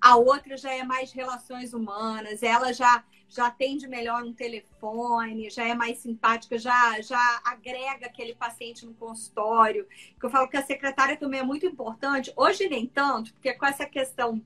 A 0.00 0.16
outra 0.16 0.56
já 0.56 0.72
é 0.72 0.82
mais 0.82 1.12
relações 1.12 1.74
humanas, 1.74 2.42
ela 2.42 2.72
já 2.72 3.04
já 3.30 3.46
atende 3.46 3.86
melhor 3.86 4.24
um 4.24 4.32
telefone, 4.32 5.48
já 5.48 5.64
é 5.64 5.72
mais 5.72 5.98
simpática, 5.98 6.58
já, 6.58 7.00
já 7.00 7.40
agrega 7.44 8.06
aquele 8.06 8.34
paciente 8.34 8.84
no 8.84 8.92
consultório. 8.94 9.86
Que 10.18 10.26
eu 10.26 10.30
falo 10.30 10.48
que 10.48 10.56
a 10.56 10.62
secretária 10.62 11.16
também 11.16 11.40
é 11.40 11.44
muito 11.44 11.64
importante. 11.64 12.32
Hoje 12.36 12.68
nem 12.68 12.86
tanto, 12.86 13.32
porque 13.32 13.54
com 13.54 13.64
essa 13.64 13.86
questão 13.86 14.42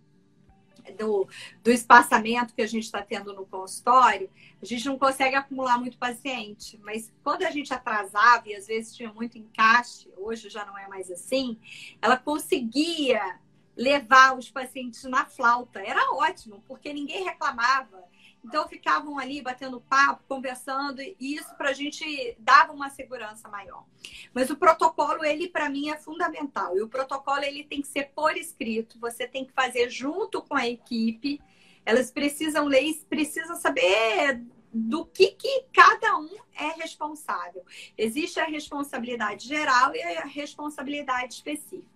do, 0.98 1.26
do 1.62 1.70
espaçamento 1.70 2.54
que 2.54 2.60
a 2.60 2.66
gente 2.66 2.84
está 2.84 3.00
tendo 3.00 3.32
no 3.32 3.46
consultório, 3.46 4.30
a 4.60 4.66
gente 4.66 4.84
não 4.84 4.98
consegue 4.98 5.34
acumular 5.34 5.78
muito 5.78 5.96
paciente. 5.96 6.78
Mas 6.82 7.10
quando 7.22 7.44
a 7.44 7.50
gente 7.50 7.72
atrasava 7.72 8.48
e 8.48 8.54
às 8.54 8.66
vezes 8.66 8.94
tinha 8.94 9.10
muito 9.10 9.38
encaixe, 9.38 10.12
hoje 10.16 10.50
já 10.50 10.66
não 10.66 10.76
é 10.76 10.86
mais 10.88 11.10
assim, 11.10 11.58
ela 12.02 12.18
conseguia 12.18 13.40
levar 13.76 14.36
os 14.36 14.50
pacientes 14.50 15.02
na 15.04 15.24
flauta. 15.24 15.80
Era 15.80 16.12
ótimo, 16.12 16.62
porque 16.68 16.92
ninguém 16.92 17.24
reclamava. 17.24 18.04
Então 18.44 18.68
ficavam 18.68 19.18
ali 19.18 19.40
batendo 19.40 19.80
papo, 19.80 20.22
conversando, 20.28 21.00
e 21.00 21.16
isso 21.18 21.54
para 21.56 21.70
a 21.70 21.72
gente 21.72 22.36
dava 22.38 22.72
uma 22.72 22.90
segurança 22.90 23.48
maior. 23.48 23.86
Mas 24.34 24.50
o 24.50 24.56
protocolo, 24.56 25.24
ele 25.24 25.48
para 25.48 25.70
mim 25.70 25.88
é 25.88 25.96
fundamental. 25.96 26.76
E 26.76 26.82
o 26.82 26.88
protocolo 26.88 27.42
ele 27.42 27.64
tem 27.64 27.80
que 27.80 27.88
ser 27.88 28.10
por 28.14 28.36
escrito, 28.36 29.00
você 29.00 29.26
tem 29.26 29.46
que 29.46 29.52
fazer 29.52 29.88
junto 29.88 30.42
com 30.42 30.54
a 30.54 30.68
equipe. 30.68 31.40
Elas 31.86 32.10
precisam 32.10 32.66
ler, 32.66 32.94
precisam 33.08 33.56
saber 33.56 34.42
do 34.72 35.06
que, 35.06 35.28
que 35.28 35.64
cada 35.72 36.18
um 36.18 36.36
é 36.54 36.68
responsável. 36.80 37.64
Existe 37.96 38.40
a 38.40 38.44
responsabilidade 38.44 39.48
geral 39.48 39.94
e 39.94 40.02
a 40.02 40.24
responsabilidade 40.24 41.34
específica. 41.34 41.94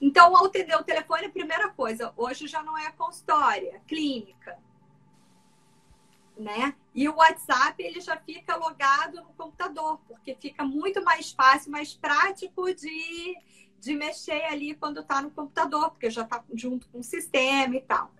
Então, 0.00 0.36
ao 0.36 0.46
atender 0.46 0.76
o 0.76 0.84
telefone, 0.84 1.26
a 1.26 1.30
primeira 1.30 1.68
coisa, 1.68 2.12
hoje 2.16 2.46
já 2.46 2.62
não 2.62 2.76
é 2.76 2.90
consultória, 2.92 3.76
é 3.76 3.80
clínica 3.88 4.58
né? 6.40 6.74
E 6.94 7.08
o 7.08 7.16
WhatsApp 7.16 7.82
ele 7.82 8.00
já 8.00 8.16
fica 8.16 8.56
logado 8.56 9.16
no 9.16 9.32
computador, 9.34 10.00
porque 10.08 10.34
fica 10.34 10.64
muito 10.64 11.02
mais 11.04 11.32
fácil, 11.32 11.70
mais 11.70 11.94
prático 11.94 12.72
de, 12.74 13.36
de 13.78 13.94
mexer 13.94 14.44
ali 14.44 14.74
quando 14.74 15.00
está 15.00 15.22
no 15.22 15.30
computador, 15.30 15.90
porque 15.90 16.10
já 16.10 16.22
está 16.22 16.42
junto 16.54 16.88
com 16.88 17.00
o 17.00 17.04
sistema 17.04 17.76
e 17.76 17.80
tal. 17.80 18.10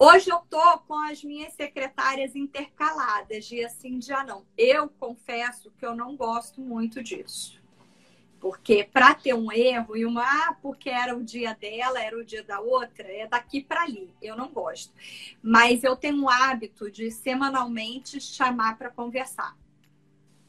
Hoje 0.00 0.30
eu 0.30 0.38
tô 0.48 0.78
com 0.80 0.94
as 0.94 1.24
minhas 1.24 1.52
secretárias 1.54 2.36
intercaladas, 2.36 3.46
dia 3.46 3.68
sim, 3.68 3.98
dia 3.98 4.22
não. 4.22 4.44
Eu 4.56 4.88
confesso 4.88 5.72
que 5.76 5.84
eu 5.84 5.94
não 5.94 6.16
gosto 6.16 6.60
muito 6.60 7.02
disso. 7.02 7.57
Porque 8.40 8.84
para 8.84 9.14
ter 9.14 9.34
um 9.34 9.50
erro 9.50 9.96
e 9.96 10.04
uma, 10.04 10.22
ah, 10.22 10.56
porque 10.62 10.88
era 10.88 11.16
o 11.16 11.24
dia 11.24 11.54
dela, 11.54 12.00
era 12.00 12.16
o 12.16 12.24
dia 12.24 12.42
da 12.42 12.60
outra, 12.60 13.06
é 13.08 13.26
daqui 13.26 13.60
para 13.62 13.82
ali. 13.82 14.10
Eu 14.22 14.36
não 14.36 14.48
gosto. 14.48 14.92
Mas 15.42 15.82
eu 15.82 15.96
tenho 15.96 16.22
o 16.22 16.28
hábito 16.28 16.90
de 16.90 17.10
semanalmente 17.10 18.20
chamar 18.20 18.78
para 18.78 18.90
conversar. 18.90 19.56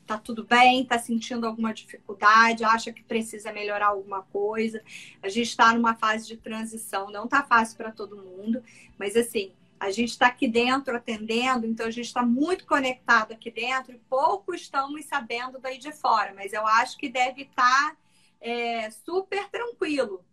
Tá 0.06 0.18
tudo 0.18 0.44
bem? 0.44 0.86
Tá 0.86 0.98
sentindo 0.98 1.46
alguma 1.46 1.74
dificuldade? 1.74 2.64
Acha 2.64 2.92
que 2.92 3.04
precisa 3.04 3.52
melhorar 3.52 3.88
alguma 3.88 4.24
coisa? 4.24 4.84
A 5.22 5.30
gente 5.30 5.50
está 5.50 5.72
numa 5.74 5.96
fase 5.96 6.28
de 6.28 6.36
transição, 6.36 7.12
não 7.12 7.28
tá 7.28 7.44
fácil 7.44 7.78
para 7.78 7.92
todo 7.92 8.18
mundo, 8.18 8.64
mas 8.98 9.16
assim, 9.16 9.52
a 9.80 9.92
gente 9.92 10.10
está 10.10 10.28
aqui 10.28 10.48
dentro 10.48 10.96
atendendo, 10.96 11.66
então 11.66 11.86
a 11.86 11.92
gente 11.92 12.08
está 12.08 12.22
muito 12.22 12.66
conectado 12.66 13.32
aqui 13.32 13.50
dentro 13.50 13.94
e 13.94 14.00
pouco 14.10 14.54
estamos 14.54 15.06
sabendo 15.06 15.58
daí 15.58 15.78
de 15.78 15.92
fora, 15.94 16.34
mas 16.36 16.52
eu 16.52 16.68
acho 16.68 16.98
que 16.98 17.08
deve 17.08 17.44
estar 17.44 17.92
tá, 17.92 17.98
é, 18.42 18.90
super 18.92 19.48
tranquilo. 19.50 20.26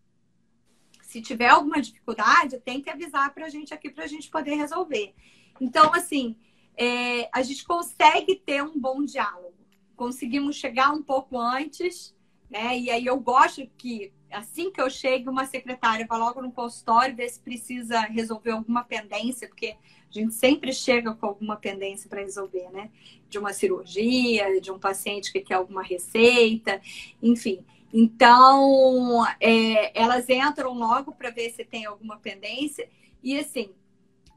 Se 1.03 1.22
tiver 1.22 1.49
alguma 1.49 1.80
dificuldade, 1.80 2.59
tem 2.59 2.82
que 2.82 2.90
avisar 2.90 3.32
para 3.32 3.47
a 3.47 3.49
gente 3.49 3.72
aqui 3.72 3.88
para 3.88 4.05
a 4.05 4.09
gente 4.09 4.28
poder 4.28 4.57
resolver. 4.57 5.14
Então, 5.61 5.94
assim, 5.94 6.36
é, 6.76 7.28
a 7.32 7.42
gente 7.42 7.64
consegue 7.64 8.34
ter 8.34 8.64
um 8.64 8.78
bom 8.78 9.05
diálogo. 9.05 9.55
Conseguimos 9.94 10.57
chegar 10.57 10.90
um 10.90 11.03
pouco 11.03 11.38
antes, 11.38 12.16
né? 12.51 12.78
E 12.78 12.90
aí 12.90 13.07
eu 13.07 13.18
gosto 13.18 13.66
que 13.76 14.12
assim 14.30 14.70
que 14.70 14.80
eu 14.80 14.90
chego, 14.90 15.30
uma 15.30 15.47
secretária 15.47 16.07
vai 16.07 16.18
logo 16.18 16.42
no 16.42 16.53
consultório 16.53 17.14
ver 17.14 17.28
se 17.28 17.40
precisa 17.40 18.01
resolver 18.01 18.51
alguma 18.51 18.84
pendência, 18.84 19.49
porque 19.49 19.76
a 20.09 20.12
gente 20.12 20.34
sempre 20.34 20.72
chega 20.72 21.14
com 21.14 21.26
alguma 21.26 21.57
pendência 21.57 22.09
para 22.09 22.20
resolver, 22.20 22.70
né? 22.70 22.90
De 23.28 23.38
uma 23.38 23.53
cirurgia, 23.53 24.61
de 24.61 24.70
um 24.70 24.78
paciente 24.78 25.32
que 25.32 25.40
quer 25.40 25.55
alguma 25.55 25.82
receita, 25.82 26.80
enfim. 27.22 27.64
Então, 27.92 29.24
é, 29.40 29.99
elas 29.99 30.28
entram 30.28 30.74
logo 30.74 31.12
para 31.12 31.30
ver 31.30 31.51
se 31.51 31.64
tem 31.64 31.86
alguma 31.86 32.18
pendência. 32.18 32.88
E 33.22 33.38
assim, 33.38 33.70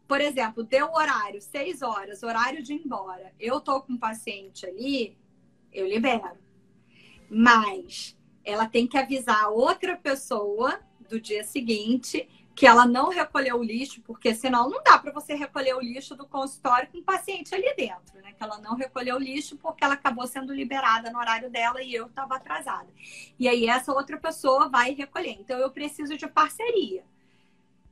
por 0.07 0.22
exemplo, 0.22 0.64
deu 0.64 0.91
horário, 0.91 1.41
seis 1.41 1.82
horas, 1.82 2.24
horário 2.24 2.64
de 2.64 2.74
ir 2.74 2.82
embora. 2.84 3.32
Eu 3.39 3.62
tô 3.62 3.82
com 3.82 3.93
um 3.93 3.97
paciente 3.97 4.66
ali, 4.66 5.18
eu 5.72 5.88
libero. 5.88 6.49
Mas 7.30 8.18
ela 8.44 8.68
tem 8.68 8.88
que 8.88 8.98
avisar 8.98 9.50
outra 9.50 9.96
pessoa 9.96 10.80
do 11.08 11.20
dia 11.20 11.44
seguinte 11.44 12.28
que 12.60 12.68
ela 12.68 12.86
não 12.86 13.08
recolheu 13.08 13.58
o 13.58 13.64
lixo, 13.64 14.02
porque 14.02 14.36
senão 14.36 14.70
não 14.70 14.84
dá 14.84 14.98
para 14.98 15.14
você 15.14 15.34
recolher 15.34 15.74
o 15.76 15.80
lixo 15.80 16.14
do 16.14 16.28
consultório 16.28 16.90
com 16.92 16.98
o 16.98 17.04
paciente 17.04 17.56
ali 17.56 17.74
dentro, 17.74 18.20
né? 18.22 18.34
Que 18.34 18.44
ela 18.44 18.58
não 18.58 18.76
recolheu 18.76 19.16
o 19.16 19.20
lixo 19.20 19.56
porque 19.56 19.82
ela 19.82 19.94
acabou 19.94 20.28
sendo 20.28 20.54
liberada 20.54 21.10
no 21.10 21.20
horário 21.20 21.50
dela 21.50 21.82
e 21.82 21.94
eu 21.94 22.08
estava 22.08 22.36
atrasada. 22.36 22.90
E 23.40 23.48
aí 23.48 23.66
essa 23.66 23.94
outra 23.94 24.18
pessoa 24.18 24.68
vai 24.68 24.92
recolher. 24.94 25.38
Então 25.40 25.58
eu 25.58 25.72
preciso 25.72 26.18
de 26.18 26.28
parceria. 26.28 27.06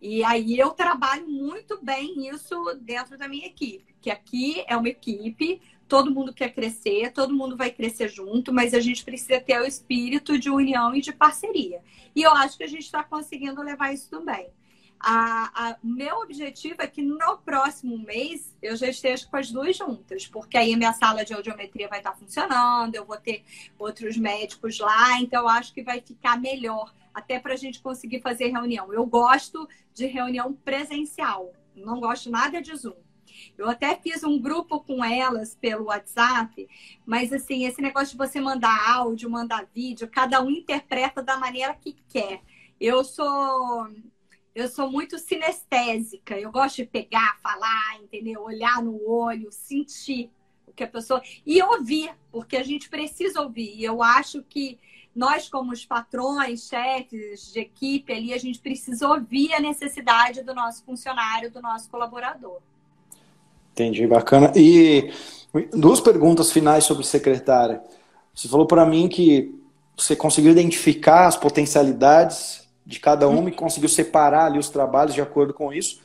E 0.01 0.21
aí 0.25 0.59
eu 0.59 0.71
trabalho 0.71 1.25
muito 1.27 1.79
bem 1.81 2.27
isso 2.27 2.77
dentro 2.81 3.17
da 3.17 3.27
minha 3.27 3.47
equipe, 3.47 3.95
que 4.01 4.11
aqui 4.11 4.65
é 4.67 4.75
uma 4.75 4.89
equipe 4.89 5.61
todo 5.87 6.11
mundo 6.11 6.33
quer 6.33 6.53
crescer, 6.53 7.11
todo 7.11 7.33
mundo 7.33 7.55
vai 7.55 7.71
crescer 7.71 8.09
junto, 8.09 8.53
mas 8.53 8.73
a 8.73 8.79
gente 8.79 9.03
precisa 9.03 9.39
ter 9.39 9.59
o 9.59 9.65
espírito 9.65 10.37
de 10.37 10.49
união 10.49 10.93
e 10.93 11.01
de 11.01 11.11
parceria. 11.11 11.81
E 12.15 12.21
eu 12.21 12.31
acho 12.31 12.57
que 12.57 12.63
a 12.63 12.67
gente 12.67 12.83
está 12.83 13.03
conseguindo 13.03 13.61
levar 13.61 13.93
isso 13.93 14.09
também. 14.09 14.49
A, 14.99 15.51
a, 15.53 15.77
meu 15.83 16.17
objetivo 16.17 16.81
é 16.81 16.87
que 16.87 17.03
no 17.03 17.37
próximo 17.37 17.97
mês 17.99 18.55
eu 18.61 18.75
já 18.75 18.87
esteja 18.89 19.27
com 19.27 19.37
as 19.37 19.51
duas 19.51 19.77
juntas, 19.77 20.25
porque 20.25 20.57
aí 20.57 20.73
a 20.73 20.77
minha 20.77 20.93
sala 20.93 21.23
de 21.23 21.33
audiometria 21.33 21.87
vai 21.87 21.99
estar 21.99 22.13
funcionando, 22.13 22.95
eu 22.95 23.05
vou 23.05 23.17
ter 23.17 23.43
outros 23.77 24.17
médicos 24.17 24.79
lá, 24.79 25.19
então 25.21 25.43
eu 25.43 25.49
acho 25.49 25.71
que 25.73 25.83
vai 25.83 26.01
ficar 26.01 26.39
melhor, 26.39 26.91
até 27.13 27.39
para 27.39 27.53
a 27.53 27.57
gente 27.57 27.79
conseguir 27.79 28.21
fazer 28.21 28.47
reunião. 28.47 28.91
Eu 28.91 29.05
gosto 29.05 29.69
de 29.93 30.07
reunião 30.07 30.51
presencial, 30.51 31.53
não 31.75 31.99
gosto 31.99 32.31
nada 32.31 32.59
de 32.59 32.75
Zoom. 32.75 33.06
Eu 33.57 33.69
até 33.69 33.95
fiz 33.95 34.23
um 34.23 34.39
grupo 34.39 34.79
com 34.79 35.03
elas 35.03 35.55
pelo 35.55 35.85
WhatsApp, 35.85 36.67
mas 37.05 37.31
assim, 37.33 37.65
esse 37.65 37.81
negócio 37.81 38.11
de 38.11 38.17
você 38.17 38.39
mandar 38.39 38.89
áudio, 38.89 39.29
mandar 39.29 39.67
vídeo, 39.73 40.07
cada 40.07 40.41
um 40.41 40.49
interpreta 40.49 41.21
da 41.21 41.37
maneira 41.37 41.73
que 41.73 41.95
quer. 42.09 42.41
Eu 42.79 43.03
sou 43.03 43.87
eu 44.57 44.67
sou 44.67 44.89
muito 44.91 45.19
sinestésica, 45.19 46.35
eu 46.39 46.51
gosto 46.51 46.77
de 46.77 46.85
pegar, 46.85 47.37
falar, 47.43 47.99
entendeu? 48.01 48.41
Olhar 48.41 48.81
no 48.81 49.07
olho, 49.07 49.51
sentir 49.51 50.31
o 50.65 50.71
que 50.71 50.83
a 50.83 50.87
pessoa 50.87 51.21
e 51.45 51.61
ouvir, 51.61 52.11
porque 52.31 52.57
a 52.57 52.63
gente 52.63 52.89
precisa 52.89 53.39
ouvir. 53.39 53.75
E 53.75 53.83
eu 53.83 54.01
acho 54.01 54.41
que 54.41 54.79
nós, 55.17 55.49
como 55.49 55.71
os 55.71 55.83
patrões, 55.85 56.67
chefes 56.67 57.51
de 57.51 57.59
equipe 57.59 58.13
ali, 58.13 58.33
a 58.33 58.37
gente 58.37 58.59
precisa 58.59 59.07
ouvir 59.07 59.53
a 59.53 59.59
necessidade 59.59 60.43
do 60.43 60.53
nosso 60.53 60.83
funcionário, 60.83 61.51
do 61.51 61.61
nosso 61.61 61.89
colaborador. 61.89 62.61
Entendi, 63.77 64.07
bacana. 64.07 64.51
E 64.55 65.11
duas 65.71 66.01
perguntas 66.01 66.51
finais 66.51 66.83
sobre 66.83 67.05
secretária. 67.05 67.79
Você 68.33 68.47
falou 68.47 68.65
para 68.65 68.83
mim 68.87 69.07
que 69.07 69.53
você 69.95 70.15
conseguiu 70.15 70.51
identificar 70.51 71.27
as 71.27 71.37
potencialidades 71.37 72.67
de 72.83 72.99
cada 72.99 73.27
uma 73.27 73.49
e 73.49 73.51
conseguiu 73.51 73.87
separar 73.87 74.47
ali 74.47 74.57
os 74.57 74.69
trabalhos 74.69 75.13
de 75.13 75.21
acordo 75.21 75.53
com 75.53 75.71
isso. 75.71 76.01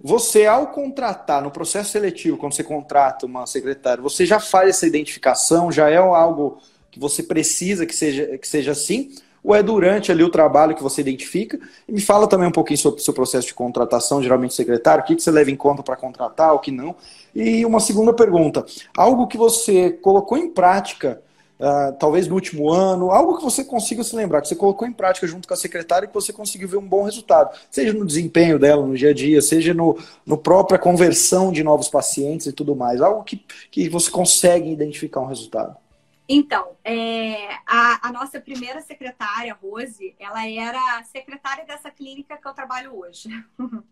Você, 0.00 0.46
ao 0.46 0.68
contratar, 0.68 1.42
no 1.42 1.50
processo 1.50 1.90
seletivo, 1.90 2.36
quando 2.36 2.52
você 2.52 2.62
contrata 2.62 3.26
uma 3.26 3.46
secretária, 3.46 4.00
você 4.00 4.24
já 4.24 4.38
faz 4.38 4.68
essa 4.70 4.86
identificação? 4.86 5.72
Já 5.72 5.90
é 5.90 5.96
algo 5.96 6.58
que 6.88 7.00
você 7.00 7.24
precisa 7.24 7.84
que 7.84 7.94
seja, 7.96 8.38
que 8.38 8.46
seja 8.46 8.70
assim? 8.70 9.12
Ou 9.42 9.54
é 9.54 9.62
durante 9.62 10.12
ali 10.12 10.22
o 10.22 10.30
trabalho 10.30 10.74
que 10.74 10.82
você 10.82 11.00
identifica? 11.00 11.58
E 11.88 11.92
me 11.92 12.00
fala 12.00 12.26
também 12.28 12.48
um 12.48 12.52
pouquinho 12.52 12.78
sobre 12.78 13.00
o 13.00 13.04
seu 13.04 13.12
processo 13.12 13.46
de 13.48 13.54
contratação, 13.54 14.22
geralmente 14.22 14.54
secretário, 14.54 15.02
o 15.02 15.06
que, 15.06 15.16
que 15.16 15.22
você 15.22 15.30
leva 15.30 15.50
em 15.50 15.56
conta 15.56 15.82
para 15.82 15.96
contratar, 15.96 16.54
o 16.54 16.60
que 16.60 16.70
não. 16.70 16.94
E 17.34 17.64
uma 17.66 17.80
segunda 17.80 18.12
pergunta, 18.12 18.64
algo 18.96 19.26
que 19.26 19.36
você 19.36 19.90
colocou 19.90 20.38
em 20.38 20.48
prática, 20.48 21.20
uh, 21.58 21.92
talvez 21.98 22.28
no 22.28 22.34
último 22.34 22.70
ano, 22.70 23.10
algo 23.10 23.36
que 23.36 23.42
você 23.42 23.64
consiga 23.64 24.04
se 24.04 24.14
lembrar, 24.14 24.42
que 24.42 24.48
você 24.48 24.54
colocou 24.54 24.86
em 24.86 24.92
prática 24.92 25.26
junto 25.26 25.48
com 25.48 25.54
a 25.54 25.56
secretária 25.56 26.06
e 26.06 26.08
que 26.08 26.14
você 26.14 26.32
conseguiu 26.32 26.68
ver 26.68 26.76
um 26.76 26.86
bom 26.86 27.02
resultado, 27.02 27.56
seja 27.70 27.92
no 27.92 28.06
desempenho 28.06 28.58
dela 28.58 28.86
no 28.86 28.94
dia 28.94 29.10
a 29.10 29.14
dia, 29.14 29.42
seja 29.42 29.74
no, 29.74 29.98
no 30.24 30.36
própria 30.38 30.78
conversão 30.78 31.50
de 31.50 31.64
novos 31.64 31.88
pacientes 31.88 32.46
e 32.46 32.52
tudo 32.52 32.76
mais, 32.76 33.00
algo 33.00 33.24
que, 33.24 33.44
que 33.70 33.88
você 33.88 34.10
consegue 34.10 34.70
identificar 34.70 35.20
um 35.20 35.26
resultado. 35.26 35.81
Então, 36.28 36.76
é, 36.84 37.54
a, 37.66 38.08
a, 38.08 38.12
nossa 38.12 38.40
primeira 38.40 38.80
secretária, 38.80 39.54
Rose, 39.54 40.14
ela 40.18 40.46
era 40.46 41.02
secretária 41.04 41.64
dessa 41.64 41.90
clínica 41.90 42.36
que 42.36 42.46
eu 42.46 42.54
trabalho 42.54 42.96
hoje. 42.96 43.28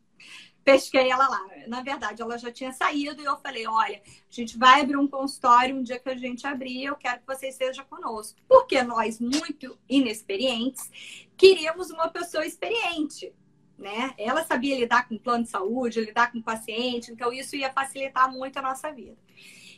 Pesquei 0.63 1.11
ela 1.11 1.27
lá. 1.29 1.41
Na 1.67 1.83
verdade, 1.83 2.23
ela 2.23 2.37
já 2.39 2.53
tinha 2.53 2.73
saído 2.73 3.21
e 3.21 3.25
eu 3.25 3.37
falei: 3.39 3.67
olha, 3.67 4.01
a 4.05 4.33
gente 4.33 4.59
vai 4.59 4.83
abrir 4.83 4.97
um 4.97 5.09
consultório 5.09 5.75
um 5.75 5.83
dia 5.83 5.99
que 5.99 6.09
a 6.09 6.17
gente 6.17 6.47
abrir, 6.47 6.85
eu 6.85 6.97
quero 6.97 7.21
que 7.21 7.27
você 7.27 7.49
esteja 7.49 7.83
conosco. 7.85 8.39
Porque 8.47 8.83
nós, 8.83 9.19
muito 9.19 9.79
inexperientes, 9.89 10.91
queríamos 11.37 11.91
uma 11.91 12.09
pessoa 12.09 12.47
experiente. 12.47 13.33
Né? 13.79 14.13
Ela 14.19 14.45
sabia 14.45 14.79
lidar 14.79 15.09
com 15.09 15.17
plano 15.17 15.45
de 15.45 15.49
saúde, 15.51 16.05
lidar 16.05 16.31
com 16.31 16.43
paciente, 16.43 17.11
então 17.11 17.33
isso 17.33 17.57
ia 17.57 17.73
facilitar 17.73 18.31
muito 18.31 18.59
a 18.59 18.63
nossa 18.63 18.93
vida. 18.93 19.17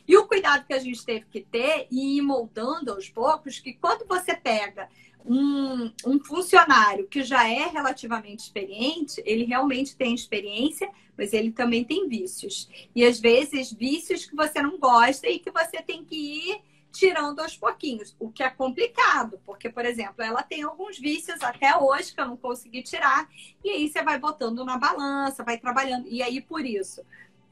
E 0.07 0.17
o 0.17 0.27
cuidado 0.27 0.65
que 0.65 0.73
a 0.73 0.79
gente 0.79 1.05
teve 1.05 1.25
que 1.31 1.41
ter 1.41 1.87
e 1.89 2.17
ir 2.17 2.21
moldando 2.21 2.91
aos 2.91 3.09
poucos, 3.09 3.59
que 3.59 3.73
quando 3.73 4.05
você 4.05 4.35
pega 4.35 4.89
um, 5.25 5.91
um, 6.05 6.19
funcionário 6.19 7.07
que 7.07 7.23
já 7.23 7.47
é 7.47 7.67
relativamente 7.67 8.43
experiente, 8.43 9.21
ele 9.25 9.45
realmente 9.45 9.95
tem 9.95 10.13
experiência, 10.13 10.89
mas 11.17 11.31
ele 11.31 11.51
também 11.51 11.83
tem 11.83 12.07
vícios. 12.07 12.69
E 12.93 13.05
às 13.05 13.19
vezes 13.19 13.71
vícios 13.71 14.25
que 14.25 14.35
você 14.35 14.61
não 14.61 14.77
gosta 14.77 15.27
e 15.29 15.39
que 15.39 15.51
você 15.51 15.81
tem 15.81 16.03
que 16.03 16.15
ir 16.15 16.61
tirando 16.91 17.39
aos 17.39 17.57
pouquinhos, 17.57 18.15
o 18.19 18.29
que 18.29 18.43
é 18.43 18.49
complicado, 18.51 19.41
porque, 19.43 19.67
por 19.67 19.83
exemplo, 19.83 20.23
ela 20.23 20.43
tem 20.43 20.61
alguns 20.61 20.99
vícios 20.99 21.41
até 21.41 21.75
hoje 21.75 22.13
que 22.13 22.21
eu 22.21 22.27
não 22.27 22.37
consegui 22.37 22.83
tirar, 22.83 23.27
e 23.63 23.69
aí 23.71 23.89
você 23.89 24.03
vai 24.03 24.19
botando 24.19 24.63
na 24.63 24.77
balança, 24.77 25.43
vai 25.43 25.57
trabalhando, 25.57 26.07
e 26.07 26.21
aí 26.21 26.39
por 26.39 26.63
isso 26.63 27.01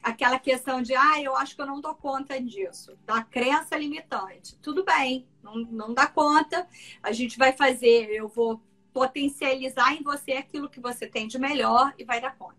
aquela 0.02 0.39
questão 0.39 0.82
de, 0.82 0.95
ah, 0.95 1.22
eu 1.22 1.36
acho 1.36 1.56
que 1.56 1.62
eu 1.62 1.66
não 1.66 1.80
dou 1.80 1.93
conta 1.93 2.41
disso, 2.41 2.97
da 3.06 3.24
crença 3.24 3.78
limitante. 3.78 4.58
Tudo 4.58 4.84
bem, 4.84 5.28
não, 5.43 5.56
não 5.56 5.93
dá 5.93 6.08
conta, 6.08 6.68
a 7.04 7.12
gente 7.12 7.38
vai 7.38 7.52
fazer, 7.54 8.10
eu 8.10 8.28
vou 8.28 8.62
potencializar 8.93 9.93
em 9.93 10.04
você 10.04 10.34
aquilo 10.34 10.70
que 10.70 10.80
você 10.80 11.08
tem 11.08 11.28
de 11.28 11.39
melhor 11.39 11.93
e 11.97 12.04
vai 12.04 12.20
dar 12.20 12.36
conta. 12.36 12.58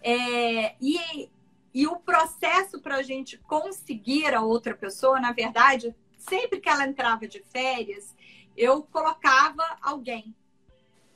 É, 0.00 0.74
e, 0.80 1.28
e 1.74 1.86
o 1.86 1.96
processo 1.96 2.80
para 2.80 2.96
a 2.96 3.02
gente 3.02 3.36
conseguir 3.38 4.34
a 4.34 4.40
outra 4.40 4.74
pessoa, 4.74 5.20
na 5.20 5.32
verdade, 5.32 5.94
sempre 6.16 6.60
que 6.60 6.68
ela 6.68 6.86
entrava 6.86 7.26
de 7.26 7.42
férias, 7.42 8.16
eu 8.56 8.82
colocava 8.82 9.62
alguém, 9.80 10.34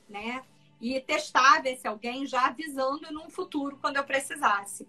né? 0.08 0.42
E 0.80 1.00
testava 1.00 1.68
esse 1.68 1.86
alguém 1.86 2.26
já 2.26 2.46
avisando 2.46 3.12
num 3.12 3.30
futuro 3.30 3.78
quando 3.80 3.96
eu 3.96 4.04
precisasse. 4.04 4.86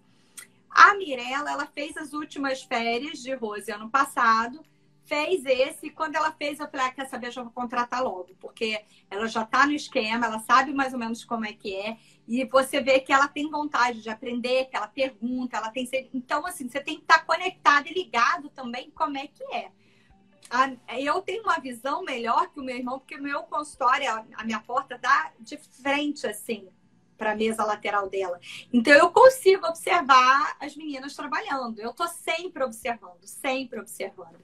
A 0.74 0.94
Mirella, 0.94 1.52
ela 1.52 1.66
fez 1.66 1.96
as 1.96 2.12
últimas 2.12 2.62
férias 2.64 3.20
de 3.20 3.32
Rose 3.32 3.70
ano 3.70 3.88
passado, 3.88 4.60
fez 5.04 5.44
esse. 5.44 5.88
Quando 5.90 6.16
ela 6.16 6.32
fez, 6.32 6.58
eu 6.58 6.68
falei, 6.68 6.86
ah, 6.86 6.90
quer 6.90 7.06
saber, 7.06 7.30
já 7.30 7.42
vou 7.42 7.52
contratar 7.52 8.02
logo, 8.02 8.34
porque 8.40 8.84
ela 9.08 9.28
já 9.28 9.42
está 9.42 9.66
no 9.66 9.72
esquema, 9.72 10.26
ela 10.26 10.40
sabe 10.40 10.74
mais 10.74 10.92
ou 10.92 10.98
menos 10.98 11.24
como 11.24 11.46
é 11.46 11.52
que 11.52 11.76
é. 11.76 11.96
E 12.26 12.44
você 12.46 12.80
vê 12.80 12.98
que 12.98 13.12
ela 13.12 13.28
tem 13.28 13.48
vontade 13.48 14.02
de 14.02 14.10
aprender, 14.10 14.64
que 14.64 14.76
ela 14.76 14.88
pergunta, 14.88 15.56
ela 15.58 15.70
tem. 15.70 15.88
Então, 16.12 16.44
assim, 16.44 16.68
você 16.68 16.80
tem 16.80 16.96
que 16.96 17.02
estar 17.02 17.24
conectado 17.24 17.86
e 17.86 17.94
ligado 17.94 18.48
também 18.48 18.90
como 18.90 19.16
é 19.16 19.28
que 19.28 19.44
é. 19.54 19.70
Eu 20.98 21.22
tenho 21.22 21.44
uma 21.44 21.58
visão 21.58 22.02
melhor 22.02 22.50
que 22.50 22.58
o 22.58 22.64
meu 22.64 22.76
irmão, 22.76 22.98
porque 22.98 23.16
o 23.16 23.22
meu 23.22 23.44
consultório, 23.44 24.10
a 24.34 24.44
minha 24.44 24.60
porta 24.60 24.98
dá 24.98 25.32
de 25.38 25.56
frente, 25.56 26.26
assim, 26.26 26.68
para 27.16 27.32
a 27.32 27.36
mesa 27.36 27.64
lateral 27.64 28.08
dela. 28.08 28.40
Então 28.72 28.92
eu 28.92 29.10
consigo 29.10 29.66
observar 29.66 30.56
as 30.60 30.76
meninas 30.76 31.14
trabalhando. 31.14 31.78
Eu 31.78 31.90
estou 31.90 32.08
sempre 32.08 32.62
observando, 32.62 33.24
sempre 33.24 33.80
observando. 33.80 34.38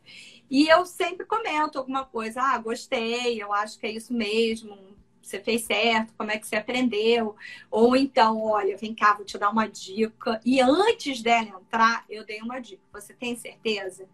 E 0.50 0.68
eu 0.68 0.84
sempre 0.84 1.24
comento 1.26 1.78
alguma 1.78 2.04
coisa, 2.04 2.42
ah, 2.42 2.58
gostei, 2.58 3.40
eu 3.40 3.52
acho 3.52 3.78
que 3.78 3.86
é 3.86 3.92
isso 3.92 4.12
mesmo, 4.12 4.76
você 5.22 5.38
fez 5.38 5.62
certo, 5.62 6.12
como 6.18 6.30
é 6.30 6.38
que 6.38 6.46
você 6.46 6.56
aprendeu? 6.56 7.36
Ou 7.70 7.94
então, 7.94 8.42
olha, 8.42 8.76
vem 8.76 8.94
cá, 8.94 9.14
vou 9.14 9.24
te 9.24 9.38
dar 9.38 9.50
uma 9.50 9.68
dica. 9.68 10.40
E 10.44 10.60
antes 10.60 11.22
dela 11.22 11.60
entrar, 11.60 12.04
eu 12.10 12.24
dei 12.24 12.40
uma 12.40 12.58
dica. 12.58 12.82
Você 12.92 13.14
tem 13.14 13.36
certeza? 13.36 14.08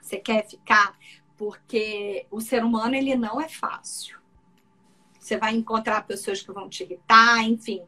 Você 0.00 0.18
quer 0.18 0.48
ficar? 0.48 0.98
Porque 1.36 2.26
o 2.30 2.40
ser 2.40 2.64
humano, 2.64 2.96
ele 2.96 3.14
não 3.14 3.40
é 3.40 3.48
fácil. 3.48 4.17
Você 5.28 5.36
vai 5.36 5.54
encontrar 5.54 6.06
pessoas 6.06 6.40
que 6.40 6.50
vão 6.50 6.70
te 6.70 6.84
irritar, 6.84 7.42
enfim. 7.42 7.82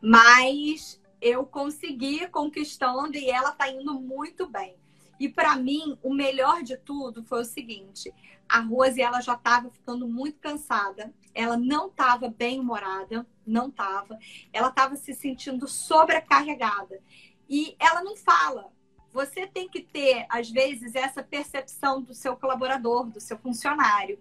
Mas 0.00 0.98
eu 1.20 1.44
consegui 1.44 2.26
conquistando 2.28 3.18
e 3.18 3.28
ela 3.28 3.52
tá 3.52 3.68
indo 3.68 4.00
muito 4.00 4.48
bem. 4.48 4.74
E 5.20 5.28
para 5.28 5.56
mim, 5.56 5.98
o 6.02 6.14
melhor 6.14 6.62
de 6.62 6.78
tudo 6.78 7.22
foi 7.22 7.42
o 7.42 7.44
seguinte: 7.44 8.14
a 8.48 8.60
Rose 8.60 9.02
ela 9.02 9.20
já 9.20 9.34
estava 9.34 9.68
ficando 9.68 10.08
muito 10.08 10.38
cansada, 10.38 11.12
ela 11.34 11.58
não 11.58 11.88
estava 11.88 12.30
bem 12.30 12.60
humorada, 12.60 13.26
não 13.46 13.68
estava, 13.68 14.18
ela 14.50 14.68
estava 14.68 14.96
se 14.96 15.12
sentindo 15.12 15.68
sobrecarregada. 15.68 16.98
E 17.46 17.76
ela 17.78 18.02
não 18.02 18.16
fala. 18.16 18.72
Você 19.12 19.46
tem 19.46 19.68
que 19.68 19.82
ter, 19.82 20.24
às 20.30 20.50
vezes, 20.50 20.94
essa 20.94 21.22
percepção 21.22 22.00
do 22.00 22.14
seu 22.14 22.36
colaborador, 22.38 23.04
do 23.06 23.20
seu 23.20 23.36
funcionário. 23.36 24.18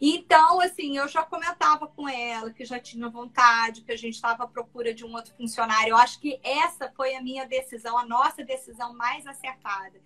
Então, 0.00 0.60
assim, 0.60 0.96
eu 0.98 1.06
já 1.08 1.22
comentava 1.22 1.86
com 1.86 2.08
ela 2.08 2.52
que 2.52 2.64
já 2.64 2.78
tinha 2.78 3.08
vontade, 3.08 3.82
que 3.82 3.92
a 3.92 3.96
gente 3.96 4.14
estava 4.14 4.44
à 4.44 4.46
procura 4.46 4.92
de 4.92 5.04
um 5.04 5.14
outro 5.14 5.34
funcionário. 5.34 5.90
Eu 5.90 5.96
acho 5.96 6.20
que 6.20 6.40
essa 6.42 6.92
foi 6.96 7.14
a 7.14 7.22
minha 7.22 7.46
decisão, 7.46 7.96
a 7.96 8.04
nossa 8.04 8.44
decisão 8.44 8.92
mais 8.94 9.26
acertada. 9.26 10.00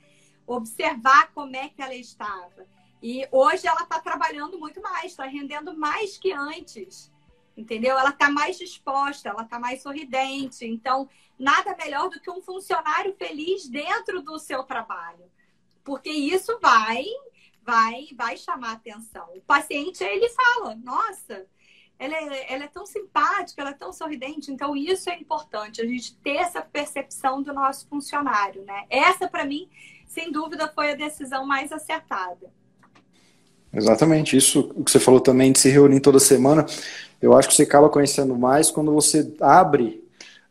Observar 0.46 1.32
como 1.32 1.56
é 1.56 1.68
que 1.68 1.82
ela 1.82 1.94
estava. 1.94 2.66
E 3.02 3.26
hoje 3.30 3.66
ela 3.66 3.82
está 3.82 4.00
trabalhando 4.00 4.58
muito 4.58 4.80
mais, 4.80 5.06
está 5.06 5.24
rendendo 5.24 5.76
mais 5.76 6.18
que 6.18 6.32
antes. 6.32 7.12
Entendeu? 7.56 7.98
Ela 7.98 8.10
está 8.10 8.30
mais 8.30 8.56
disposta, 8.56 9.30
ela 9.30 9.42
está 9.42 9.58
mais 9.58 9.82
sorridente. 9.82 10.64
Então, 10.64 11.08
nada 11.38 11.76
melhor 11.76 12.08
do 12.08 12.20
que 12.20 12.30
um 12.30 12.40
funcionário 12.40 13.14
feliz 13.16 13.68
dentro 13.68 14.22
do 14.22 14.38
seu 14.38 14.62
trabalho. 14.62 15.30
Porque 15.82 16.10
isso 16.10 16.58
vai 16.60 17.04
vai, 17.68 18.06
vai 18.16 18.34
chamar 18.38 18.72
atenção. 18.72 19.26
O 19.36 19.42
paciente, 19.42 20.02
ele 20.02 20.30
fala, 20.30 20.74
nossa, 20.82 21.44
ela 21.98 22.14
é, 22.14 22.54
ela 22.54 22.64
é 22.64 22.66
tão 22.68 22.86
simpática, 22.86 23.60
ela 23.60 23.72
é 23.72 23.74
tão 23.74 23.92
sorridente. 23.92 24.50
Então, 24.50 24.74
isso 24.74 25.10
é 25.10 25.18
importante, 25.18 25.82
a 25.82 25.84
gente 25.84 26.16
ter 26.16 26.36
essa 26.36 26.62
percepção 26.62 27.42
do 27.42 27.52
nosso 27.52 27.86
funcionário, 27.86 28.64
né? 28.64 28.84
Essa, 28.88 29.28
para 29.28 29.44
mim, 29.44 29.68
sem 30.06 30.32
dúvida, 30.32 30.72
foi 30.74 30.92
a 30.92 30.94
decisão 30.94 31.46
mais 31.46 31.70
acertada. 31.70 32.50
Exatamente, 33.70 34.34
isso 34.34 34.72
o 34.74 34.82
que 34.82 34.90
você 34.90 34.98
falou 34.98 35.20
também 35.20 35.52
de 35.52 35.58
se 35.58 35.68
reunir 35.68 36.00
toda 36.00 36.18
semana, 36.18 36.64
eu 37.20 37.36
acho 37.36 37.48
que 37.48 37.54
você 37.54 37.64
acaba 37.64 37.90
conhecendo 37.90 38.34
mais 38.34 38.70
quando 38.70 38.94
você 38.94 39.30
abre 39.42 40.02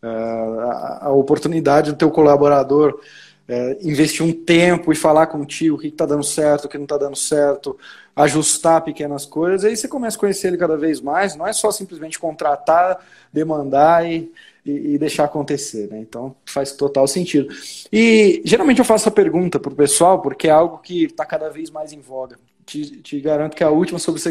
uh, 0.04 0.60
a, 0.60 1.06
a 1.06 1.12
oportunidade 1.12 1.92
do 1.92 1.98
teu 1.98 2.12
colaborador 2.12 3.02
é, 3.48 3.78
investir 3.82 4.26
um 4.26 4.34
tempo 4.34 4.92
e 4.92 4.96
falar 4.96 5.28
contigo 5.28 5.76
o 5.76 5.80
que 5.80 5.88
está 5.88 6.06
dando 6.06 6.24
certo, 6.24 6.66
o 6.66 6.70
que 6.70 6.78
não 6.78 6.84
está 6.84 6.98
dando 6.98 7.16
certo, 7.16 7.78
ajustar 8.16 8.82
pequenas 8.82 9.26
coisas, 9.26 9.64
aí 9.64 9.78
você 9.78 9.88
começa 9.88 10.18
a 10.18 10.20
conhecer 10.20 10.48
ele 10.48 10.58
cada 10.58 10.76
vez 10.76 11.00
mais, 11.00 11.36
não 11.36 11.48
é 11.48 11.54
só 11.54 11.72
simplesmente 11.72 12.20
contratar, 12.20 13.00
demandar 13.32 14.06
e, 14.06 14.32
e, 14.66 14.94
e 14.94 14.98
deixar 14.98 15.26
acontecer, 15.26 15.88
né? 15.88 16.00
Então 16.00 16.36
faz 16.46 16.74
total 16.74 17.08
sentido. 17.08 17.48
E 17.92 18.42
geralmente 18.44 18.80
eu 18.80 18.86
faço 18.86 19.08
a 19.08 19.12
pergunta 19.12 19.60
para 19.60 19.72
o 19.72 19.76
pessoal, 19.76 20.22
porque 20.22 20.48
é 20.48 20.52
algo 20.52 20.80
que 20.80 21.06
está 21.06 21.26
cada 21.26 21.50
vez 21.50 21.70
mais 21.70 21.94
em 21.94 22.02
voga. 22.02 22.38
Te, 22.66 22.98
te, 22.98 23.22
garanto 23.22 23.56
que 23.56 23.64
é 23.64 23.66
a 23.66 23.70
última 23.70 23.98
sobre. 23.98 24.22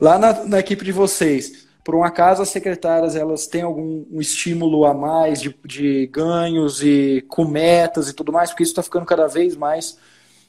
Lá 0.00 0.18
na, 0.18 0.44
na 0.44 0.60
equipe 0.60 0.82
de 0.82 0.92
vocês, 0.92 1.63
por 1.84 1.94
um 1.94 2.02
acaso 2.02 2.42
as 2.42 2.48
secretárias 2.48 3.14
elas 3.14 3.46
têm 3.46 3.62
algum 3.62 4.06
um 4.10 4.20
estímulo 4.20 4.86
a 4.86 4.94
mais 4.94 5.40
de, 5.40 5.54
de 5.64 6.06
ganhos 6.06 6.82
e 6.82 7.22
com 7.28 7.44
metas 7.44 8.08
e 8.08 8.14
tudo 8.14 8.32
mais, 8.32 8.50
porque 8.50 8.62
isso 8.62 8.72
está 8.72 8.82
ficando 8.82 9.04
cada 9.04 9.26
vez 9.26 9.54
mais 9.54 9.98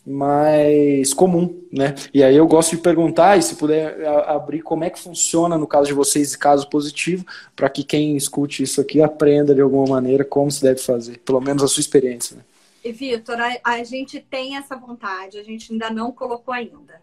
mais 0.08 1.14
comum, 1.16 1.64
né? 1.72 1.96
E 2.14 2.24
aí 2.24 2.36
eu 2.36 2.46
gosto 2.46 2.76
de 2.76 2.82
perguntar, 2.82 3.38
e 3.38 3.42
se 3.42 3.56
puder 3.56 4.06
abrir 4.28 4.62
como 4.62 4.84
é 4.84 4.90
que 4.90 5.00
funciona 5.00 5.58
no 5.58 5.66
caso 5.66 5.88
de 5.88 5.94
vocês, 5.94 6.36
caso 6.36 6.70
positivo, 6.70 7.26
para 7.56 7.68
que 7.70 7.84
quem 7.84 8.16
escute 8.16 8.62
isso 8.62 8.80
aqui 8.80 9.02
aprenda 9.02 9.56
de 9.56 9.62
alguma 9.62 9.96
maneira 9.96 10.24
como 10.24 10.52
se 10.52 10.62
deve 10.62 10.80
fazer, 10.80 11.18
pelo 11.20 11.42
menos 11.42 11.64
a 11.64 11.68
sua 11.68 11.82
experiência. 11.82 12.38
Né? 12.38 12.44
Vitor, 12.92 13.36
a, 13.42 13.58
a 13.64 13.84
gente 13.84 14.20
tem 14.20 14.58
essa 14.58 14.76
vontade, 14.76 15.40
a 15.40 15.44
gente 15.44 15.72
ainda 15.72 15.90
não 15.90 16.12
colocou 16.12 16.54
ainda. 16.54 17.02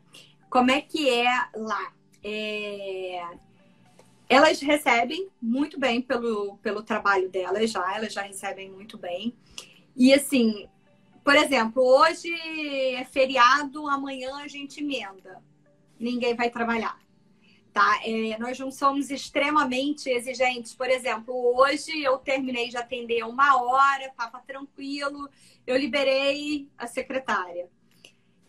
Como 0.48 0.70
é 0.70 0.80
que 0.80 1.10
é 1.10 1.28
lá? 1.56 1.92
É, 2.22 3.20
elas 4.32 4.60
recebem 4.60 5.28
muito 5.40 5.78
bem 5.78 6.00
pelo, 6.00 6.56
pelo 6.58 6.82
trabalho 6.82 7.28
delas 7.28 7.70
já, 7.70 7.96
elas 7.96 8.12
já 8.12 8.22
recebem 8.22 8.70
muito 8.70 8.96
bem. 8.96 9.34
E 9.94 10.12
assim, 10.14 10.68
por 11.24 11.36
exemplo, 11.36 11.82
hoje 11.82 12.32
é 12.94 13.04
feriado, 13.04 13.86
amanhã 13.88 14.36
a 14.36 14.48
gente 14.48 14.82
emenda. 14.82 15.42
Ninguém 15.98 16.34
vai 16.34 16.50
trabalhar. 16.50 16.98
Tá? 17.72 18.00
É, 18.04 18.36
nós 18.38 18.58
não 18.58 18.70
somos 18.70 19.10
extremamente 19.10 20.10
exigentes. 20.10 20.74
Por 20.74 20.88
exemplo, 20.88 21.34
hoje 21.56 22.02
eu 22.02 22.18
terminei 22.18 22.68
de 22.68 22.76
atender 22.76 23.24
uma 23.24 23.62
hora, 23.62 24.06
estava 24.06 24.40
tranquilo, 24.40 25.28
eu 25.66 25.76
liberei 25.76 26.68
a 26.76 26.86
secretária. 26.86 27.68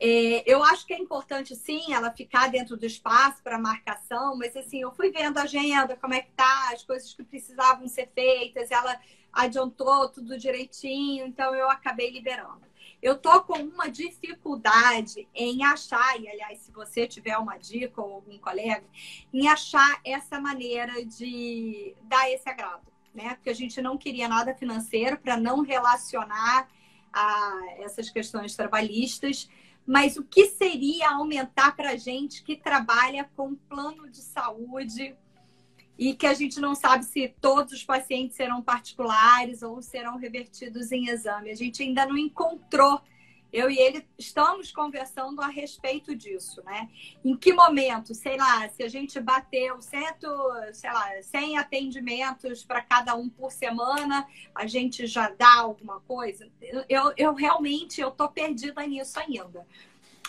É, 0.05 0.43
eu 0.45 0.61
acho 0.61 0.85
que 0.85 0.93
é 0.93 0.97
importante, 0.97 1.55
sim, 1.55 1.93
ela 1.93 2.11
ficar 2.11 2.49
dentro 2.49 2.75
do 2.75 2.85
espaço 2.85 3.41
para 3.41 3.57
marcação, 3.57 4.35
mas 4.35 4.53
assim, 4.57 4.81
eu 4.81 4.91
fui 4.91 5.09
vendo 5.09 5.37
a 5.37 5.43
agenda, 5.43 5.95
como 5.95 6.13
é 6.13 6.19
que 6.19 6.31
tá, 6.31 6.71
as 6.73 6.83
coisas 6.83 7.13
que 7.13 7.23
precisavam 7.23 7.87
ser 7.87 8.11
feitas, 8.13 8.69
ela 8.69 8.99
adiantou 9.31 10.09
tudo 10.09 10.37
direitinho, 10.37 11.25
então 11.25 11.55
eu 11.55 11.69
acabei 11.69 12.11
liberando. 12.11 12.67
Eu 13.01 13.17
tô 13.17 13.43
com 13.43 13.53
uma 13.53 13.89
dificuldade 13.89 15.25
em 15.33 15.63
achar, 15.63 16.19
e 16.19 16.27
aliás, 16.27 16.59
se 16.59 16.71
você 16.73 17.07
tiver 17.07 17.37
uma 17.37 17.55
dica 17.55 18.01
ou 18.01 18.15
algum 18.15 18.37
colega, 18.37 18.83
em 19.33 19.47
achar 19.47 20.01
essa 20.03 20.37
maneira 20.37 21.05
de 21.05 21.95
dar 22.01 22.29
esse 22.29 22.49
agrado, 22.49 22.91
né? 23.15 23.35
Porque 23.35 23.49
a 23.49 23.55
gente 23.55 23.81
não 23.81 23.97
queria 23.97 24.27
nada 24.27 24.53
financeiro 24.53 25.17
para 25.17 25.37
não 25.37 25.61
relacionar 25.61 26.67
a 27.13 27.59
essas 27.77 28.09
questões 28.09 28.53
trabalhistas 28.53 29.47
mas 29.86 30.17
o 30.17 30.23
que 30.23 30.47
seria 30.47 31.11
aumentar 31.11 31.75
para 31.75 31.91
a 31.91 31.97
gente 31.97 32.43
que 32.43 32.55
trabalha 32.55 33.29
com 33.36 33.55
plano 33.55 34.09
de 34.09 34.21
saúde 34.21 35.15
e 35.97 36.13
que 36.13 36.25
a 36.25 36.34
gente 36.34 36.59
não 36.59 36.73
sabe 36.73 37.05
se 37.05 37.34
todos 37.39 37.73
os 37.73 37.84
pacientes 37.84 38.36
serão 38.36 38.61
particulares 38.61 39.61
ou 39.61 39.81
serão 39.81 40.17
revertidos 40.17 40.91
em 40.91 41.07
exame. 41.07 41.51
A 41.51 41.55
gente 41.55 41.84
ainda 41.84 42.05
não 42.05 42.17
encontrou. 42.17 43.01
Eu 43.53 43.69
e 43.69 43.77
ele 43.77 44.03
estamos 44.17 44.71
conversando 44.71 45.39
a 45.39 45.47
respeito 45.47 46.15
disso, 46.15 46.63
né? 46.65 46.89
Em 47.23 47.37
que 47.37 47.53
momento, 47.53 48.15
sei 48.15 48.35
lá, 48.35 48.67
se 48.67 48.81
a 48.81 48.89
gente 48.89 49.19
bateu 49.19 49.79
cento, 49.79 50.27
sei 50.73 50.91
lá, 50.91 51.21
100 51.21 51.59
atendimentos 51.59 52.65
para 52.65 52.81
cada 52.81 53.13
um 53.13 53.29
por 53.29 53.51
semana, 53.51 54.27
a 54.55 54.65
gente 54.65 55.05
já 55.05 55.29
dá 55.29 55.59
alguma 55.59 55.99
coisa? 56.01 56.49
Eu, 56.89 57.13
eu 57.15 57.33
realmente 57.35 58.01
eu 58.01 58.09
tô 58.09 58.27
perdida 58.27 58.85
nisso 58.87 59.19
ainda. 59.19 59.63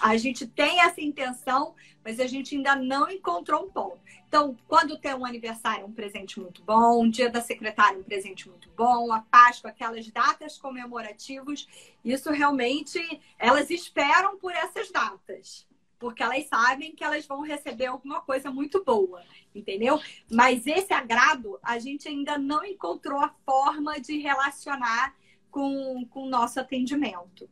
A 0.00 0.16
gente 0.16 0.46
tem 0.46 0.80
essa 0.80 1.00
intenção, 1.00 1.74
mas 2.04 2.20
a 2.20 2.26
gente 2.26 2.56
ainda 2.56 2.76
não 2.76 3.08
encontrou 3.08 3.64
um 3.64 3.70
ponto. 3.70 3.98
Então, 4.28 4.56
quando 4.66 4.98
tem 4.98 5.14
um 5.14 5.24
aniversário, 5.24 5.86
um 5.86 5.92
presente 5.92 6.40
muito 6.40 6.62
bom, 6.64 7.04
um 7.04 7.08
dia 7.08 7.30
da 7.30 7.40
secretária, 7.40 7.98
um 7.98 8.02
presente 8.02 8.48
muito 8.48 8.68
bom, 8.76 9.12
a 9.12 9.20
Páscoa, 9.20 9.70
aquelas 9.70 10.08
datas 10.08 10.58
comemorativas, 10.58 11.68
isso 12.04 12.30
realmente 12.32 12.98
elas 13.38 13.70
esperam 13.70 14.36
por 14.36 14.52
essas 14.52 14.90
datas. 14.90 15.66
Porque 16.00 16.22
elas 16.22 16.46
sabem 16.48 16.94
que 16.94 17.04
elas 17.04 17.24
vão 17.26 17.42
receber 17.42 17.86
alguma 17.86 18.20
coisa 18.20 18.50
muito 18.50 18.82
boa, 18.84 19.22
entendeu? 19.54 20.00
Mas 20.30 20.66
esse 20.66 20.92
agrado, 20.92 21.58
a 21.62 21.78
gente 21.78 22.08
ainda 22.08 22.36
não 22.36 22.64
encontrou 22.64 23.20
a 23.20 23.32
forma 23.46 24.00
de 24.00 24.18
relacionar 24.18 25.14
com, 25.48 26.04
com 26.10 26.24
o 26.24 26.28
nosso 26.28 26.58
atendimento. 26.58 27.48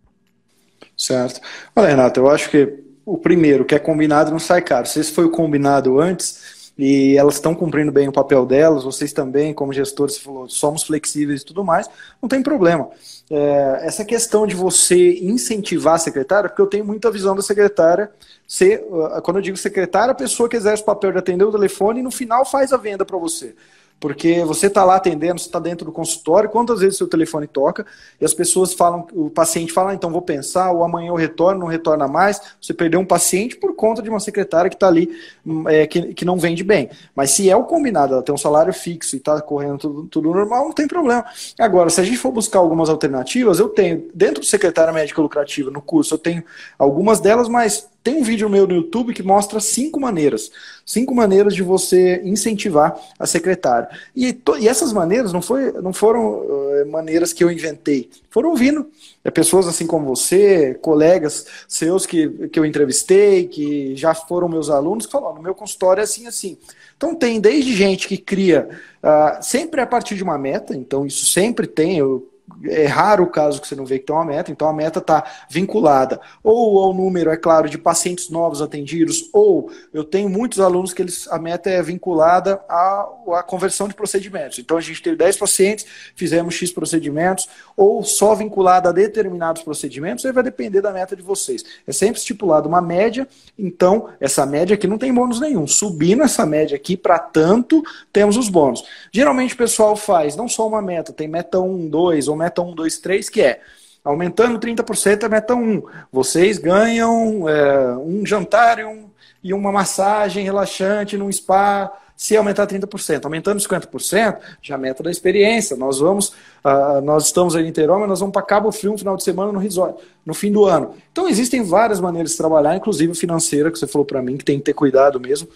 Certo. 0.97 1.41
Olha, 1.74 1.89
Renata, 1.89 2.20
eu 2.20 2.28
acho 2.28 2.51
que 2.51 2.78
o 3.05 3.18
primeiro, 3.18 3.64
que 3.64 3.74
é 3.74 3.78
combinado, 3.78 4.30
não 4.30 4.39
sai 4.39 4.62
caro. 4.62 4.87
Se 4.87 5.01
esse 5.01 5.12
foi 5.12 5.24
o 5.24 5.30
combinado 5.30 6.01
antes 6.01 6.72
e 6.78 7.16
elas 7.16 7.35
estão 7.35 7.55
cumprindo 7.55 7.93
bem 7.93 8.09
o 8.09 8.12
papel 8.12 8.47
delas, 8.47 8.85
vocês 8.85 9.12
também, 9.12 9.53
como 9.53 9.72
gestores, 9.72 10.18
falou, 10.18 10.49
somos 10.49 10.85
flexíveis 10.85 11.43
e 11.43 11.45
tudo 11.45 11.64
mais, 11.64 11.89
não 12.20 12.28
tem 12.28 12.43
problema. 12.43 12.89
É, 13.30 13.80
essa 13.83 14.05
questão 14.05 14.47
de 14.47 14.55
você 14.55 15.18
incentivar 15.20 15.95
a 15.95 15.99
secretária, 15.99 16.49
porque 16.49 16.62
eu 16.62 16.66
tenho 16.66 16.85
muita 16.85 17.11
visão 17.11 17.35
da 17.35 17.43
secretária 17.43 18.11
ser, 18.47 18.85
quando 19.22 19.39
eu 19.39 19.43
digo 19.43 19.57
secretária, 19.57 20.12
a 20.12 20.14
pessoa 20.14 20.49
que 20.49 20.57
exerce 20.57 20.83
o 20.83 20.87
papel 20.87 21.12
de 21.12 21.18
atender 21.18 21.45
o 21.45 21.53
telefone 21.53 22.01
e 22.01 22.03
no 22.03 22.11
final 22.11 22.45
faz 22.45 22.72
a 22.72 22.76
venda 22.76 23.05
para 23.05 23.18
você. 23.18 23.55
Porque 24.03 24.44
você 24.44 24.66
está 24.66 24.84
lá 24.84 24.96
atendendo, 24.96 25.40
você 25.40 25.46
está 25.46 25.61
dentro 25.61 25.86
do 25.86 25.92
consultório, 25.92 26.50
quantas 26.50 26.80
vezes 26.80 26.98
seu 26.98 27.07
telefone 27.07 27.46
toca 27.46 27.86
e 28.20 28.24
as 28.24 28.34
pessoas 28.34 28.74
falam, 28.74 29.07
o 29.12 29.30
paciente 29.30 29.72
fala, 29.72 29.92
ah, 29.92 29.94
então 29.94 30.11
vou 30.11 30.20
pensar, 30.20 30.72
ou 30.72 30.82
amanhã 30.82 31.11
eu 31.11 31.14
retorno, 31.14 31.61
não 31.61 31.66
retorna 31.68 32.09
mais. 32.09 32.40
Você 32.61 32.74
perdeu 32.74 32.98
um 32.98 33.05
paciente 33.05 33.55
por 33.55 33.76
conta 33.76 34.03
de 34.03 34.11
uma 34.11 34.18
secretária 34.18 34.68
que 34.68 34.74
está 34.74 34.88
ali, 34.88 35.09
hum, 35.46 35.68
é, 35.68 35.86
que, 35.86 36.14
que 36.14 36.24
não 36.24 36.36
vende 36.36 36.64
bem. 36.64 36.90
Mas 37.14 37.30
se 37.30 37.48
é 37.48 37.55
o 37.55 37.62
combinado, 37.62 38.14
ela 38.14 38.24
tem 38.24 38.34
um 38.34 38.38
salário 38.38 38.72
fixo 38.72 39.14
e 39.14 39.18
está 39.18 39.40
correndo 39.40 39.78
tudo, 39.78 40.03
tudo 40.09 40.34
normal, 40.34 40.64
não 40.64 40.72
tem 40.72 40.88
problema. 40.88 41.24
Agora, 41.57 41.88
se 41.88 42.00
a 42.00 42.05
gente 42.05 42.18
for 42.18 42.32
buscar 42.32 42.59
algumas 42.59 42.88
alternativas, 42.88 43.61
eu 43.61 43.68
tenho, 43.68 44.11
dentro 44.12 44.40
do 44.40 44.46
secretária 44.46 44.92
médica 44.92 45.22
lucrativa, 45.22 45.70
no 45.70 45.80
curso, 45.80 46.14
eu 46.14 46.18
tenho 46.18 46.42
algumas 46.76 47.20
delas, 47.20 47.48
mas 47.48 47.88
tem 48.03 48.16
um 48.16 48.22
vídeo 48.22 48.48
meu 48.48 48.66
no 48.66 48.74
YouTube 48.74 49.14
que 49.14 49.22
mostra 49.22 49.61
cinco 49.61 50.00
maneiras. 50.00 50.50
Cinco 50.84 51.14
maneiras 51.14 51.55
de 51.55 51.62
você 51.62 52.20
incentivar 52.24 53.00
a 53.18 53.26
secretária. 53.26 53.88
E, 54.14 54.36
e 54.59 54.68
essas 54.68 54.92
maneiras 54.92 55.32
não, 55.32 55.40
foi, 55.40 55.70
não 55.72 55.92
foram 55.92 56.40
uh, 56.40 56.90
maneiras 56.90 57.32
que 57.32 57.44
eu 57.44 57.50
inventei. 57.50 58.11
Foram 58.28 58.50
ouvindo. 58.50 58.90
É, 59.24 59.30
pessoas 59.30 59.68
assim 59.68 59.86
como 59.86 60.05
você, 60.07 60.74
colegas 60.82 61.46
seus 61.68 62.05
que, 62.05 62.48
que 62.48 62.59
eu 62.59 62.66
entrevistei, 62.66 63.46
que 63.46 63.94
já 63.94 64.14
foram 64.14 64.48
meus 64.48 64.68
alunos, 64.68 65.07
que 65.07 65.12
falaram, 65.12 65.36
no 65.36 65.42
meu 65.42 65.55
consultório 65.55 66.00
é 66.00 66.05
assim, 66.05 66.26
assim. 66.26 66.59
Então 66.96 67.14
tem 67.14 67.40
desde 67.40 67.72
gente 67.74 68.09
que 68.09 68.16
cria 68.16 68.68
uh, 69.03 69.42
sempre 69.42 69.80
a 69.80 69.86
partir 69.86 70.16
de 70.16 70.24
uma 70.24 70.36
meta, 70.36 70.74
então 70.74 71.07
isso 71.07 71.26
sempre 71.26 71.68
tem, 71.68 71.98
eu 71.98 72.28
é 72.64 72.86
raro 72.86 73.24
o 73.24 73.30
caso 73.30 73.61
que 73.61 73.66
você 73.66 73.74
não 73.74 73.84
vê 73.84 73.99
que 73.99 74.07
tem 74.07 74.14
uma 74.14 74.24
meta, 74.24 74.51
então 74.51 74.68
a 74.68 74.72
meta 74.72 74.99
está 74.99 75.24
vinculada 75.49 76.20
ou 76.43 76.82
ao 76.82 76.95
número, 76.95 77.30
é 77.30 77.36
claro, 77.36 77.68
de 77.68 77.78
pacientes 77.78 78.30
novos 78.30 78.61
atendidos, 78.61 79.28
ou 79.32 79.70
eu 79.93 80.05
tenho 80.05 80.28
muitos 80.28 80.61
alunos 80.61 80.93
que 80.93 81.03
eles, 81.03 81.26
a 81.28 81.38
meta 81.38 81.70
é 81.70 81.82
vinculada 81.82 82.62
à, 82.68 83.09
à 83.34 83.43
conversão 83.43 83.88
de 83.88 83.95
procedimentos. 83.95 84.59
Então 84.59 84.76
a 84.76 84.80
gente 84.80 85.03
teve 85.03 85.16
10 85.16 85.36
pacientes, 85.36 85.86
fizemos 86.14 86.55
X 86.55 86.70
procedimentos, 86.70 87.49
ou 87.76 88.03
só 88.03 88.34
vinculada 88.34 88.88
a 88.88 88.93
determinados 88.93 89.62
procedimentos, 89.62 90.24
aí 90.24 90.32
vai 90.32 90.43
depender 90.43 90.80
da 90.80 90.93
meta 90.93 91.16
de 91.16 91.22
vocês. 91.22 91.64
É 91.86 91.93
sempre 91.93 92.18
estipulado 92.18 92.68
uma 92.68 92.80
média, 92.80 93.26
então 93.59 94.09
essa 94.20 94.45
média 94.45 94.74
aqui 94.74 94.86
não 94.86 94.99
tem 94.99 95.12
bônus 95.12 95.40
nenhum. 95.40 95.66
Subindo 95.66 96.22
essa 96.22 96.45
média 96.45 96.76
aqui 96.76 96.97
para 96.97 97.18
tanto, 97.18 97.82
temos 98.12 98.36
os 98.36 98.49
bônus. 98.49 98.84
Geralmente 99.11 99.55
o 99.55 99.57
pessoal 99.57 99.97
faz 99.97 100.36
não 100.36 100.49
só 100.49 100.66
uma 100.66 100.82
meta, 100.82 101.12
tem 101.12 101.28
meta 101.28 101.61
1, 101.61 101.88
2 101.88 102.28
ou 102.33 102.39
meta 102.39 102.61
1, 102.62 102.74
2, 102.74 102.99
3, 102.99 103.28
que 103.28 103.41
é 103.41 103.61
aumentando 104.05 104.59
30% 104.59 105.24
a 105.24 105.28
meta 105.28 105.55
1. 105.55 105.83
Vocês 106.11 106.59
ganham 106.59 107.49
é, 107.49 107.97
um 107.97 108.26
jantar 108.26 108.78
e, 108.78 108.85
um, 108.85 109.09
e 109.43 109.55
uma 109.55 109.70
massagem 109.70 110.45
relaxante 110.45 111.16
num 111.16 111.30
spa 111.30 111.93
se 112.16 112.37
aumentar 112.37 112.66
30%. 112.66 113.24
Aumentando 113.24 113.59
50%, 113.61 114.39
já 114.61 114.78
meta 114.78 115.03
da 115.03 115.11
experiência. 115.11 115.76
Nós 115.76 115.99
vamos, 115.99 116.28
uh, 116.64 117.01
nós 117.03 117.26
estamos 117.26 117.57
em 117.57 117.64
Niterói, 117.64 117.99
mas 118.01 118.09
nós 118.09 118.20
vamos 118.20 118.33
para 118.33 118.43
Cabo 118.43 118.70
Frio 118.70 118.93
no 118.93 118.99
final 118.99 119.16
de 119.16 119.24
semana 119.24 119.51
no 119.51 119.59
resort, 119.59 120.01
no 120.24 120.33
fim 120.33 120.53
do 120.53 120.64
ano. 120.64 120.95
Então 121.11 121.28
existem 121.28 121.64
várias 121.64 121.99
maneiras 121.99 122.30
de 122.30 122.37
trabalhar, 122.37 122.76
inclusive 122.76 123.12
financeira, 123.14 123.72
que 123.72 123.78
você 123.78 123.89
falou 123.89 124.05
para 124.05 124.22
mim, 124.22 124.37
que 124.37 124.45
tem 124.45 124.59
que 124.59 124.64
ter 124.64 124.72
cuidado 124.72 125.18
mesmo 125.18 125.49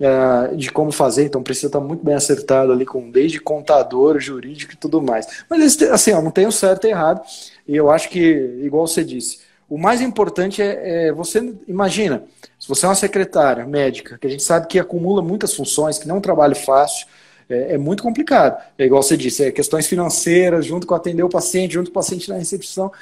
uh, 0.00 0.56
de 0.56 0.70
como 0.70 0.92
fazer, 0.92 1.24
então 1.24 1.42
precisa 1.42 1.68
estar 1.68 1.80
muito 1.80 2.04
bem 2.04 2.14
acertado 2.14 2.72
ali 2.72 2.84
com 2.84 3.10
desde 3.10 3.40
contador, 3.40 4.18
jurídico 4.18 4.72
e 4.72 4.76
tudo 4.76 5.02
mais. 5.02 5.26
Mas 5.48 5.80
assim, 5.82 6.12
ó, 6.12 6.22
não 6.22 6.30
tem 6.30 6.46
o 6.46 6.52
certo 6.52 6.86
e 6.86 6.90
errado, 6.90 7.22
e 7.66 7.76
eu 7.76 7.90
acho 7.90 8.08
que, 8.08 8.60
igual 8.62 8.86
você 8.86 9.04
disse, 9.04 9.40
o 9.68 9.78
mais 9.78 10.00
importante 10.00 10.60
é, 10.60 11.08
é 11.08 11.12
você, 11.12 11.54
imagina, 11.66 12.24
se 12.58 12.68
você 12.68 12.84
é 12.84 12.88
uma 12.88 12.94
secretária 12.94 13.66
médica, 13.66 14.18
que 14.18 14.26
a 14.26 14.30
gente 14.30 14.42
sabe 14.42 14.66
que 14.66 14.78
acumula 14.78 15.22
muitas 15.22 15.54
funções, 15.54 15.98
que 15.98 16.06
não 16.06 16.16
é 16.16 16.18
um 16.18 16.22
trabalho 16.22 16.54
fácil, 16.54 17.06
é, 17.48 17.74
é, 17.74 17.78
muito 17.78 18.02
complicado. 18.02 18.62
É 18.78 18.84
igual 18.84 19.02
você 19.02 19.16
disse, 19.16 19.44
é 19.44 19.50
questões 19.50 19.86
financeiras, 19.86 20.66
junto 20.66 20.86
com 20.86 20.94
atender 20.94 21.22
o 21.22 21.28
paciente, 21.28 21.74
junto 21.74 21.86
com 21.86 21.98
o 21.98 22.02
paciente 22.02 22.28
na 22.28 22.36
recepção. 22.36 22.92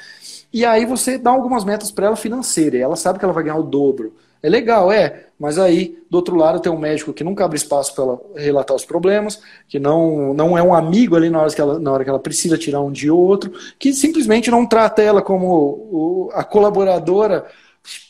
E 0.52 0.64
aí 0.64 0.84
você 0.84 1.18
dá 1.18 1.30
algumas 1.30 1.64
metas 1.64 1.90
para 1.90 2.06
ela 2.06 2.16
financeiras, 2.16 2.78
e 2.78 2.82
ela 2.82 2.96
sabe 2.96 3.18
que 3.18 3.24
ela 3.24 3.34
vai 3.34 3.44
ganhar 3.44 3.58
o 3.58 3.62
dobro. 3.62 4.14
É 4.42 4.48
legal, 4.48 4.90
é, 4.90 5.26
mas 5.38 5.58
aí, 5.58 5.98
do 6.10 6.16
outro 6.16 6.34
lado, 6.34 6.60
tem 6.60 6.72
um 6.72 6.78
médico 6.78 7.12
que 7.12 7.22
nunca 7.22 7.44
abre 7.44 7.58
espaço 7.58 7.94
para 7.94 8.04
ela 8.04 8.20
relatar 8.34 8.74
os 8.74 8.84
problemas, 8.84 9.42
que 9.68 9.78
não, 9.78 10.32
não 10.32 10.56
é 10.56 10.62
um 10.62 10.74
amigo 10.74 11.14
ali 11.14 11.28
na 11.28 11.40
hora, 11.40 11.50
que 11.50 11.60
ela, 11.60 11.78
na 11.78 11.92
hora 11.92 12.04
que 12.04 12.10
ela 12.10 12.18
precisa 12.18 12.56
tirar 12.56 12.80
um 12.80 12.90
dia 12.90 13.12
ou 13.12 13.20
outro, 13.20 13.52
que 13.78 13.92
simplesmente 13.92 14.50
não 14.50 14.66
trata 14.66 15.02
ela 15.02 15.20
como 15.20 15.46
o, 15.46 16.30
a 16.32 16.42
colaboradora 16.42 17.46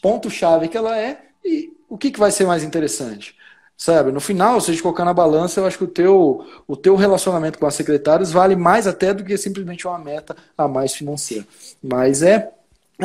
ponto-chave 0.00 0.68
que 0.68 0.76
ela 0.76 0.96
é, 0.98 1.18
e 1.44 1.72
o 1.88 1.98
que, 1.98 2.10
que 2.10 2.20
vai 2.20 2.30
ser 2.30 2.46
mais 2.46 2.62
interessante? 2.62 3.34
Sabe, 3.76 4.12
no 4.12 4.20
final, 4.20 4.60
se 4.60 4.70
a 4.70 4.74
gente 4.74 4.82
colocar 4.82 5.06
na 5.06 5.14
balança, 5.14 5.58
eu 5.58 5.66
acho 5.66 5.78
que 5.78 5.84
o 5.84 5.88
teu, 5.88 6.44
o 6.68 6.76
teu 6.76 6.96
relacionamento 6.96 7.58
com 7.58 7.66
as 7.66 7.74
secretárias 7.74 8.30
vale 8.30 8.54
mais 8.54 8.86
até 8.86 9.14
do 9.14 9.24
que 9.24 9.36
simplesmente 9.38 9.86
uma 9.86 9.98
meta 9.98 10.36
a 10.56 10.68
mais 10.68 10.94
financeira. 10.94 11.46
Mas 11.82 12.22
é, 12.22 12.52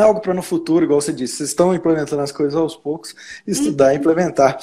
é 0.01 0.05
algo 0.05 0.19
para 0.19 0.33
no 0.33 0.41
futuro, 0.41 0.85
igual 0.85 1.01
você 1.01 1.13
disse, 1.13 1.37
vocês 1.37 1.49
estão 1.49 1.73
implementando 1.73 2.21
as 2.21 2.31
coisas 2.31 2.55
aos 2.55 2.75
poucos, 2.75 3.15
estudar 3.45 3.93
e 3.93 3.97
implementar. 3.97 4.57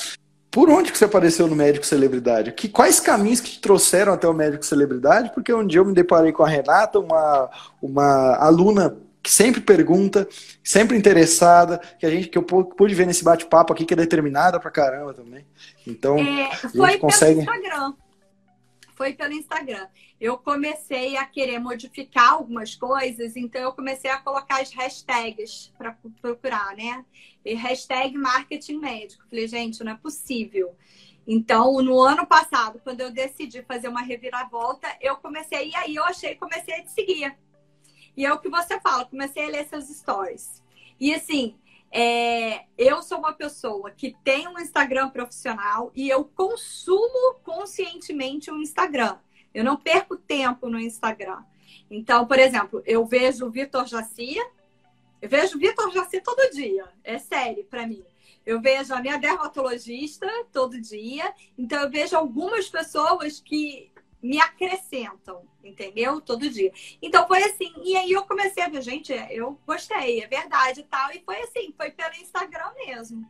Por 0.51 0.68
onde 0.68 0.93
que 0.93 0.99
você 0.99 1.07
apareceu 1.07 1.47
no 1.47 1.57
médico 1.57 1.87
celebridade? 1.87 2.53
Que, 2.53 2.68
quais 2.68 3.01
caminhos 3.01 3.41
que 3.41 3.53
te 3.53 3.61
trouxeram 3.61 4.12
até 4.12 4.28
o 4.28 4.35
médico 4.35 4.66
celebridade? 4.66 5.33
Porque 5.33 5.53
um 5.53 5.66
dia 5.66 5.80
eu 5.80 5.85
me 5.85 5.95
deparei 5.95 6.30
com 6.30 6.43
a 6.43 6.49
Renata, 6.49 6.99
uma, 6.99 7.51
uma 7.80 8.37
aluna 8.37 8.95
que 9.22 9.30
sempre 9.30 9.61
pergunta, 9.61 10.28
sempre 10.62 10.99
interessada, 10.99 11.80
que 11.99 12.05
a 12.05 12.11
gente 12.11 12.28
que 12.28 12.37
eu 12.37 12.43
pude 12.43 12.95
ver 12.95 13.07
nesse 13.07 13.24
bate-papo 13.24 13.72
aqui 13.72 13.87
que 13.87 13.95
é 13.95 13.97
determinada 13.97 14.59
pra 14.59 14.70
caramba 14.70 15.14
também. 15.14 15.47
Então, 15.87 16.18
é, 16.18 16.51
foi 16.55 16.99
consegue... 16.99 17.45
pelo 17.45 17.57
Instagram. 17.57 17.95
Foi 18.95 19.14
pelo 19.14 19.32
Instagram. 19.32 19.88
Eu 20.20 20.38
comecei 20.38 21.16
a 21.16 21.24
querer 21.24 21.59
modificar 21.59 22.34
algumas 22.34 22.74
coisas, 22.74 23.36
então 23.36 23.61
eu 23.61 23.72
comecei 23.72 24.11
a 24.11 24.18
colocar 24.18 24.61
as 24.61 24.72
hashtags 24.72 25.72
para 25.78 25.97
procurar, 26.20 26.76
né? 26.76 27.05
E 27.45 27.55
hashtag 27.55 28.16
marketing 28.16 28.78
médico. 28.78 29.24
Falei, 29.28 29.49
gente, 29.49 29.82
não 29.82 29.93
é 29.93 29.97
possível. 29.97 30.76
Então, 31.26 31.80
no 31.82 32.01
ano 32.01 32.26
passado, 32.26 32.80
quando 32.82 33.01
eu 33.01 33.11
decidi 33.11 33.62
fazer 33.62 33.88
uma 33.88 34.03
reviravolta, 34.03 34.88
eu 35.01 35.16
comecei, 35.16 35.70
e 35.70 35.76
aí 35.76 35.95
eu 35.95 36.05
achei, 36.05 36.34
comecei 36.34 36.74
a 36.74 36.82
te 36.82 36.90
seguir. 36.90 37.36
E 38.16 38.26
é 38.26 38.32
o 38.32 38.38
que 38.38 38.49
você 38.49 38.78
fala, 38.80 39.05
comecei 39.05 39.45
a 39.45 39.49
ler 39.49 39.66
seus 39.66 39.86
stories. 39.88 40.62
E 41.01 41.14
assim, 41.14 41.57
é, 41.93 42.64
eu 42.78 43.03
sou 43.03 43.18
uma 43.18 43.34
pessoa 43.34 43.90
que 43.90 44.16
tem 44.24 44.49
um 44.49 44.59
Instagram 44.59 45.11
profissional 45.11 45.93
e 45.95 46.09
eu 46.09 46.24
consumo 46.24 47.34
conscientemente 47.45 48.51
o 48.51 48.55
um 48.55 48.62
Instagram. 48.62 49.18
Eu 49.53 49.62
não 49.62 49.76
perco 49.76 50.16
tempo 50.16 50.70
no 50.70 50.80
Instagram. 50.80 51.45
Então, 51.90 52.26
por 52.26 52.38
exemplo, 52.38 52.82
eu 52.86 53.05
vejo 53.05 53.47
o 53.47 53.51
Vitor 53.51 53.86
Jaci, 53.86 54.36
eu 55.20 55.28
vejo 55.28 55.59
o 55.59 55.61
Vitor 55.61 55.93
Jaci 55.93 56.22
todo 56.22 56.51
dia. 56.55 56.88
É 57.05 57.18
sério 57.18 57.62
para 57.64 57.86
mim. 57.86 58.03
Eu 58.47 58.59
vejo 58.59 58.95
a 58.95 59.01
minha 59.01 59.18
dermatologista 59.18 60.26
todo 60.51 60.80
dia. 60.80 61.30
Então, 61.59 61.82
eu 61.82 61.90
vejo 61.90 62.16
algumas 62.16 62.70
pessoas 62.70 63.38
que 63.38 63.91
me 64.23 64.39
acrescentam, 64.41 65.43
entendeu? 65.64 66.20
Todo 66.20 66.49
dia. 66.49 66.73
Então 67.03 67.27
foi 67.27 67.43
assim. 67.43 67.73
E 67.83 67.97
aí 67.97 68.12
eu 68.12 68.23
comecei 68.23 68.62
a 68.62 68.68
ver, 68.68 68.83
gente, 68.83 69.12
eu 69.31 69.59
gostei, 69.66 70.23
é 70.23 70.27
verdade 70.29 70.81
e 70.81 70.85
tal. 70.85 71.11
E 71.11 71.23
foi 71.25 71.41
assim, 71.43 71.75
foi 71.77 71.91
pelo 71.91 72.14
Instagram 72.14 72.70
mesmo. 72.87 73.29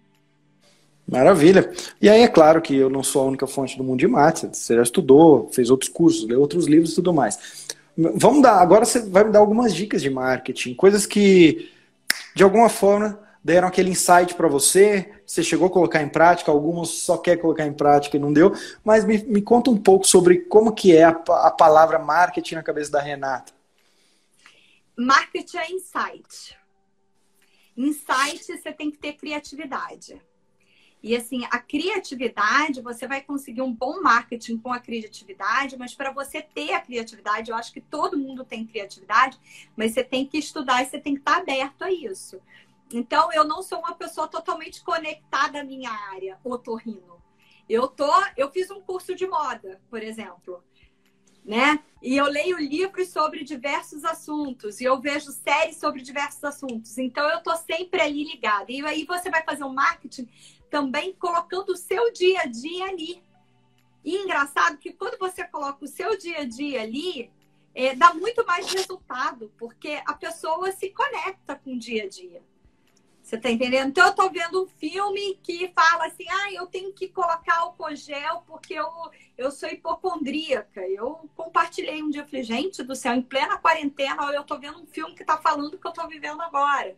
Maravilha. 1.08 1.72
E 2.00 2.08
aí 2.08 2.22
é 2.22 2.28
claro 2.28 2.60
que 2.60 2.76
eu 2.76 2.88
não 2.88 3.02
sou 3.02 3.22
a 3.22 3.26
única 3.26 3.46
fonte 3.46 3.76
do 3.76 3.84
mundo 3.84 4.00
de 4.00 4.06
marketing. 4.06 4.52
Você 4.52 4.76
já 4.76 4.82
estudou, 4.82 5.48
fez 5.52 5.70
outros 5.70 5.90
cursos, 5.90 6.28
leu 6.28 6.40
outros 6.40 6.66
livros 6.66 6.92
e 6.92 6.94
tudo 6.96 7.12
mais. 7.12 7.66
Vamos 7.96 8.42
dar, 8.42 8.58
agora 8.60 8.86
você 8.86 9.00
vai 9.00 9.24
me 9.24 9.30
dar 9.30 9.40
algumas 9.40 9.74
dicas 9.74 10.00
de 10.00 10.08
marketing, 10.08 10.74
coisas 10.74 11.04
que 11.04 11.70
de 12.34 12.42
alguma 12.42 12.70
forma 12.70 13.20
deram 13.44 13.68
aquele 13.68 13.90
insight 13.90 14.34
para 14.34 14.48
você, 14.48 15.12
você 15.26 15.42
chegou 15.42 15.66
a 15.66 15.70
colocar 15.70 16.02
em 16.02 16.08
prática, 16.08 16.50
alguns 16.50 17.02
só 17.02 17.18
quer 17.18 17.36
colocar 17.36 17.66
em 17.66 17.72
prática 17.72 18.16
e 18.16 18.20
não 18.20 18.32
deu, 18.32 18.52
mas 18.84 19.04
me, 19.04 19.18
me 19.24 19.42
conta 19.42 19.70
um 19.70 19.76
pouco 19.76 20.06
sobre 20.06 20.42
como 20.42 20.72
que 20.72 20.94
é 20.94 21.04
a, 21.04 21.10
a 21.10 21.50
palavra 21.50 21.98
marketing 21.98 22.56
na 22.56 22.62
cabeça 22.62 22.92
da 22.92 23.00
Renata. 23.00 23.52
Marketing 24.96 25.56
é 25.56 25.72
insight. 25.72 26.56
Insight 27.76 28.44
você 28.44 28.72
tem 28.72 28.90
que 28.90 28.98
ter 28.98 29.14
criatividade. 29.14 30.20
E 31.02 31.16
assim, 31.16 31.44
a 31.50 31.58
criatividade, 31.58 32.80
você 32.80 33.08
vai 33.08 33.20
conseguir 33.20 33.62
um 33.62 33.72
bom 33.72 34.00
marketing 34.00 34.56
com 34.58 34.72
a 34.72 34.78
criatividade, 34.78 35.76
mas 35.76 35.94
para 35.94 36.12
você 36.12 36.40
ter 36.40 36.74
a 36.74 36.80
criatividade, 36.80 37.50
eu 37.50 37.56
acho 37.56 37.72
que 37.72 37.80
todo 37.80 38.16
mundo 38.16 38.44
tem 38.44 38.64
criatividade, 38.64 39.36
mas 39.76 39.92
você 39.92 40.04
tem 40.04 40.24
que 40.24 40.38
estudar 40.38 40.80
e 40.80 40.86
você 40.86 41.00
tem 41.00 41.14
que 41.14 41.20
estar 41.20 41.38
aberto 41.38 41.82
a 41.82 41.90
isso. 41.90 42.40
Então, 42.92 43.32
eu 43.32 43.44
não 43.44 43.62
sou 43.62 43.78
uma 43.78 43.94
pessoa 43.94 44.28
totalmente 44.28 44.82
conectada 44.82 45.60
à 45.60 45.64
minha 45.64 45.90
área, 45.90 46.38
otorrino. 46.44 47.22
Eu 47.68 47.88
tô, 47.88 48.10
eu 48.36 48.50
fiz 48.50 48.70
um 48.70 48.80
curso 48.80 49.14
de 49.14 49.26
moda, 49.26 49.80
por 49.88 50.02
exemplo, 50.02 50.62
né? 51.44 51.82
E 52.02 52.16
eu 52.16 52.26
leio 52.26 52.58
livros 52.58 53.08
sobre 53.08 53.44
diversos 53.44 54.04
assuntos 54.04 54.80
e 54.80 54.84
eu 54.84 55.00
vejo 55.00 55.30
séries 55.30 55.76
sobre 55.76 56.02
diversos 56.02 56.42
assuntos. 56.44 56.98
Então 56.98 57.28
eu 57.30 57.42
tô 57.42 57.54
sempre 57.56 58.00
ali 58.00 58.24
ligada. 58.24 58.70
E 58.70 58.84
aí 58.84 59.04
você 59.04 59.30
vai 59.30 59.42
fazer 59.42 59.64
um 59.64 59.72
marketing 59.72 60.28
também 60.70 61.14
colocando 61.14 61.70
o 61.70 61.76
seu 61.76 62.12
dia 62.12 62.40
a 62.42 62.46
dia 62.46 62.86
ali. 62.86 63.22
E 64.04 64.16
engraçado 64.16 64.78
que 64.78 64.92
quando 64.92 65.18
você 65.18 65.44
coloca 65.44 65.84
o 65.84 65.88
seu 65.88 66.18
dia 66.18 66.40
a 66.40 66.44
dia 66.44 66.82
ali, 66.82 67.30
é, 67.74 67.94
dá 67.94 68.12
muito 68.12 68.44
mais 68.44 68.70
resultado, 68.72 69.52
porque 69.58 70.02
a 70.04 70.14
pessoa 70.14 70.72
se 70.72 70.90
conecta 70.90 71.54
com 71.56 71.74
o 71.74 71.78
dia 71.78 72.04
a 72.04 72.08
dia. 72.08 72.42
Você 73.32 73.38
tá 73.38 73.50
entendendo? 73.50 73.88
Então 73.88 74.06
eu 74.06 74.14
tô 74.14 74.28
vendo 74.28 74.62
um 74.62 74.66
filme 74.66 75.38
que 75.42 75.72
fala 75.74 76.04
assim: 76.04 76.26
ah, 76.28 76.52
eu 76.52 76.66
tenho 76.66 76.92
que 76.92 77.08
colocar 77.08 77.60
álcool 77.60 77.96
gel 77.96 78.44
porque 78.46 78.74
eu, 78.74 78.86
eu 79.38 79.50
sou 79.50 79.70
hipocondríaca. 79.70 80.86
Eu 80.86 81.30
compartilhei 81.34 82.02
um 82.02 82.10
dia, 82.10 82.26
falei, 82.26 82.42
gente 82.42 82.82
do 82.82 82.94
céu, 82.94 83.14
em 83.14 83.22
plena 83.22 83.56
quarentena, 83.56 84.30
eu 84.34 84.44
tô 84.44 84.58
vendo 84.58 84.82
um 84.82 84.86
filme 84.86 85.14
que 85.14 85.24
tá 85.24 85.38
falando 85.38 85.72
o 85.72 85.78
que 85.78 85.86
eu 85.86 85.92
tô 85.92 86.06
vivendo 86.06 86.42
agora. 86.42 86.94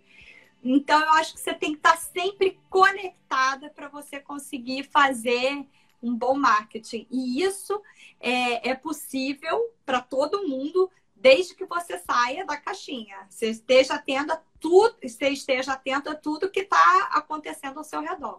Então 0.60 1.00
eu 1.00 1.10
acho 1.12 1.34
que 1.34 1.40
você 1.40 1.54
tem 1.54 1.70
que 1.70 1.76
estar 1.76 1.92
tá 1.92 1.98
sempre 1.98 2.58
conectada 2.68 3.70
para 3.70 3.86
você 3.86 4.18
conseguir 4.18 4.82
fazer 4.90 5.64
um 6.02 6.16
bom 6.16 6.34
marketing. 6.34 7.06
E 7.12 7.44
isso 7.44 7.80
é, 8.18 8.70
é 8.70 8.74
possível 8.74 9.72
para 9.86 10.00
todo 10.00 10.48
mundo 10.48 10.90
desde 11.14 11.54
que 11.54 11.64
você 11.64 11.96
saia 12.00 12.44
da 12.44 12.56
caixinha. 12.56 13.24
Você 13.30 13.50
esteja 13.50 13.94
atento 13.94 14.32
a 14.32 14.42
tudo, 14.64 14.94
você 15.02 15.28
esteja 15.28 15.74
atento 15.74 16.08
a 16.08 16.14
tudo 16.14 16.48
que 16.48 16.60
está 16.60 17.10
acontecendo 17.12 17.76
ao 17.76 17.84
seu 17.84 18.00
redor. 18.00 18.38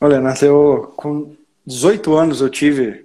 Olha, 0.00 0.18
Renata, 0.18 0.46
eu 0.46 0.92
com 0.96 1.34
18 1.66 2.14
anos 2.14 2.40
eu 2.40 2.48
tive 2.48 3.04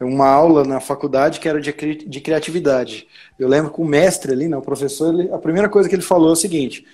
uma 0.00 0.26
aula 0.26 0.64
na 0.64 0.80
faculdade 0.80 1.38
que 1.38 1.46
era 1.46 1.60
de, 1.60 1.72
de 1.72 2.20
criatividade. 2.22 3.06
Eu 3.38 3.48
lembro 3.48 3.70
que 3.70 3.82
o 3.82 3.84
mestre 3.84 4.32
ali, 4.32 4.48
né, 4.48 4.56
o 4.56 4.62
professor, 4.62 5.12
ele, 5.12 5.30
a 5.30 5.36
primeira 5.36 5.68
coisa 5.68 5.90
que 5.90 5.94
ele 5.94 6.02
falou 6.02 6.30
é 6.30 6.32
o 6.32 6.36
seguinte: 6.36 6.86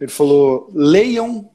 ele 0.00 0.10
falou, 0.10 0.70
leiam, 0.72 1.50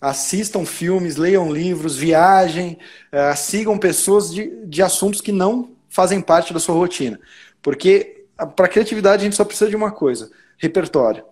assistam 0.00 0.64
filmes, 0.64 1.14
leiam 1.14 1.52
livros, 1.52 1.96
viajem, 1.96 2.78
uh, 3.12 3.36
sigam 3.36 3.78
pessoas 3.78 4.34
de, 4.34 4.66
de 4.66 4.82
assuntos 4.82 5.20
que 5.20 5.30
não 5.30 5.70
fazem 5.88 6.20
parte 6.20 6.52
da 6.52 6.58
sua 6.58 6.74
rotina. 6.74 7.20
Porque 7.62 8.24
para 8.56 8.66
criatividade 8.66 9.22
a 9.22 9.24
gente 9.24 9.36
só 9.36 9.44
precisa 9.44 9.70
de 9.70 9.76
uma 9.76 9.92
coisa: 9.92 10.32
repertório. 10.58 11.24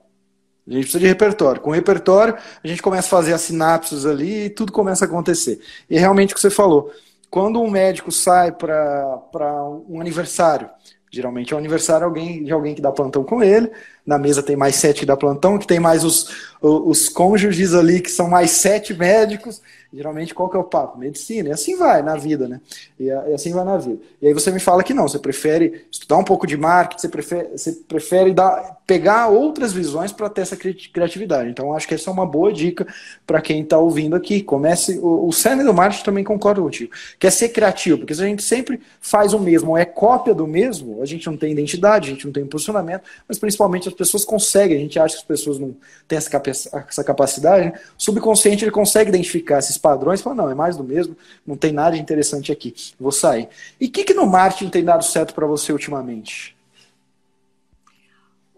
A 0.66 0.72
gente 0.72 0.82
precisa 0.82 1.00
de 1.00 1.06
repertório. 1.06 1.60
Com 1.60 1.70
repertório, 1.70 2.36
a 2.62 2.66
gente 2.66 2.80
começa 2.80 3.06
a 3.06 3.10
fazer 3.10 3.34
as 3.34 3.42
sinapses 3.42 4.06
ali 4.06 4.44
e 4.44 4.50
tudo 4.50 4.72
começa 4.72 5.04
a 5.04 5.08
acontecer. 5.08 5.60
E 5.88 5.98
realmente 5.98 6.32
o 6.32 6.34
que 6.34 6.40
você 6.40 6.50
falou. 6.50 6.90
Quando 7.30 7.60
um 7.60 7.70
médico 7.70 8.10
sai 8.10 8.52
para 8.52 9.64
um 9.88 10.00
aniversário, 10.00 10.70
geralmente 11.10 11.52
é 11.52 11.56
um 11.56 11.58
aniversário 11.58 12.06
alguém, 12.06 12.44
de 12.44 12.52
alguém 12.52 12.74
que 12.74 12.80
dá 12.80 12.92
plantão 12.92 13.24
com 13.24 13.42
ele, 13.42 13.70
na 14.06 14.18
mesa 14.18 14.42
tem 14.42 14.56
mais 14.56 14.76
sete 14.76 15.00
que 15.00 15.06
dá 15.06 15.16
plantão, 15.16 15.58
que 15.58 15.66
tem 15.66 15.80
mais 15.80 16.04
os, 16.04 16.28
os 16.60 17.08
cônjuges 17.08 17.74
ali, 17.74 18.00
que 18.00 18.10
são 18.10 18.28
mais 18.28 18.50
sete 18.50 18.92
médicos, 18.92 19.62
Geralmente, 19.94 20.34
qual 20.34 20.50
que 20.50 20.56
é 20.56 20.58
o 20.58 20.64
papo? 20.64 20.98
Medicina. 20.98 21.50
E 21.50 21.52
assim 21.52 21.76
vai 21.76 22.02
na 22.02 22.16
vida, 22.16 22.48
né? 22.48 22.60
E, 22.98 23.08
assim 23.32 23.52
vai 23.52 23.64
na 23.64 23.78
vida. 23.78 23.98
E 24.20 24.26
aí 24.26 24.34
você 24.34 24.50
me 24.50 24.58
fala 24.58 24.82
que 24.82 24.92
não, 24.92 25.06
você 25.06 25.20
prefere 25.20 25.86
estudar 25.88 26.16
um 26.16 26.24
pouco 26.24 26.48
de 26.48 26.56
marketing, 26.56 27.00
você 27.00 27.08
prefere, 27.08 27.48
você 27.56 27.72
prefere 27.86 28.32
dar, 28.32 28.80
pegar 28.88 29.28
outras 29.28 29.72
visões 29.72 30.10
para 30.10 30.28
ter 30.28 30.40
essa 30.40 30.56
criatividade. 30.56 31.48
Então, 31.48 31.72
acho 31.72 31.86
que 31.86 31.94
essa 31.94 32.10
é 32.10 32.12
uma 32.12 32.26
boa 32.26 32.52
dica 32.52 32.84
para 33.24 33.40
quem 33.40 33.62
está 33.62 33.78
ouvindo 33.78 34.16
aqui. 34.16 34.42
Comece. 34.42 34.98
O, 34.98 35.28
o 35.28 35.32
cerne 35.32 35.62
do 35.62 35.72
marketing 35.72 36.04
também 36.04 36.24
concorda 36.24 36.60
contigo. 36.60 36.92
Quer 37.16 37.30
ser 37.30 37.50
criativo, 37.50 37.98
porque 37.98 38.16
se 38.16 38.22
a 38.22 38.26
gente 38.26 38.42
sempre 38.42 38.80
faz 39.00 39.32
o 39.32 39.38
mesmo, 39.38 39.78
é 39.78 39.84
cópia 39.84 40.34
do 40.34 40.44
mesmo, 40.44 41.02
a 41.02 41.06
gente 41.06 41.24
não 41.28 41.36
tem 41.36 41.52
identidade, 41.52 42.10
a 42.10 42.14
gente 42.14 42.26
não 42.26 42.32
tem 42.32 42.44
posicionamento, 42.44 43.02
mas 43.28 43.38
principalmente 43.38 43.86
as 43.86 43.93
pessoas 43.94 44.24
conseguem, 44.24 44.76
a 44.76 44.80
gente 44.80 44.98
acha 44.98 45.14
que 45.14 45.22
as 45.22 45.26
pessoas 45.26 45.58
não 45.58 45.76
têm 46.06 46.18
essa 46.18 47.04
capacidade, 47.04 47.68
o 47.68 48.02
subconsciente 48.02 48.64
ele 48.64 48.70
consegue 48.70 49.08
identificar 49.08 49.58
esses 49.58 49.78
padrões, 49.78 50.20
fala, 50.20 50.36
não, 50.36 50.50
é 50.50 50.54
mais 50.54 50.76
do 50.76 50.84
mesmo, 50.84 51.16
não 51.46 51.56
tem 51.56 51.72
nada 51.72 51.96
de 51.96 52.02
interessante 52.02 52.52
aqui, 52.52 52.74
vou 52.98 53.12
sair. 53.12 53.48
E 53.80 53.86
o 53.86 53.90
que, 53.90 54.04
que 54.04 54.14
no 54.14 54.26
marketing 54.26 54.70
tem 54.70 54.84
dado 54.84 55.04
certo 55.04 55.34
para 55.34 55.46
você 55.46 55.72
ultimamente? 55.72 56.56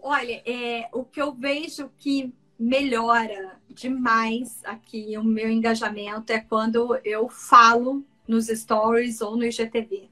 Olha, 0.01 0.41
é, 0.45 0.87
o 0.93 1.03
que 1.03 1.21
eu 1.21 1.33
vejo 1.33 1.89
que 1.97 2.33
melhora 2.59 3.57
demais 3.69 4.59
aqui 4.63 5.17
o 5.17 5.23
meu 5.23 5.49
engajamento 5.49 6.31
é 6.31 6.39
quando 6.39 6.97
eu 7.03 7.29
falo 7.29 8.03
nos 8.27 8.47
stories 8.47 9.21
ou 9.21 9.37
no 9.37 9.45
IGTV. 9.45 10.09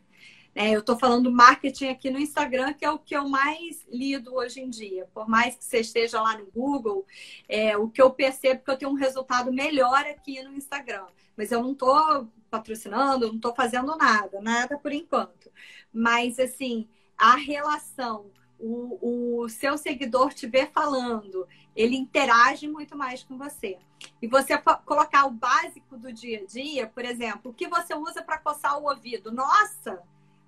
É, 0.58 0.74
eu 0.74 0.80
estou 0.80 0.98
falando 0.98 1.30
marketing 1.30 1.90
aqui 1.90 2.10
no 2.10 2.18
Instagram, 2.18 2.72
que 2.72 2.86
é 2.86 2.90
o 2.90 2.98
que 2.98 3.14
eu 3.14 3.28
mais 3.28 3.86
lido 3.90 4.34
hoje 4.34 4.62
em 4.62 4.70
dia. 4.70 5.06
Por 5.14 5.28
mais 5.28 5.54
que 5.54 5.66
você 5.66 5.82
esteja 5.82 6.22
lá 6.22 6.38
no 6.38 6.46
Google, 6.46 7.06
é, 7.50 7.76
o 7.76 7.90
que 7.90 8.02
eu 8.02 8.10
percebo 8.10 8.62
é 8.62 8.64
que 8.64 8.72
eu 8.72 8.78
tenho 8.78 8.92
um 8.92 8.96
resultado 8.96 9.52
melhor 9.52 10.06
aqui 10.06 10.42
no 10.42 10.54
Instagram. 10.54 11.08
Mas 11.36 11.52
eu 11.52 11.62
não 11.62 11.74
estou 11.74 12.32
patrocinando, 12.50 13.28
não 13.28 13.36
estou 13.36 13.54
fazendo 13.54 13.98
nada, 13.98 14.40
nada 14.40 14.78
por 14.78 14.94
enquanto. 14.94 15.52
Mas, 15.92 16.40
assim, 16.40 16.88
a 17.18 17.36
relação, 17.36 18.32
o, 18.58 19.42
o 19.42 19.50
seu 19.50 19.78
seguidor 19.78 20.34
te 20.34 20.48
ver 20.48 20.72
falando, 20.72 21.46
ele 21.76 21.98
interage 21.98 22.66
muito 22.66 22.98
mais 22.98 23.22
com 23.26 23.38
você. 23.38 23.78
E 24.22 24.28
você 24.28 24.58
colocar 24.86 25.26
o 25.26 25.32
básico 25.32 25.98
do 25.98 26.14
dia 26.14 26.40
a 26.40 26.46
dia, 26.46 26.88
por 26.88 27.04
exemplo, 27.04 27.52
o 27.52 27.54
que 27.54 27.68
você 27.68 27.94
usa 27.94 28.24
para 28.24 28.38
coçar 28.38 28.80
o 28.80 28.90
ouvido? 28.90 29.34
Nossa! 29.34 30.02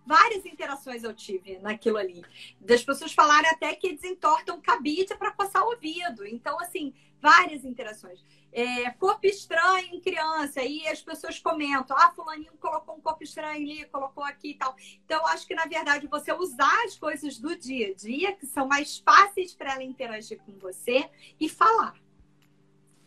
Várias 0.07 0.45
interações 0.45 1.03
eu 1.03 1.13
tive 1.13 1.59
naquilo 1.59 1.97
ali. 1.97 2.23
Das 2.59 2.83
pessoas 2.83 3.13
falarem 3.13 3.49
até 3.51 3.75
que 3.75 3.93
desentortam 3.93 4.61
cabide 4.61 5.13
para 5.15 5.31
coçar 5.31 5.63
o 5.63 5.71
ouvido. 5.71 6.25
Então, 6.25 6.57
assim, 6.59 6.93
várias 7.21 7.65
interações. 7.65 8.23
É, 8.51 8.89
corpo 8.91 9.27
estranho 9.27 9.93
em 9.93 9.99
criança, 9.99 10.63
e 10.63 10.87
as 10.87 11.01
pessoas 11.01 11.37
comentam: 11.37 11.95
ah, 11.97 12.11
Fulaninho 12.15 12.53
colocou 12.59 12.95
um 12.95 13.01
corpo 13.01 13.23
estranho 13.23 13.55
ali, 13.55 13.85
colocou 13.85 14.23
aqui 14.23 14.51
e 14.51 14.53
tal. 14.55 14.75
Então, 15.05 15.19
eu 15.19 15.27
acho 15.27 15.45
que, 15.45 15.53
na 15.53 15.65
verdade, 15.65 16.07
você 16.07 16.31
usar 16.31 16.85
as 16.85 16.97
coisas 16.97 17.37
do 17.37 17.55
dia 17.55 17.89
a 17.89 17.93
dia, 17.93 18.33
que 18.33 18.47
são 18.47 18.65
mais 18.65 18.97
fáceis 18.99 19.53
para 19.53 19.73
ela 19.73 19.83
interagir 19.83 20.39
com 20.39 20.53
você, 20.53 21.09
e 21.39 21.49
falar. 21.49 22.06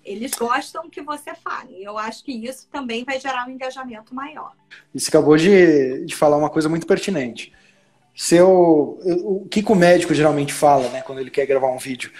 Eles 0.04 0.32
gostam 0.32 0.88
que 0.88 1.02
você 1.02 1.34
fale. 1.34 1.82
Eu 1.82 1.98
acho 1.98 2.24
que 2.24 2.32
isso 2.32 2.66
também 2.70 3.04
vai 3.04 3.20
gerar 3.20 3.46
um 3.46 3.50
engajamento 3.50 4.14
maior. 4.14 4.52
Você 4.94 5.08
acabou 5.08 5.36
de, 5.36 6.04
de 6.04 6.16
falar 6.16 6.36
uma 6.36 6.50
coisa 6.50 6.68
muito 6.68 6.86
pertinente. 6.86 7.52
Seu, 8.16 8.98
o 9.04 9.46
que, 9.50 9.62
que 9.62 9.72
o 9.72 9.74
médico 9.74 10.14
geralmente 10.14 10.52
fala 10.52 10.88
né, 10.88 11.02
quando 11.02 11.20
ele 11.20 11.30
quer 11.30 11.46
gravar 11.46 11.68
um 11.68 11.78
vídeo? 11.78 12.10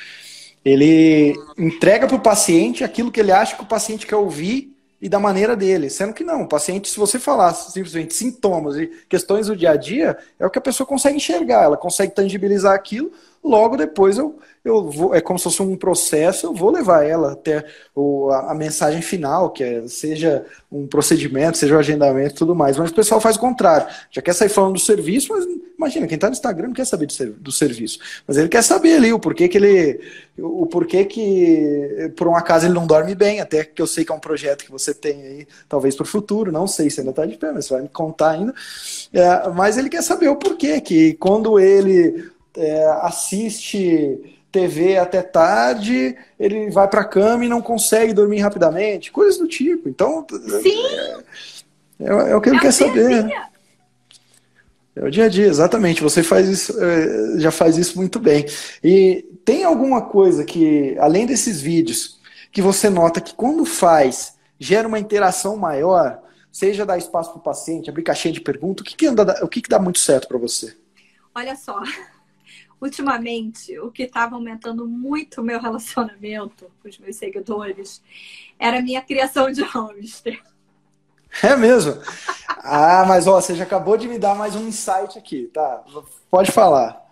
Ele 0.65 1.35
entrega 1.59 2.07
para 2.07 2.17
o 2.17 2.21
paciente 2.21 2.85
aquilo 2.85 3.11
que 3.11 3.21
ele 3.21 3.33
acha 3.33 3.57
que 3.57 3.63
o 3.63 3.67
paciente 3.67 4.07
quer 4.07 4.17
ouvir 4.17 4.77
e 5.01 5.09
da 5.09 5.19
maneira 5.19 5.57
dele. 5.57 5.89
Sendo 5.89 6.13
que 6.13 6.23
não, 6.23 6.43
o 6.43 6.49
paciente, 6.49 6.89
se 6.89 6.99
você 6.99 7.19
falar 7.19 7.55
simplesmente 7.55 8.15
sintomas 8.15 8.77
e 8.77 8.87
questões 9.09 9.47
do 9.47 9.57
dia 9.57 9.71
a 9.71 9.77
dia, 9.77 10.19
é 10.39 10.47
o 10.47 10.51
que 10.51 10.59
a 10.59 10.63
pessoa 10.63 10.87
consegue 10.87 11.17
enxergar, 11.17 11.65
ela 11.65 11.77
consegue 11.77 12.15
tangibilizar 12.15 12.75
aquilo, 12.75 13.11
logo 13.43 13.77
depois 13.77 14.19
eu, 14.19 14.39
eu 14.65 14.91
vou, 14.91 15.15
é 15.15 15.21
como 15.21 15.39
se 15.39 15.45
fosse 15.45 15.63
um 15.63 15.77
processo, 15.77 16.47
eu 16.47 16.55
vou 16.55 16.71
levar 16.71 17.05
ela 17.05 17.33
até 17.33 17.65
o, 17.95 18.31
a, 18.31 18.53
a, 18.53 18.55
mensagem 18.55 19.01
final, 19.01 19.51
que 19.51 19.65
é, 19.65 19.89
seja 19.89 20.45
um 20.71 20.87
procedimento, 20.87 21.57
seja 21.57 21.75
um 21.75 21.79
agendamento 21.79 22.35
e 22.35 22.39
tudo 22.39 22.55
mais. 22.55 22.77
Mas 22.77 22.91
o 22.91 22.95
pessoal 22.95 23.21
faz 23.21 23.37
o 23.37 23.41
contrário. 23.41 23.87
Já 24.11 24.21
quer 24.21 24.35
sair 24.35 24.51
falando 24.51 24.75
do 24.75 24.79
serviço, 24.79 25.33
mas 25.33 25.47
imagina, 25.77 26.07
quem 26.07 26.17
está 26.17 26.27
no 26.27 26.35
Instagram 26.35 26.69
não 26.69 26.75
quer 26.75 26.85
saber 26.85 27.07
do, 27.07 27.33
do, 27.33 27.51
serviço. 27.51 27.99
Mas 28.27 28.37
ele 28.37 28.49
quer 28.49 28.63
saber 28.63 28.97
ali 28.97 29.13
o 29.13 29.19
porquê 29.19 29.49
que 29.49 29.57
ele. 29.57 30.01
O 30.39 30.67
porquê 30.67 31.07
que, 31.07 32.13
por 32.17 32.29
um 32.29 32.37
acaso, 32.37 32.67
ele 32.67 32.75
não 32.75 32.87
dorme 32.87 33.15
bem, 33.15 33.41
até 33.41 33.65
que 33.65 33.81
eu 33.81 33.87
sei 33.87 34.05
que 34.05 34.13
é 34.13 34.15
um 34.15 34.21
projeto 34.21 34.65
que 34.65 34.71
você 34.71 34.93
tem 34.93 35.23
aí, 35.23 35.49
talvez 35.69 35.97
para 35.97 36.05
o 36.05 36.09
futuro, 36.09 36.53
não 36.53 36.67
sei 36.67 36.91
se 36.91 37.01
ainda 37.01 37.11
está 37.11 37.27
de 37.27 37.37
pé, 37.37 37.53
mas 37.53 37.67
você 37.67 37.75
vai 37.75 37.83
me 37.83 37.89
contar 37.89 38.33
ainda. 38.33 38.55
É, 39.13 39.49
mas 39.51 39.79
ele 39.79 39.89
quer 39.89 40.03
saber 40.03 40.29
o 40.29 40.37
porquê 40.37 40.81
que 40.81 41.15
quando 41.15 41.59
ele 41.59 42.31
é, 42.57 42.85
assiste 43.03 44.39
TV 44.51 44.99
até 44.99 45.23
tarde, 45.23 46.17
ele 46.39 46.71
vai 46.71 46.89
para 46.89 47.03
a 47.03 47.05
cama 47.05 47.45
e 47.45 47.49
não 47.49 47.63
consegue 47.63 48.13
dormir 48.13 48.41
rapidamente, 48.41 49.13
coisas 49.13 49.39
do 49.39 49.47
tipo. 49.47 49.89
Então, 49.89 50.27
Sim. 50.63 50.85
É, 52.01 52.05
é, 52.05 52.31
é 52.31 52.37
o 52.37 52.41
que 52.41 52.49
ele 52.49 52.59
é 52.59 52.61
quer 52.61 52.73
saber. 52.73 53.31
É 54.97 55.05
o 55.05 55.11
dia 55.11 55.27
a 55.27 55.29
dia, 55.29 55.47
exatamente. 55.47 56.03
Você 56.03 56.23
faz 56.23 56.49
isso, 56.49 56.75
é, 56.83 57.39
já 57.39 57.51
faz 57.51 57.77
isso 57.79 57.97
muito 57.97 58.19
bem. 58.19 58.45
E 58.83 59.25
tem 59.45 59.65
alguma 59.65 60.03
coisa 60.03 60.45
que, 60.45 60.97
além 60.99 61.27
desses 61.27 61.61
vídeos, 61.61 62.21
que 62.51 62.61
você 62.61 62.91
nota 62.91 63.21
que 63.21 63.35
quando 63.35 63.65
faz, 63.65 64.35
gera 64.59 64.89
uma 64.89 64.99
interação 64.99 65.57
maior, 65.57 66.21
seja 66.51 66.85
dar 66.85 66.99
espaço 66.99 67.31
para 67.31 67.39
o 67.39 67.43
paciente, 67.43 67.89
abrir 67.89 68.03
caixinha 68.03 68.35
de 68.35 68.41
perguntas, 68.41 68.83
o 68.83 68.85
que, 68.85 68.97
que, 68.97 69.07
anda, 69.07 69.45
o 69.45 69.49
que, 69.49 69.63
que 69.63 69.69
dá 69.69 69.79
muito 69.79 70.01
certo 70.01 70.27
para 70.27 70.39
você? 70.39 70.75
Olha 71.35 71.55
só, 71.55 71.81
ultimamente, 72.81 73.79
o 73.79 73.91
que 73.91 74.05
estava 74.05 74.35
aumentando 74.35 74.87
muito 74.87 75.41
o 75.41 75.45
meu 75.45 75.61
relacionamento 75.61 76.71
com 76.83 76.89
os 76.89 76.99
meus 76.99 77.17
seguidores 77.17 78.03
era 78.59 78.79
a 78.79 78.83
minha 78.83 79.03
criação 79.03 79.51
de 79.51 79.63
hamster. 79.63 80.43
É 81.43 81.55
mesmo? 81.57 82.01
Ah, 82.49 83.05
mas 83.07 83.27
ó, 83.27 83.41
você 83.41 83.55
já 83.55 83.65
acabou 83.65 83.97
de 83.97 84.09
me 84.09 84.19
dar 84.19 84.35
mais 84.35 84.57
um 84.57 84.67
insight 84.67 85.17
aqui, 85.17 85.49
tá? 85.53 85.85
Pode 86.29 86.51
falar. 86.51 87.09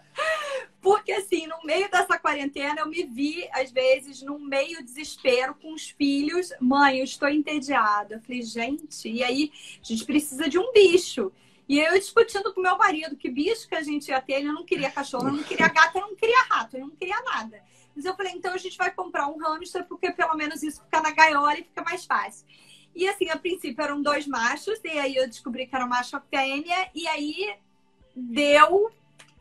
Porque, 0.81 1.12
assim, 1.12 1.47
no 1.47 1.62
meio 1.64 1.91
dessa 1.91 2.19
quarentena, 2.19 2.81
eu 2.81 2.89
me 2.89 3.05
vi, 3.05 3.49
às 3.53 3.71
vezes, 3.71 4.23
num 4.23 4.39
meio 4.39 4.83
desespero 4.83 5.55
com 5.55 5.75
os 5.75 5.91
filhos. 5.91 6.51
Mãe, 6.61 6.99
eu 6.99 7.05
estou 7.05 7.29
entediada. 7.29 8.14
Eu 8.14 8.21
falei, 8.21 8.43
gente, 8.43 9.09
e 9.09 9.23
aí 9.23 9.53
a 9.83 9.85
gente 9.85 10.05
precisa 10.05 10.49
de 10.49 10.59
um 10.59 10.73
bicho. 10.73 11.33
E 11.69 11.79
eu 11.79 11.93
discutindo 11.93 12.55
com 12.55 12.62
meu 12.62 12.79
marido 12.79 13.14
que 13.16 13.29
bicho 13.31 13.69
que 13.69 13.75
a 13.75 13.83
gente 13.83 14.09
ia 14.09 14.21
ter, 14.23 14.35
ele 14.35 14.51
não 14.51 14.64
queria 14.64 14.91
cachorro, 14.91 15.31
não 15.31 15.43
queria 15.43 15.69
gato, 15.69 16.01
não 16.01 16.16
queria 16.16 16.43
rato, 16.49 16.79
não 16.79 16.91
queria 16.91 17.21
nada. 17.23 17.62
Mas 17.95 18.05
eu 18.07 18.14
falei, 18.16 18.33
então 18.33 18.55
a 18.55 18.57
gente 18.57 18.79
vai 18.79 18.91
comprar 18.91 19.29
um 19.29 19.37
hamster, 19.39 19.85
porque 19.85 20.11
pelo 20.12 20.35
menos 20.35 20.62
isso 20.62 20.83
fica 20.83 21.03
na 21.03 21.11
gaiola 21.11 21.55
e 21.55 21.64
fica 21.64 21.83
mais 21.83 22.07
fácil. 22.07 22.47
E 22.95 23.07
assim, 23.07 23.29
a 23.29 23.37
princípio 23.37 23.83
eram 23.83 24.01
dois 24.01 24.27
machos, 24.27 24.81
e 24.83 24.99
aí 24.99 25.16
eu 25.16 25.29
descobri 25.29 25.66
que 25.66 25.77
era 25.77 25.87
macho 25.87 26.19
fêmea, 26.31 26.91
e 26.95 27.07
aí 27.07 27.55
deu 28.16 28.91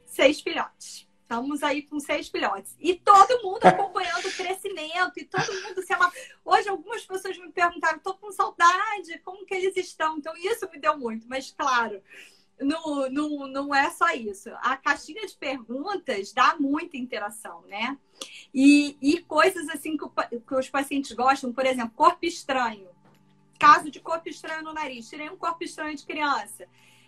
seis 0.05 0.41
filhotes. 0.41 1.06
Estamos 1.27 1.61
aí 1.61 1.81
com 1.81 1.99
seis 1.99 2.29
filhotes. 2.29 2.73
E 2.79 2.95
todo 2.95 3.43
mundo 3.43 3.65
acompanhando 3.65 4.25
o 4.25 4.31
crescimento, 4.31 5.19
e 5.19 5.25
todo 5.25 5.61
mundo 5.61 5.81
se 5.81 5.93
ama. 5.93 6.09
Hoje, 6.45 6.69
algumas 6.69 7.05
pessoas 7.05 7.37
me 7.37 7.51
perguntaram: 7.51 7.97
estou 7.97 8.13
com 8.13 8.31
saudade, 8.31 9.19
como 9.25 9.45
que 9.45 9.53
eles 9.53 9.75
estão? 9.75 10.17
Então, 10.17 10.33
isso 10.37 10.69
me 10.71 10.79
deu 10.79 10.97
muito, 10.97 11.27
mas 11.27 11.51
claro. 11.51 12.01
Não, 12.57 13.09
não, 13.09 13.45
não 13.45 13.75
é 13.75 13.89
só 13.91 14.09
isso. 14.13 14.49
A 14.61 14.77
caixinha 14.77 15.27
de 15.27 15.35
perguntas 15.35 16.31
dá 16.31 16.55
muita 16.57 16.95
interação, 16.95 17.61
né? 17.63 17.97
E, 18.53 18.97
e 19.01 19.21
coisas 19.21 19.67
assim 19.67 19.97
que, 19.97 20.05
o, 20.05 20.09
que 20.09 20.55
os 20.55 20.69
pacientes 20.69 21.11
gostam, 21.11 21.51
por 21.51 21.65
exemplo, 21.65 21.91
corpo 21.93 22.25
estranho. 22.25 22.87
Caso 23.59 23.91
de 23.91 23.99
corpo 23.99 24.29
estranho 24.29 24.63
no 24.63 24.73
nariz. 24.73 25.09
Tirei 25.09 25.29
um 25.29 25.37
corpo 25.37 25.61
estranho 25.61 25.95
de 25.95 26.05
criança. 26.05 26.65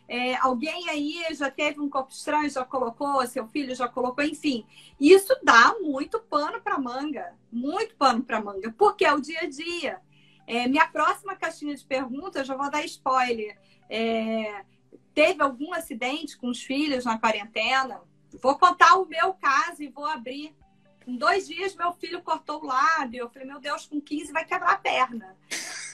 É, 0.09 0.35
alguém 0.37 0.89
aí 0.89 1.23
já 1.35 1.51
teve 1.51 1.79
um 1.79 1.87
corpo 1.87 2.11
estranho, 2.11 2.49
já 2.49 2.65
colocou, 2.65 3.25
seu 3.27 3.47
filho 3.47 3.75
já 3.75 3.87
colocou, 3.87 4.23
enfim. 4.23 4.65
Isso 4.99 5.37
dá 5.43 5.75
muito 5.79 6.19
pano 6.19 6.59
para 6.59 6.79
manga, 6.79 7.35
muito 7.51 7.95
pano 7.95 8.23
para 8.23 8.41
manga, 8.41 8.73
porque 8.75 9.05
é 9.05 9.13
o 9.13 9.21
dia 9.21 9.41
a 9.41 9.47
dia. 9.47 10.01
É, 10.47 10.67
minha 10.67 10.87
próxima 10.87 11.35
caixinha 11.35 11.75
de 11.75 11.85
perguntas, 11.85 12.47
já 12.47 12.55
vou 12.55 12.71
dar 12.71 12.83
spoiler. 12.85 13.55
É, 13.87 14.65
teve 15.13 15.43
algum 15.43 15.71
acidente 15.75 16.35
com 16.35 16.49
os 16.49 16.63
filhos 16.63 17.05
na 17.05 17.19
quarentena? 17.19 18.01
Vou 18.41 18.57
contar 18.57 18.95
o 18.95 19.05
meu 19.05 19.35
caso 19.35 19.83
e 19.83 19.89
vou 19.89 20.07
abrir. 20.07 20.55
Em 21.05 21.15
dois 21.17 21.47
dias, 21.47 21.75
meu 21.75 21.93
filho 21.93 22.23
cortou 22.23 22.63
o 22.63 22.65
lábio. 22.65 23.19
Eu 23.19 23.29
falei, 23.29 23.47
meu 23.47 23.59
Deus, 23.59 23.85
com 23.85 24.01
15 24.01 24.31
vai 24.31 24.43
quebrar 24.43 24.71
a 24.71 24.77
perna. 24.77 25.37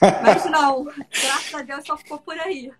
Mas 0.22 0.46
não, 0.46 0.84
graças 0.84 1.54
a 1.54 1.60
Deus 1.60 1.86
só 1.86 1.98
ficou 1.98 2.18
por 2.18 2.38
aí. 2.38 2.72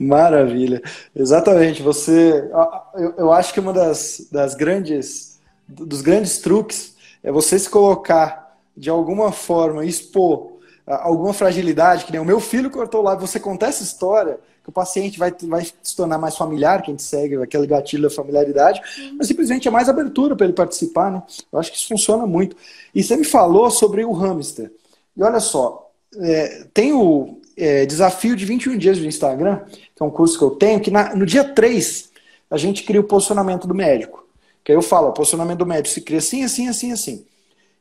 Maravilha. 0.00 0.82
Exatamente. 1.14 1.82
Você, 1.82 2.50
eu, 2.94 3.14
eu 3.18 3.32
acho 3.32 3.52
que 3.52 3.60
uma 3.60 3.72
das, 3.72 4.26
das 4.32 4.54
grandes, 4.54 5.38
dos 5.68 6.00
grandes 6.00 6.38
truques 6.38 6.94
é 7.22 7.30
você 7.30 7.58
se 7.58 7.68
colocar 7.68 8.56
de 8.74 8.88
alguma 8.88 9.30
forma, 9.30 9.84
expor 9.84 10.58
alguma 10.86 11.32
fragilidade, 11.32 12.04
que 12.04 12.12
nem 12.12 12.20
o 12.20 12.24
meu 12.24 12.40
filho 12.40 12.70
cortou 12.70 13.02
lá, 13.02 13.14
você 13.14 13.38
contar 13.38 13.68
essa 13.68 13.82
história, 13.82 14.40
que 14.62 14.68
o 14.68 14.72
paciente 14.72 15.18
vai, 15.18 15.32
vai 15.42 15.64
se 15.82 15.96
tornar 15.96 16.18
mais 16.18 16.36
familiar, 16.36 16.82
quem 16.82 16.98
segue, 16.98 17.36
aquele 17.36 17.66
gatilho 17.66 18.04
da 18.04 18.10
familiaridade, 18.10 18.80
mas 19.16 19.28
simplesmente 19.28 19.68
é 19.68 19.70
mais 19.70 19.88
abertura 19.88 20.34
para 20.34 20.46
ele 20.46 20.52
participar, 20.52 21.10
né? 21.12 21.22
Eu 21.52 21.58
acho 21.58 21.70
que 21.70 21.76
isso 21.76 21.88
funciona 21.88 22.26
muito. 22.26 22.56
E 22.94 23.02
você 23.02 23.16
me 23.16 23.24
falou 23.24 23.70
sobre 23.70 24.04
o 24.04 24.12
hamster. 24.12 24.72
E 25.16 25.22
olha 25.22 25.40
só, 25.40 25.90
é, 26.16 26.66
tem 26.74 26.92
o 26.92 27.39
é, 27.60 27.86
desafio 27.86 28.34
de 28.34 28.44
21 28.44 28.76
dias 28.76 28.98
do 28.98 29.06
Instagram, 29.06 29.60
que 29.68 30.02
é 30.02 30.04
um 30.04 30.10
curso 30.10 30.38
que 30.38 30.44
eu 30.44 30.50
tenho, 30.50 30.80
que 30.80 30.90
na, 30.90 31.14
no 31.14 31.26
dia 31.26 31.44
3 31.44 32.10
a 32.50 32.56
gente 32.56 32.82
cria 32.82 33.00
o 33.00 33.04
posicionamento 33.04 33.66
do 33.66 33.74
médico. 33.74 34.26
Que 34.64 34.72
aí 34.72 34.76
eu 34.76 34.82
falo, 34.82 35.08
o 35.08 35.12
posicionamento 35.12 35.58
do 35.58 35.66
médico 35.66 35.94
se 35.94 36.00
cria 36.00 36.18
assim, 36.18 36.42
assim, 36.42 36.68
assim, 36.68 36.92
assim. 36.92 37.24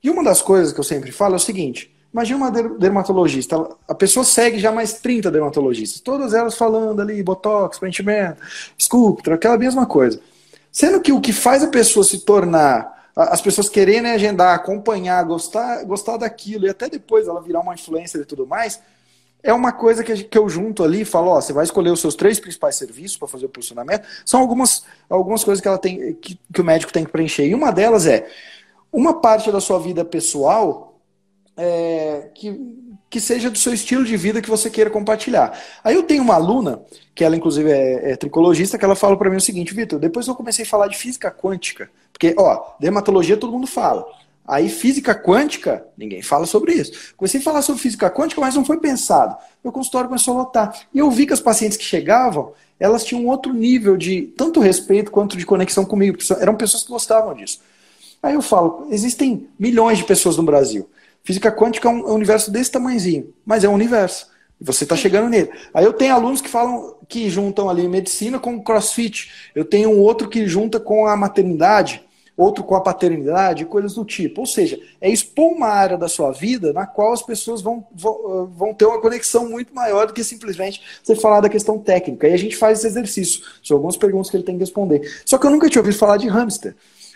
E 0.03 0.09
uma 0.09 0.23
das 0.23 0.41
coisas 0.41 0.71
que 0.73 0.80
eu 0.80 0.84
sempre 0.84 1.11
falo 1.11 1.34
é 1.34 1.38
o 1.38 1.39
seguinte: 1.39 1.93
imagina 2.13 2.38
uma 2.38 2.51
dermatologista, 2.51 3.55
a 3.88 3.95
pessoa 3.95 4.23
segue 4.23 4.59
já 4.59 4.71
mais 4.71 4.93
30 4.93 5.32
dermatologistas, 5.32 5.99
todas 5.99 6.34
elas 6.34 6.55
falando 6.55 7.01
ali, 7.01 7.21
botox, 7.23 7.80
preenchimento, 7.80 8.41
sculptra, 8.77 9.36
aquela 9.36 9.57
mesma 9.57 9.86
coisa. 9.86 10.19
Sendo 10.71 11.01
que 11.01 11.11
o 11.11 11.19
que 11.19 11.34
faz 11.34 11.63
a 11.63 11.67
pessoa 11.67 12.03
se 12.03 12.19
tornar 12.19 12.99
as 13.27 13.41
pessoas 13.41 13.67
quererem 13.67 14.11
agendar, 14.11 14.55
acompanhar, 14.55 15.21
gostar, 15.25 15.84
gostar 15.84 16.15
daquilo 16.15 16.65
e 16.65 16.69
até 16.69 16.88
depois 16.88 17.27
ela 17.27 17.41
virar 17.41 17.59
uma 17.59 17.73
influencer 17.73 18.21
e 18.21 18.25
tudo 18.25 18.47
mais, 18.47 18.80
é 19.41 19.53
uma 19.53 19.71
coisa 19.71 20.03
que, 20.03 20.23
que 20.23 20.37
eu 20.37 20.49
junto 20.49 20.83
ali 20.83 21.01
e 21.01 21.05
falo, 21.05 21.31
ó, 21.31 21.41
você 21.41 21.53
vai 21.53 21.63
escolher 21.63 21.91
os 21.91 22.01
seus 22.01 22.15
três 22.15 22.39
principais 22.39 22.75
serviços 22.75 23.17
para 23.17 23.27
fazer 23.27 23.45
o 23.45 23.49
posicionamento. 23.49 24.05
São 24.25 24.41
algumas, 24.41 24.83
algumas 25.09 25.43
coisas 25.43 25.61
que, 25.61 25.67
ela 25.67 25.77
tem, 25.77 26.13
que, 26.15 26.37
que 26.53 26.61
o 26.61 26.63
médico 26.63 26.91
tem 26.91 27.05
que 27.05 27.11
preencher. 27.11 27.45
E 27.45 27.55
uma 27.55 27.71
delas 27.71 28.05
é 28.05 28.27
uma 28.91 29.21
parte 29.21 29.51
da 29.51 29.61
sua 29.61 29.79
vida 29.79 30.03
pessoal 30.03 30.99
é, 31.55 32.31
que, 32.35 32.59
que 33.09 33.19
seja 33.19 33.49
do 33.49 33.57
seu 33.57 33.73
estilo 33.73 34.03
de 34.03 34.17
vida 34.17 34.41
que 34.41 34.49
você 34.49 34.69
queira 34.69 34.89
compartilhar. 34.89 35.57
Aí 35.83 35.95
eu 35.95 36.03
tenho 36.03 36.23
uma 36.23 36.35
aluna, 36.35 36.81
que 37.15 37.23
ela 37.23 37.35
inclusive 37.35 37.71
é, 37.71 38.11
é 38.11 38.15
tricologista, 38.15 38.77
que 38.77 38.85
ela 38.85 38.95
fala 38.95 39.17
para 39.17 39.29
mim 39.29 39.37
o 39.37 39.41
seguinte, 39.41 39.73
Vitor, 39.73 39.99
depois 39.99 40.27
eu 40.27 40.35
comecei 40.35 40.65
a 40.65 40.67
falar 40.67 40.87
de 40.87 40.97
física 40.97 41.31
quântica, 41.31 41.89
porque, 42.11 42.35
ó, 42.37 42.73
dermatologia 42.79 43.37
todo 43.37 43.53
mundo 43.53 43.67
fala. 43.67 44.05
Aí, 44.49 44.67
física 44.67 45.13
quântica, 45.13 45.85
ninguém 45.95 46.23
fala 46.23 46.47
sobre 46.47 46.73
isso. 46.73 47.13
Comecei 47.15 47.39
a 47.39 47.43
falar 47.43 47.61
sobre 47.61 47.79
física 47.79 48.09
quântica, 48.09 48.41
mas 48.41 48.55
não 48.55 48.65
foi 48.65 48.79
pensado. 48.79 49.37
Meu 49.63 49.71
consultório 49.71 50.09
começou 50.09 50.33
a 50.33 50.37
lotar. 50.39 50.75
E 50.91 50.97
eu 50.97 51.11
vi 51.11 51.27
que 51.27 51.33
as 51.33 51.39
pacientes 51.39 51.77
que 51.77 51.83
chegavam, 51.83 52.53
elas 52.79 53.03
tinham 53.03 53.23
um 53.23 53.27
outro 53.27 53.53
nível 53.53 53.95
de 53.95 54.23
tanto 54.35 54.59
respeito 54.59 55.11
quanto 55.11 55.37
de 55.37 55.45
conexão 55.45 55.85
comigo. 55.85 56.17
Eram 56.39 56.55
pessoas 56.55 56.81
que 56.81 56.89
gostavam 56.89 57.35
disso. 57.35 57.59
Aí 58.23 58.33
eu 58.33 58.41
falo, 58.41 58.87
existem 58.89 59.47
milhões 59.59 59.99
de 59.99 60.03
pessoas 60.03 60.35
no 60.35 60.41
Brasil. 60.41 60.89
Física 61.23 61.51
quântica 61.51 61.87
é 61.87 61.91
um 61.91 62.11
universo 62.11 62.49
desse 62.49 62.71
tamanhozinho, 62.71 63.31
mas 63.45 63.63
é 63.63 63.69
um 63.69 63.73
universo. 63.75 64.31
Você 64.59 64.83
está 64.83 64.95
chegando 64.95 65.29
nele. 65.29 65.51
Aí 65.71 65.85
eu 65.85 65.93
tenho 65.93 66.15
alunos 66.15 66.41
que 66.41 66.49
falam 66.49 66.95
que 67.07 67.29
juntam 67.29 67.69
ali 67.69 67.87
medicina 67.87 68.39
com 68.39 68.63
crossfit. 68.63 69.31
Eu 69.53 69.63
tenho 69.63 69.91
um 69.91 69.99
outro 69.99 70.27
que 70.27 70.47
junta 70.47 70.79
com 70.79 71.05
a 71.05 71.15
maternidade 71.15 72.03
outro 72.39 72.63
com 72.63 72.73
a 72.73 72.81
paternidade, 72.81 73.65
coisas 73.65 73.93
do 73.93 74.05
tipo. 74.05 74.41
Ou 74.41 74.47
seja, 74.47 74.79
é 75.01 75.09
expor 75.09 75.51
uma 75.51 75.67
área 75.67 75.97
da 75.97 76.07
sua 76.07 76.31
vida 76.31 76.71
na 76.71 76.87
qual 76.87 77.11
as 77.11 77.21
pessoas 77.21 77.61
vão, 77.61 77.85
vão, 77.93 78.47
vão 78.47 78.73
ter 78.73 78.85
uma 78.85 79.01
conexão 79.01 79.49
muito 79.49 79.75
maior 79.75 80.07
do 80.07 80.13
que 80.13 80.23
simplesmente 80.23 80.81
você 81.03 81.15
falar 81.15 81.41
da 81.41 81.49
questão 81.49 81.77
técnica. 81.77 82.27
E 82.27 82.33
a 82.33 82.37
gente 82.37 82.55
faz 82.55 82.79
esse 82.79 82.87
exercício. 82.87 83.43
São 83.61 83.75
algumas 83.75 83.97
perguntas 83.97 84.29
que 84.29 84.37
ele 84.37 84.43
tem 84.43 84.55
que 84.55 84.63
responder. 84.63 85.01
Só 85.25 85.37
que 85.37 85.45
eu 85.45 85.51
nunca 85.51 85.69
tinha 85.69 85.81
ouvido 85.81 85.97
falar 85.97 86.15
de 86.15 86.29
hamster. 86.29 86.75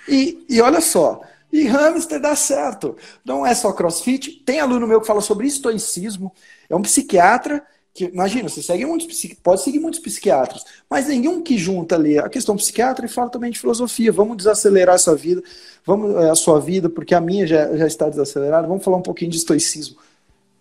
E, 0.09 0.45
e 0.49 0.59
olha 0.59 0.81
só, 0.81 1.21
e 1.51 1.65
hamster 1.67 2.19
dá 2.19 2.35
certo. 2.35 2.97
Não 3.23 3.45
é 3.45 3.55
só 3.55 3.71
crossfit. 3.71 4.43
Tem 4.45 4.59
aluno 4.59 4.85
meu 4.85 4.99
que 4.99 5.07
fala 5.07 5.21
sobre 5.21 5.47
estoicismo. 5.47 6.33
É 6.69 6.75
um 6.75 6.81
psiquiatra 6.81 7.63
que, 7.93 8.05
imagina, 8.05 8.49
você 8.49 8.63
segue 8.63 8.85
muitos, 8.85 9.07
pode 9.43 9.61
seguir 9.61 9.79
muitos 9.79 9.99
psiquiatras, 9.99 10.63
mas 10.89 11.07
nenhum 11.07 11.43
que 11.43 11.57
junta 11.57 11.95
ali 11.95 12.17
a 12.17 12.27
questão 12.27 12.55
psiquiatra 12.55 13.05
e 13.05 13.09
fala 13.09 13.29
também 13.29 13.51
de 13.51 13.59
filosofia. 13.59 14.11
Vamos 14.11 14.37
desacelerar 14.37 14.95
essa 14.95 15.15
vida, 15.15 15.43
vamos 15.85 16.15
é, 16.15 16.29
a 16.29 16.35
sua 16.35 16.59
vida, 16.59 16.89
porque 16.89 17.13
a 17.13 17.21
minha 17.21 17.45
já, 17.45 17.75
já 17.77 17.85
está 17.85 18.09
desacelerada. 18.09 18.67
Vamos 18.67 18.83
falar 18.83 18.97
um 18.97 19.03
pouquinho 19.03 19.29
de 19.29 19.37
estoicismo. 19.37 19.97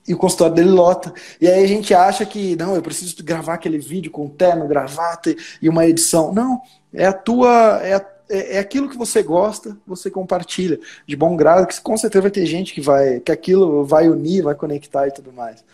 E 0.06 0.12
o 0.12 0.18
consultório 0.18 0.54
dele 0.54 0.70
lota. 0.70 1.14
E 1.40 1.48
aí 1.48 1.64
a 1.64 1.66
gente 1.66 1.94
acha 1.94 2.26
que, 2.26 2.54
não, 2.56 2.74
eu 2.74 2.82
preciso 2.82 3.16
gravar 3.24 3.54
aquele 3.54 3.78
vídeo 3.78 4.10
com 4.10 4.28
terno, 4.28 4.66
gravata 4.66 5.34
e 5.60 5.68
uma 5.68 5.86
edição. 5.86 6.34
Não, 6.34 6.60
é 6.92 7.06
a 7.06 7.12
tua, 7.12 7.80
é 7.82 7.94
a 7.94 8.00
é, 8.28 8.56
é, 8.56 8.58
aquilo 8.58 8.88
que 8.88 8.96
você 8.96 9.22
gosta, 9.22 9.76
você 9.86 10.10
compartilha 10.10 10.78
de 11.06 11.16
bom 11.16 11.36
grado, 11.36 11.66
que 11.66 11.80
com 11.80 11.96
certeza 11.96 12.22
vai 12.22 12.30
ter 12.30 12.46
gente 12.46 12.72
que 12.72 12.80
vai, 12.80 13.20
que 13.20 13.32
aquilo 13.32 13.84
vai 13.84 14.08
unir, 14.08 14.42
vai 14.42 14.54
conectar 14.54 15.06
e 15.06 15.10
tudo 15.10 15.32
mais. 15.32 15.64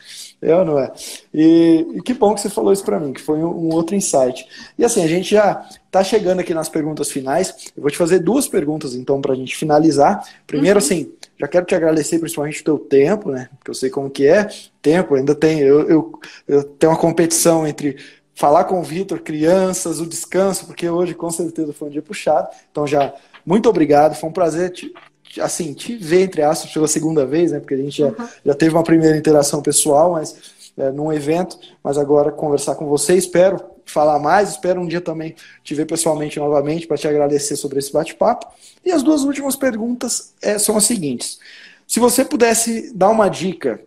É 0.41 0.55
ou 0.55 0.65
não 0.65 0.79
é? 0.79 0.93
E, 1.35 1.87
e 1.95 2.03
que 2.03 2.15
bom 2.15 2.35
que 2.35 2.41
você 2.41 2.49
falou 2.49 2.73
isso 2.73 2.85
para 2.85 3.01
mim, 3.01 3.13
que 3.13 3.21
foi 3.21 3.39
um, 3.39 3.49
um, 3.49 3.75
outro 3.75 3.97
insight. 3.97 4.47
E 4.79 4.85
assim, 4.85 5.03
a 5.03 5.09
gente 5.09 5.31
já 5.31 5.69
está 5.87 6.03
chegando 6.05 6.41
aqui 6.41 6.55
nas 6.55 6.69
perguntas 6.69 7.11
finais. 7.11 7.73
Eu 7.77 7.83
vou 7.83 7.91
te 7.91 7.97
fazer 7.97 8.21
duas 8.21 8.47
perguntas, 8.47 8.95
então, 8.95 9.21
para 9.21 9.33
a 9.33 9.37
gente 9.37 9.57
finalizar. 9.57 10.25
Primeiro, 10.47 10.79
uhum. 10.79 10.85
assim, 10.85 11.13
já 11.39 11.47
quero 11.47 11.67
te 11.67 11.75
agradecer 11.75 12.19
principalmente 12.19 12.61
o 12.61 12.65
teu 12.65 12.79
tempo, 12.79 13.31
né? 13.31 13.49
Porque 13.59 13.71
eu 13.71 13.75
sei 13.75 13.91
como 13.91 14.11
que 14.11 14.27
é. 14.27 14.49
Tempo, 14.83 15.15
ainda 15.15 15.35
tem. 15.35 15.61
Eu, 15.61 15.89
eu, 15.89 16.21
eu 16.47 16.65
tenho 16.65 16.93
uma 16.93 16.99
competição 16.99 17.67
entre 17.67 17.97
falar 18.39 18.65
com 18.65 18.79
o 18.79 18.85
Vitor, 18.85 19.19
crianças, 19.19 19.99
o 19.99 20.07
descanso, 20.07 20.65
porque 20.65 20.89
hoje 20.89 21.13
com 21.13 21.29
certeza 21.29 21.73
foi 21.73 21.89
um 21.89 21.91
dia 21.91 22.01
puxado. 22.01 22.49
Então 22.71 22.87
já 22.87 23.13
muito 23.45 23.69
obrigado, 23.69 24.15
foi 24.15 24.29
um 24.29 24.33
prazer 24.33 24.71
te, 24.71 24.93
assim, 25.41 25.73
te 25.73 25.97
ver 25.97 26.23
entre 26.23 26.43
aspas 26.43 26.73
pela 26.73 26.87
segunda 26.87 27.27
vez, 27.27 27.51
né? 27.51 27.59
Porque 27.59 27.75
a 27.75 27.79
gente 27.79 27.99
já, 27.99 28.07
uhum. 28.07 28.29
já 28.47 28.55
teve 28.55 28.77
uma 28.77 28.85
primeira 28.85 29.17
interação 29.17 29.61
pessoal, 29.61 30.13
mas 30.13 30.37
é, 30.77 30.93
num 30.93 31.13
evento, 31.13 31.59
mas 31.83 31.99
agora 31.99 32.31
conversar 32.31 32.77
com 32.77 32.87
você. 32.87 33.17
Espero 33.17 33.61
falar 33.85 34.21
mais, 34.21 34.51
espero 34.51 34.81
um 34.81 34.87
dia 34.87 35.01
também 35.01 35.35
te 35.65 35.75
ver 35.75 35.87
pessoalmente 35.87 36.39
novamente 36.39 36.87
para 36.87 36.97
te 36.97 37.09
agradecer 37.09 37.57
sobre 37.57 37.81
esse 37.81 37.93
bate-papo. 37.93 38.47
E 38.85 38.93
as 38.93 39.03
duas 39.03 39.25
últimas 39.25 39.57
perguntas 39.57 40.33
é, 40.41 40.61
são 40.61 40.77
as 40.77 40.85
seguintes. 40.85 41.41
Se 41.89 41.99
você 41.99 42.25
pudesse 42.25 42.95
dar 42.95 43.09
uma 43.09 43.29
dica 43.29 43.81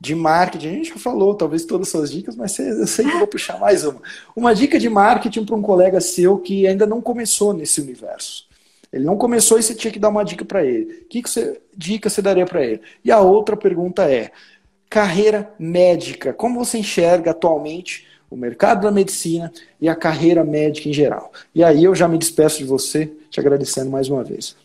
de 0.00 0.14
marketing, 0.14 0.68
a 0.68 0.72
gente 0.72 0.88
já 0.90 0.96
falou 0.96 1.34
talvez 1.34 1.64
todas 1.64 1.88
as 1.88 1.92
suas 1.92 2.10
dicas, 2.10 2.36
mas 2.36 2.58
eu 2.58 2.86
sei 2.86 3.06
que 3.06 3.16
vou 3.16 3.26
puxar 3.26 3.58
mais 3.58 3.84
uma. 3.84 4.00
Uma 4.34 4.54
dica 4.54 4.78
de 4.78 4.88
marketing 4.88 5.44
para 5.44 5.56
um 5.56 5.62
colega 5.62 6.00
seu 6.00 6.38
que 6.38 6.66
ainda 6.66 6.86
não 6.86 7.00
começou 7.00 7.54
nesse 7.54 7.80
universo. 7.80 8.46
Ele 8.92 9.04
não 9.04 9.16
começou 9.16 9.58
e 9.58 9.62
você 9.62 9.74
tinha 9.74 9.92
que 9.92 9.98
dar 9.98 10.08
uma 10.08 10.24
dica 10.24 10.44
para 10.44 10.64
ele. 10.64 11.06
Que, 11.08 11.22
que 11.22 11.30
você, 11.30 11.60
dica 11.76 12.08
você 12.08 12.22
daria 12.22 12.46
para 12.46 12.64
ele? 12.64 12.80
E 13.04 13.10
a 13.10 13.20
outra 13.20 13.56
pergunta 13.56 14.10
é: 14.10 14.30
carreira 14.88 15.52
médica. 15.58 16.32
Como 16.32 16.64
você 16.64 16.78
enxerga 16.78 17.32
atualmente 17.32 18.06
o 18.30 18.36
mercado 18.36 18.82
da 18.82 18.90
medicina 18.90 19.52
e 19.80 19.88
a 19.88 19.94
carreira 19.94 20.44
médica 20.44 20.88
em 20.88 20.92
geral? 20.92 21.32
E 21.54 21.64
aí 21.64 21.84
eu 21.84 21.94
já 21.94 22.06
me 22.06 22.18
despeço 22.18 22.58
de 22.58 22.64
você, 22.64 23.06
te 23.30 23.40
agradecendo 23.40 23.90
mais 23.90 24.08
uma 24.08 24.22
vez. 24.22 24.56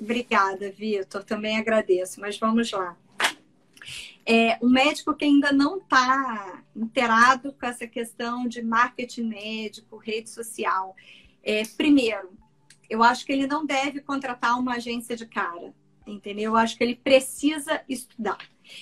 Obrigada, 0.00 0.70
Vitor. 0.70 1.24
Também 1.24 1.56
agradeço. 1.56 2.20
Mas 2.20 2.38
vamos 2.38 2.70
lá. 2.72 2.96
É, 4.26 4.58
um 4.62 4.70
médico 4.70 5.14
que 5.14 5.24
ainda 5.24 5.52
não 5.52 5.78
está 5.78 6.62
inteirado 6.74 7.52
com 7.52 7.66
essa 7.66 7.86
questão 7.86 8.48
de 8.48 8.62
marketing 8.62 9.24
médico, 9.24 9.96
rede 9.96 10.30
social. 10.30 10.96
É, 11.42 11.62
primeiro, 11.76 12.30
eu 12.88 13.02
acho 13.02 13.24
que 13.24 13.32
ele 13.32 13.46
não 13.46 13.66
deve 13.66 14.00
contratar 14.00 14.58
uma 14.58 14.74
agência 14.74 15.16
de 15.16 15.26
cara, 15.26 15.74
entendeu? 16.06 16.52
Eu 16.52 16.56
acho 16.56 16.76
que 16.76 16.84
ele 16.84 16.96
precisa 16.96 17.82
estudar. 17.88 18.38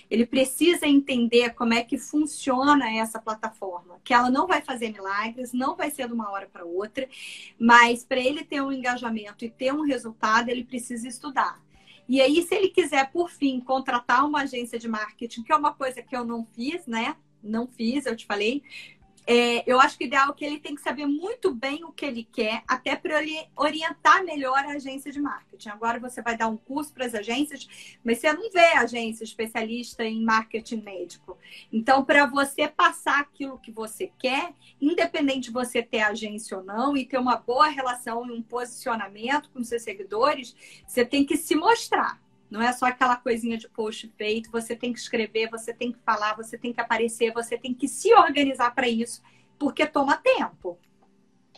Ele 0.09 0.24
precisa 0.24 0.86
entender 0.86 1.55
como 1.55 1.74
é 1.74 1.82
que 1.82 1.99
funciona 1.99 2.93
essa 2.95 3.20
plataforma, 3.20 4.01
que 4.05 4.14
ela 4.14 4.30
não 4.30 4.47
vai 4.47 4.62
fazer 4.62 4.93
milagres, 4.93 5.53
não 5.53 5.74
vai 5.74 5.90
ser 5.90 6.07
de 6.07 6.14
uma 6.14 6.30
hora 6.30 6.47
para 6.47 6.64
outra, 6.64 7.09
mas 7.59 8.05
para 8.05 8.20
ele 8.20 8.45
ter 8.45 8.62
um 8.62 8.72
engajamento 8.72 9.45
e 9.45 9.51
ter 9.51 9.72
um 9.72 9.82
resultado, 9.82 10.49
ele 10.49 10.64
precisa 10.64 11.09
estudar. 11.09 11.61
E 12.12 12.20
aí, 12.20 12.42
se 12.42 12.54
ele 12.54 12.68
quiser, 12.68 13.10
por 13.10 13.30
fim, 13.30 13.58
contratar 13.58 14.26
uma 14.26 14.42
agência 14.42 14.78
de 14.78 14.86
marketing, 14.86 15.42
que 15.42 15.50
é 15.50 15.56
uma 15.56 15.72
coisa 15.72 16.02
que 16.02 16.14
eu 16.14 16.26
não 16.26 16.44
fiz, 16.44 16.86
né? 16.86 17.16
Não 17.42 17.66
fiz, 17.66 18.04
eu 18.04 18.14
te 18.14 18.26
falei, 18.26 18.62
é, 19.27 19.62
eu 19.70 19.81
acho 19.81 19.97
que 19.97 20.05
o 20.05 20.07
ideal 20.07 20.31
é 20.31 20.33
que 20.33 20.45
ele 20.45 20.59
tem 20.59 20.75
que 20.75 20.81
saber 20.81 21.07
muito 21.07 21.55
bem 21.55 21.85
o 21.85 21.93
que 21.93 22.05
ele 22.05 22.25
quer, 22.25 22.62
até 22.66 22.97
para 22.97 23.23
ele 23.23 23.47
orientar 23.57 24.25
melhor 24.25 24.59
a 24.59 24.73
agência 24.73 25.12
de 25.12 25.20
marketing. 25.20 25.68
Agora 25.68 26.01
você 26.01 26.20
vai 26.20 26.37
dar 26.37 26.49
um 26.49 26.57
curso 26.57 26.93
para 26.93 27.07
as 27.07 27.14
agências, 27.14 27.68
mas 28.05 28.18
você 28.18 28.33
não 28.33 28.51
vê 28.51 28.73
agência 28.75 29.23
especialista 29.23 30.05
em 30.05 30.25
marketing 30.25 30.83
médico. 30.83 31.39
Então, 31.73 32.05
para 32.05 32.27
você 32.27 32.66
passar 32.66 33.20
aquilo 33.20 33.59
que 33.59 33.70
você 33.70 34.11
quer, 34.18 34.53
independente 34.81 35.43
de 35.43 35.51
você 35.51 35.83
ter 35.83 36.01
agência 36.01 36.59
ou 36.59 36.64
não, 36.64 36.97
e 36.97 37.05
ter 37.05 37.18
uma 37.18 37.37
boa 37.37 37.68
relação 37.68 38.27
e 38.27 38.33
um 38.33 38.43
posicionamento 38.43 39.51
com 39.51 39.62
seus 39.62 39.83
seguidores, 39.83 40.57
você 40.87 41.05
tem 41.05 41.25
que 41.25 41.37
se 41.37 41.55
mostrar. 41.55 42.20
Não 42.53 42.61
é 42.61 42.70
só 42.70 42.84
aquela 42.84 43.16
coisinha 43.16 43.57
de 43.57 43.66
post 43.66 44.07
feito, 44.14 44.50
você 44.50 44.76
tem 44.76 44.92
que 44.92 44.98
escrever, 44.98 45.48
você 45.48 45.72
tem 45.72 45.90
que 45.90 45.98
falar, 46.05 46.36
você 46.36 46.59
tem 46.59 46.70
que 46.70 46.82
aparecer, 46.82 47.32
você 47.32 47.57
tem 47.57 47.72
que 47.72 47.88
se 47.88 48.12
organizar 48.12 48.74
para 48.74 48.86
isso, 48.86 49.22
porque 49.59 49.86
toma 49.86 50.18
tempo, 50.18 50.78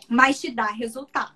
mas 0.07 0.39
te 0.39 0.49
dá 0.49 0.67
resultado. 0.67 1.35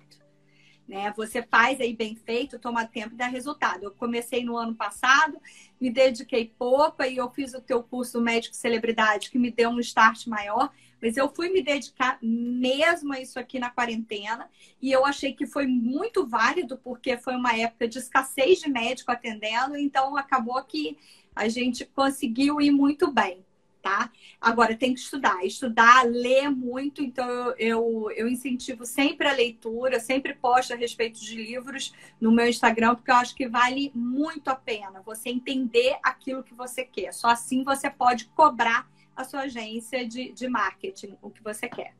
Né? 0.88 1.12
Você 1.14 1.42
faz 1.42 1.78
aí 1.78 1.94
bem 1.94 2.16
feito, 2.16 2.58
toma 2.58 2.86
tempo 2.86 3.12
e 3.12 3.18
dá 3.18 3.26
resultado. 3.26 3.84
Eu 3.84 3.90
comecei 3.90 4.42
no 4.42 4.56
ano 4.56 4.74
passado, 4.74 5.38
me 5.78 5.90
dediquei 5.90 6.54
pouco, 6.58 7.02
aí 7.02 7.18
eu 7.18 7.28
fiz 7.28 7.52
o 7.52 7.60
teu 7.60 7.82
curso 7.82 8.18
médico 8.18 8.56
celebridade, 8.56 9.30
que 9.30 9.38
me 9.38 9.50
deu 9.50 9.68
um 9.68 9.80
start 9.80 10.26
maior, 10.26 10.72
mas 11.00 11.16
eu 11.16 11.28
fui 11.34 11.48
me 11.48 11.62
dedicar 11.62 12.18
mesmo 12.22 13.12
a 13.12 13.20
isso 13.20 13.38
aqui 13.38 13.58
na 13.58 13.70
quarentena 13.70 14.48
e 14.80 14.90
eu 14.92 15.04
achei 15.04 15.32
que 15.32 15.46
foi 15.46 15.66
muito 15.66 16.26
válido, 16.26 16.76
porque 16.78 17.16
foi 17.16 17.34
uma 17.34 17.56
época 17.56 17.88
de 17.88 17.98
escassez 17.98 18.60
de 18.60 18.68
médico 18.68 19.10
atendendo, 19.10 19.76
então 19.76 20.16
acabou 20.16 20.62
que 20.64 20.96
a 21.34 21.48
gente 21.48 21.84
conseguiu 21.84 22.60
ir 22.60 22.70
muito 22.70 23.10
bem 23.10 23.44
tá? 23.80 24.10
Agora 24.40 24.76
tem 24.76 24.94
que 24.94 25.00
estudar, 25.00 25.44
estudar, 25.44 26.04
ler 26.04 26.50
muito, 26.50 27.02
então 27.02 27.28
eu, 27.28 27.54
eu, 27.58 28.10
eu, 28.12 28.28
incentivo 28.28 28.84
sempre 28.84 29.28
a 29.28 29.32
leitura, 29.32 29.98
sempre 30.00 30.34
posto 30.34 30.72
a 30.72 30.76
respeito 30.76 31.20
de 31.20 31.34
livros 31.34 31.92
no 32.20 32.30
meu 32.30 32.48
Instagram, 32.48 32.94
porque 32.94 33.10
eu 33.10 33.16
acho 33.16 33.34
que 33.34 33.48
vale 33.48 33.90
muito 33.94 34.48
a 34.48 34.54
pena 34.54 35.02
você 35.04 35.30
entender 35.30 35.98
aquilo 36.02 36.42
que 36.42 36.54
você 36.54 36.84
quer. 36.84 37.12
Só 37.12 37.28
assim 37.28 37.64
você 37.64 37.90
pode 37.90 38.26
cobrar 38.26 38.88
a 39.20 39.24
sua 39.24 39.40
agência 39.42 40.06
de, 40.06 40.32
de 40.32 40.48
marketing, 40.48 41.16
o 41.22 41.30
que 41.30 41.42
você 41.42 41.68
quer. 41.68 41.94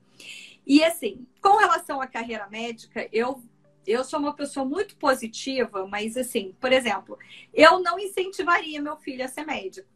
E 0.67 0.85
assim, 0.85 1.27
com 1.41 1.57
relação 1.57 2.01
à 2.01 2.07
carreira 2.07 2.49
médica, 2.49 3.09
eu 3.13 3.43
eu 3.87 4.05
sou 4.05 4.21
uma 4.21 4.35
pessoa 4.35 4.65
muito 4.65 4.95
positiva, 4.97 5.87
mas 5.87 6.17
assim, 6.17 6.55
por 6.61 6.73
exemplo, 6.73 7.19
eu 7.53 7.81
não 7.81 7.99
incentivaria 7.99 8.81
meu 8.81 8.97
filho 8.97 9.25
a 9.25 9.29
ser 9.29 9.45
médico. 9.45 9.89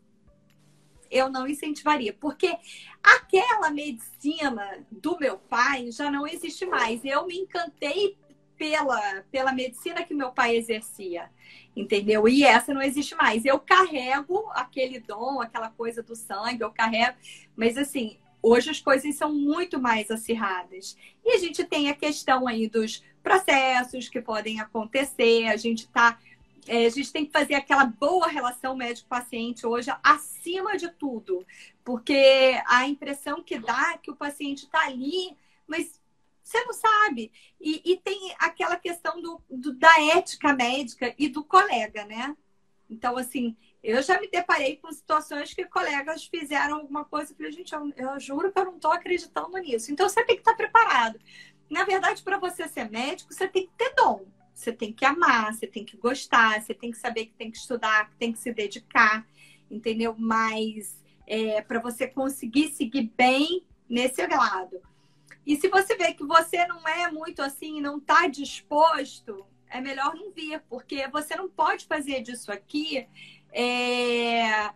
Eu 1.11 1.29
não 1.29 1.47
incentivaria, 1.47 2.13
porque 2.13 2.57
aquela 3.03 3.71
medicina 3.71 4.85
do 4.91 5.19
meu 5.19 5.39
pai 5.39 5.93
já 5.93 6.11
não 6.11 6.27
existe 6.27 6.67
mais. 6.67 7.05
Eu 7.05 7.27
me 7.27 7.39
encantei 7.39 8.17
pela, 8.57 9.25
pela 9.31 9.53
medicina 9.53 10.05
que 10.05 10.15
meu 10.15 10.31
pai 10.31 10.57
exercia 10.57 11.31
entendeu? 11.77 12.29
E 12.29 12.45
essa 12.45 12.73
não 12.73 12.83
existe 12.83 13.15
mais. 13.15 13.45
Eu 13.45 13.59
carrego 13.59 14.49
aquele 14.53 15.01
dom, 15.01 15.41
aquela 15.41 15.71
coisa 15.71 16.03
do 16.03 16.15
sangue, 16.15 16.63
eu 16.63 16.71
carrego, 16.71 17.17
mas 17.57 17.77
assim, 17.77 18.17
hoje 18.43 18.71
as 18.71 18.81
coisas 18.81 19.15
são 19.17 19.35
muito 19.35 19.81
mais 19.81 20.11
acirradas. 20.11 20.97
E 21.25 21.33
a 21.33 21.39
gente 21.39 21.65
tem 21.65 21.89
a 21.89 21.95
questão 21.95 22.47
aí 22.47 22.69
dos 22.69 23.03
processos 23.23 24.09
que 24.09 24.21
podem 24.21 24.61
acontecer, 24.61 25.49
a 25.49 25.57
gente 25.57 25.89
tá 25.89 26.19
é, 26.67 26.87
a 26.87 26.89
gente 26.89 27.13
tem 27.13 27.27
que 27.27 27.33
fazer 27.33 27.55
aquela 27.55 27.85
boa 27.85 28.27
relação 28.27 28.75
médico-paciente 28.75 29.67
hoje 29.67 29.95
acima 30.03 30.79
de 30.79 30.89
tudo, 30.89 31.47
porque 31.85 32.59
a 32.67 32.89
impressão 32.89 33.43
que 33.43 33.59
dá 33.59 33.93
é 33.95 33.99
que 33.99 34.11
o 34.11 34.17
paciente 34.17 34.65
está 34.65 34.87
ali, 34.87 35.37
mas 35.67 36.01
você 36.45 36.63
não 36.63 36.75
sabe. 36.75 37.33
E, 37.59 37.81
e 37.85 37.97
tem 37.97 38.35
aquela 38.39 38.77
questão 38.77 39.21
do, 39.21 39.43
do, 39.51 39.73
da 39.73 40.01
ética 40.15 40.53
médica 40.53 41.15
e 41.19 41.27
do 41.29 41.43
colega, 41.43 42.05
né? 42.05 42.37
Então, 42.89 43.17
assim, 43.17 43.57
eu 43.83 44.03
já 44.03 44.21
me 44.21 44.29
deparei 44.29 44.77
com 44.77 44.93
situações 44.93 45.55
que 45.55 45.65
colegas 45.65 46.27
fizeram 46.27 46.77
alguma 46.77 47.05
coisa 47.07 47.33
e 47.33 47.37
falei, 47.37 47.51
gente, 47.51 47.73
eu, 47.73 47.91
eu 47.97 48.21
juro 48.21 48.53
que 48.53 48.59
eu 48.59 48.67
não 48.67 48.77
estou 48.77 48.93
acreditando 48.93 49.57
nisso. 49.57 49.91
Então, 49.91 50.07
você 50.07 50.23
tem 50.23 50.37
que 50.37 50.43
estar 50.43 50.55
preparado. 50.55 51.19
Na 51.71 51.83
verdade, 51.85 52.23
para 52.23 52.39
você 52.39 52.69
ser 52.69 52.91
médico, 52.91 53.33
você 53.33 53.49
tem 53.49 53.67
que 53.67 53.73
ter 53.79 53.95
dom. 53.95 54.27
Você 54.55 54.71
tem 54.73 54.93
que 54.93 55.05
amar, 55.05 55.53
você 55.53 55.67
tem 55.67 55.85
que 55.85 55.97
gostar, 55.97 56.61
você 56.61 56.75
tem 56.75 56.91
que 56.91 56.99
saber 56.99 57.27
que 57.27 57.35
tem 57.35 57.51
que 57.51 57.57
estudar, 57.57 58.11
que 58.11 58.17
tem 58.17 58.33
que 58.33 58.39
se 58.39 58.53
dedicar, 58.53 59.27
entendeu? 59.69 60.15
Mas 60.17 61.03
é, 61.27 61.61
para 61.63 61.81
você 61.81 62.07
conseguir 62.07 62.69
seguir 62.69 63.11
bem 63.17 63.65
nesse 63.89 64.25
lado. 64.27 64.81
E 65.47 65.57
se 65.57 65.69
você 65.69 65.97
vê 65.97 66.15
que 66.15 66.25
você 66.25 66.67
não 66.67 66.87
é 66.89 67.11
muito 67.11 67.43
assim, 67.43 67.81
não 67.81 67.99
está 67.99 68.27
disposto, 68.27 69.47
é 69.69 69.81
melhor 69.81 70.15
não 70.15 70.31
vir, 70.31 70.63
porque 70.69 71.07
você 71.09 71.37
não 71.37 71.49
pode 71.49 71.87
fazer 71.87 72.23
disso 72.23 72.51
aqui 72.51 73.07
é, 73.53 74.71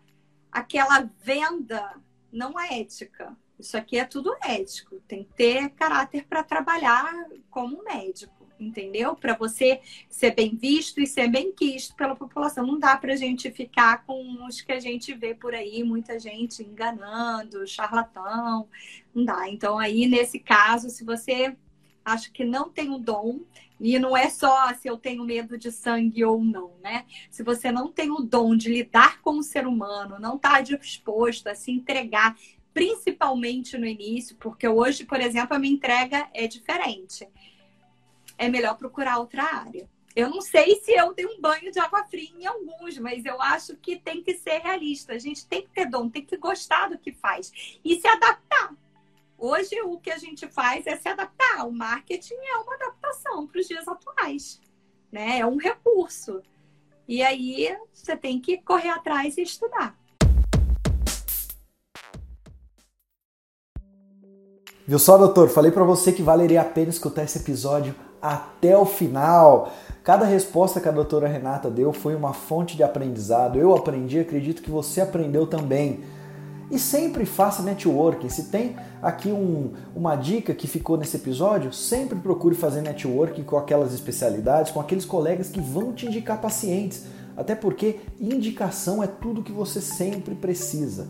aquela 0.53 1.11
venda 1.19 1.95
não 2.31 2.59
ética. 2.59 3.37
Isso 3.59 3.77
aqui 3.77 3.99
é 3.99 4.05
tudo 4.05 4.37
ético, 4.43 5.01
tem 5.09 5.25
que 5.25 5.33
ter 5.35 5.71
caráter 5.71 6.27
para 6.27 6.45
trabalhar 6.45 7.13
como 7.51 7.83
médico 7.83 8.38
entendeu? 8.59 9.15
Para 9.15 9.35
você 9.35 9.81
ser 10.09 10.35
bem 10.35 10.57
visto 10.57 11.01
e 11.01 11.07
ser 11.07 11.29
bem 11.29 11.53
quisto 11.53 11.95
pela 11.95 12.17
população. 12.17 12.67
Não 12.67 12.79
dá 12.79 12.97
para 12.97 13.13
a 13.13 13.17
gente 13.17 13.51
ficar 13.51 14.05
com 14.05 14.47
os 14.47 14.61
que 14.61 14.73
a 14.73 14.81
gente 14.81 15.15
vê 15.15 15.35
por 15.35 15.55
aí, 15.55 15.83
muita 15.85 16.19
gente 16.19 16.63
enganando, 16.63 17.67
charlatão, 17.67 18.69
não 19.15 19.25
dá. 19.25 19.49
Então, 19.49 19.79
aí, 19.79 20.07
nesse 20.07 20.39
caso, 20.39 20.91
se 20.91 21.05
você 21.05 21.57
acha 22.05 22.31
que 22.31 22.45
não 22.45 22.71
tem 22.71 22.91
o 22.91 22.99
dom, 22.99 23.41
e 23.81 23.99
não 23.99 24.17
é 24.17 24.29
só 24.29 24.73
se 24.75 24.89
eu 24.89 24.97
tenho 24.97 25.25
medo 25.25 25.57
de 25.57 25.71
sangue 25.71 26.25
ou 26.25 26.43
não, 26.43 26.73
né? 26.83 27.05
Se 27.31 27.43
você 27.43 27.71
não 27.71 27.93
tem 27.93 28.11
o 28.11 28.17
dom 28.17 28.57
de 28.57 28.73
lidar 28.73 29.21
com 29.21 29.39
o 29.39 29.43
ser 29.43 29.67
humano, 29.67 30.19
não 30.19 30.37
está 30.37 30.61
disposto 30.61 31.47
a 31.47 31.55
se 31.55 31.71
entregar, 31.71 32.37
principalmente 32.75 33.79
no 33.79 33.87
início, 33.87 34.37
porque 34.37 34.67
hoje, 34.67 35.05
por 35.05 35.21
exemplo, 35.21 35.55
a 35.55 35.59
minha 35.59 35.75
entrega 35.75 36.29
é 36.35 36.49
diferente 36.49 37.29
é 38.39 38.49
melhor 38.49 38.77
procurar 38.79 39.19
outra 39.19 39.43
área. 39.43 39.91
Eu 40.15 40.31
não 40.31 40.41
sei 40.41 40.77
se 40.77 40.93
eu 40.93 41.13
tenho 41.13 41.31
um 41.31 41.41
banho 41.41 41.71
de 41.71 41.79
água 41.79 42.05
fria 42.05 42.31
em 42.37 42.47
alguns, 42.47 42.99
mas 42.99 43.25
eu 43.25 43.41
acho 43.43 43.77
que 43.77 43.97
tem 43.97 44.23
que 44.23 44.35
ser 44.35 44.61
realista. 44.61 45.13
A 45.13 45.19
gente 45.19 45.47
tem 45.47 45.63
que 45.63 45.69
ter 45.69 45.87
dom, 45.87 46.09
tem 46.09 46.25
que 46.25 46.37
gostar 46.37 46.89
do 46.89 46.99
que 46.99 47.13
faz 47.13 47.53
e 47.85 48.01
se 48.01 48.07
adaptar. 48.07 48.75
Hoje, 49.37 49.81
o 49.83 49.99
que 49.99 50.11
a 50.11 50.19
gente 50.19 50.49
faz 50.49 50.87
é 50.87 50.97
se 50.97 51.09
adaptar. 51.09 51.67
O 51.67 51.73
marketing 51.73 52.35
é 52.35 52.57
uma 52.57 52.75
adaptação 52.75 53.47
para 53.47 53.61
os 53.61 53.69
dias 53.69 53.87
atuais, 53.87 54.61
né? 55.13 55.39
É 55.39 55.47
um 55.47 55.57
recurso. 55.57 56.43
E 57.07 57.23
aí, 57.23 57.77
você 57.93 58.17
tem 58.17 58.41
que 58.41 58.59
correr 58.59 58.91
atrás 58.91 59.37
e 59.39 59.43
estudar. 59.43 59.97
Viu 64.85 64.99
só, 64.99 65.17
doutor? 65.17 65.49
Falei 65.49 65.71
para 65.71 65.85
você 65.85 66.13
que 66.13 66.23
valeria 66.23 66.63
a 66.63 66.65
pena 66.65 66.91
escutar 66.91 67.23
esse 67.23 67.39
episódio 67.39 67.95
até 68.21 68.77
o 68.77 68.85
final. 68.85 69.73
Cada 70.03 70.25
resposta 70.25 70.81
que 70.81 70.89
a 70.89 70.93
doutora 70.93 71.29
Renata 71.29 71.71
deu 71.71 71.93
foi 71.93 72.15
uma 72.15 72.33
fonte 72.33 72.77
de 72.77 72.83
aprendizado. 72.83 73.59
Eu 73.59 73.75
aprendi, 73.75 74.19
acredito 74.19 74.63
que 74.63 74.71
você 74.71 75.01
aprendeu 75.01 75.47
também. 75.47 76.01
E 76.71 76.79
sempre 76.79 77.25
faça 77.25 77.63
networking. 77.63 78.29
Se 78.29 78.45
tem 78.45 78.77
aqui 79.03 79.31
um, 79.31 79.73
uma 79.97 80.17
dica 80.17 80.55
que 80.55 80.67
ficou 80.67 80.97
nesse 80.97 81.17
episódio, 81.17 81.73
sempre 81.73 82.19
procure 82.19 82.55
fazer 82.55 82.83
networking 82.83 83.43
com 83.43 83.57
aquelas 83.57 83.95
especialidades, 83.95 84.71
com 84.73 84.81
aqueles 84.81 85.05
colegas 85.05 85.49
que 85.49 85.61
vão 85.61 85.93
te 85.93 86.07
indicar 86.07 86.41
pacientes. 86.41 87.05
Até 87.37 87.55
porque 87.55 88.01
indicação 88.21 89.03
é 89.03 89.07
tudo 89.07 89.43
que 89.43 89.53
você 89.53 89.81
sempre 89.81 90.35
precisa. 90.35 91.09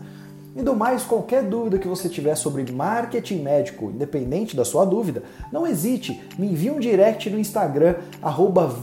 E 0.59 0.61
do 0.61 0.75
mais, 0.75 1.03
qualquer 1.03 1.43
dúvida 1.43 1.79
que 1.79 1.87
você 1.87 2.09
tiver 2.09 2.35
sobre 2.35 2.69
marketing 2.69 3.37
médico, 3.37 3.85
independente 3.85 4.57
da 4.57 4.65
sua 4.65 4.83
dúvida, 4.83 5.23
não 5.53 5.65
hesite, 5.65 6.21
me 6.37 6.51
envie 6.51 6.69
um 6.69 6.81
direct 6.81 7.29
no 7.29 7.39
Instagram, 7.39 7.95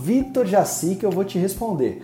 VitorJaci, 0.01 0.95
que 0.95 1.05
eu 1.05 1.11
vou 1.11 1.23
te 1.23 1.39
responder. 1.39 2.03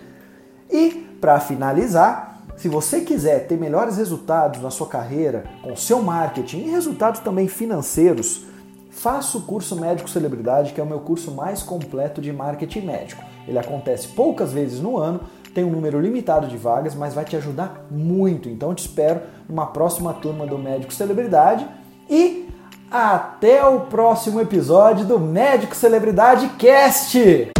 E, 0.69 0.91
para 1.19 1.39
finalizar, 1.39 2.43
se 2.55 2.69
você 2.69 3.01
quiser 3.01 3.47
ter 3.47 3.57
melhores 3.57 3.97
resultados 3.97 4.61
na 4.61 4.69
sua 4.69 4.85
carreira, 4.85 5.45
com 5.63 5.75
seu 5.75 6.03
marketing 6.03 6.67
e 6.67 6.69
resultados 6.69 7.21
também 7.21 7.47
financeiros, 7.47 8.45
faça 8.91 9.39
o 9.39 9.41
curso 9.41 9.75
Médico 9.75 10.07
Celebridade, 10.07 10.71
que 10.71 10.79
é 10.79 10.83
o 10.83 10.87
meu 10.87 10.99
curso 10.99 11.31
mais 11.31 11.63
completo 11.63 12.21
de 12.21 12.31
marketing 12.31 12.81
médico. 12.81 13.23
Ele 13.47 13.57
acontece 13.57 14.09
poucas 14.09 14.53
vezes 14.53 14.79
no 14.79 14.99
ano, 14.99 15.21
tem 15.51 15.63
um 15.63 15.69
número 15.69 15.99
limitado 15.99 16.47
de 16.47 16.57
vagas, 16.57 16.93
mas 16.93 17.13
vai 17.13 17.25
te 17.25 17.35
ajudar 17.35 17.87
muito. 17.89 18.49
Então 18.49 18.73
te 18.73 18.85
espero 18.85 19.21
numa 19.47 19.67
próxima 19.67 20.13
turma 20.13 20.45
do 20.45 20.57
Médico 20.57 20.93
Celebridade 20.93 21.67
e 22.09 22.47
até 22.91 23.65
o 23.65 23.81
próximo 23.81 24.39
episódio 24.39 25.05
do 25.05 25.19
Médico 25.19 25.75
Celebridade 25.75 26.47
Cast. 26.59 27.53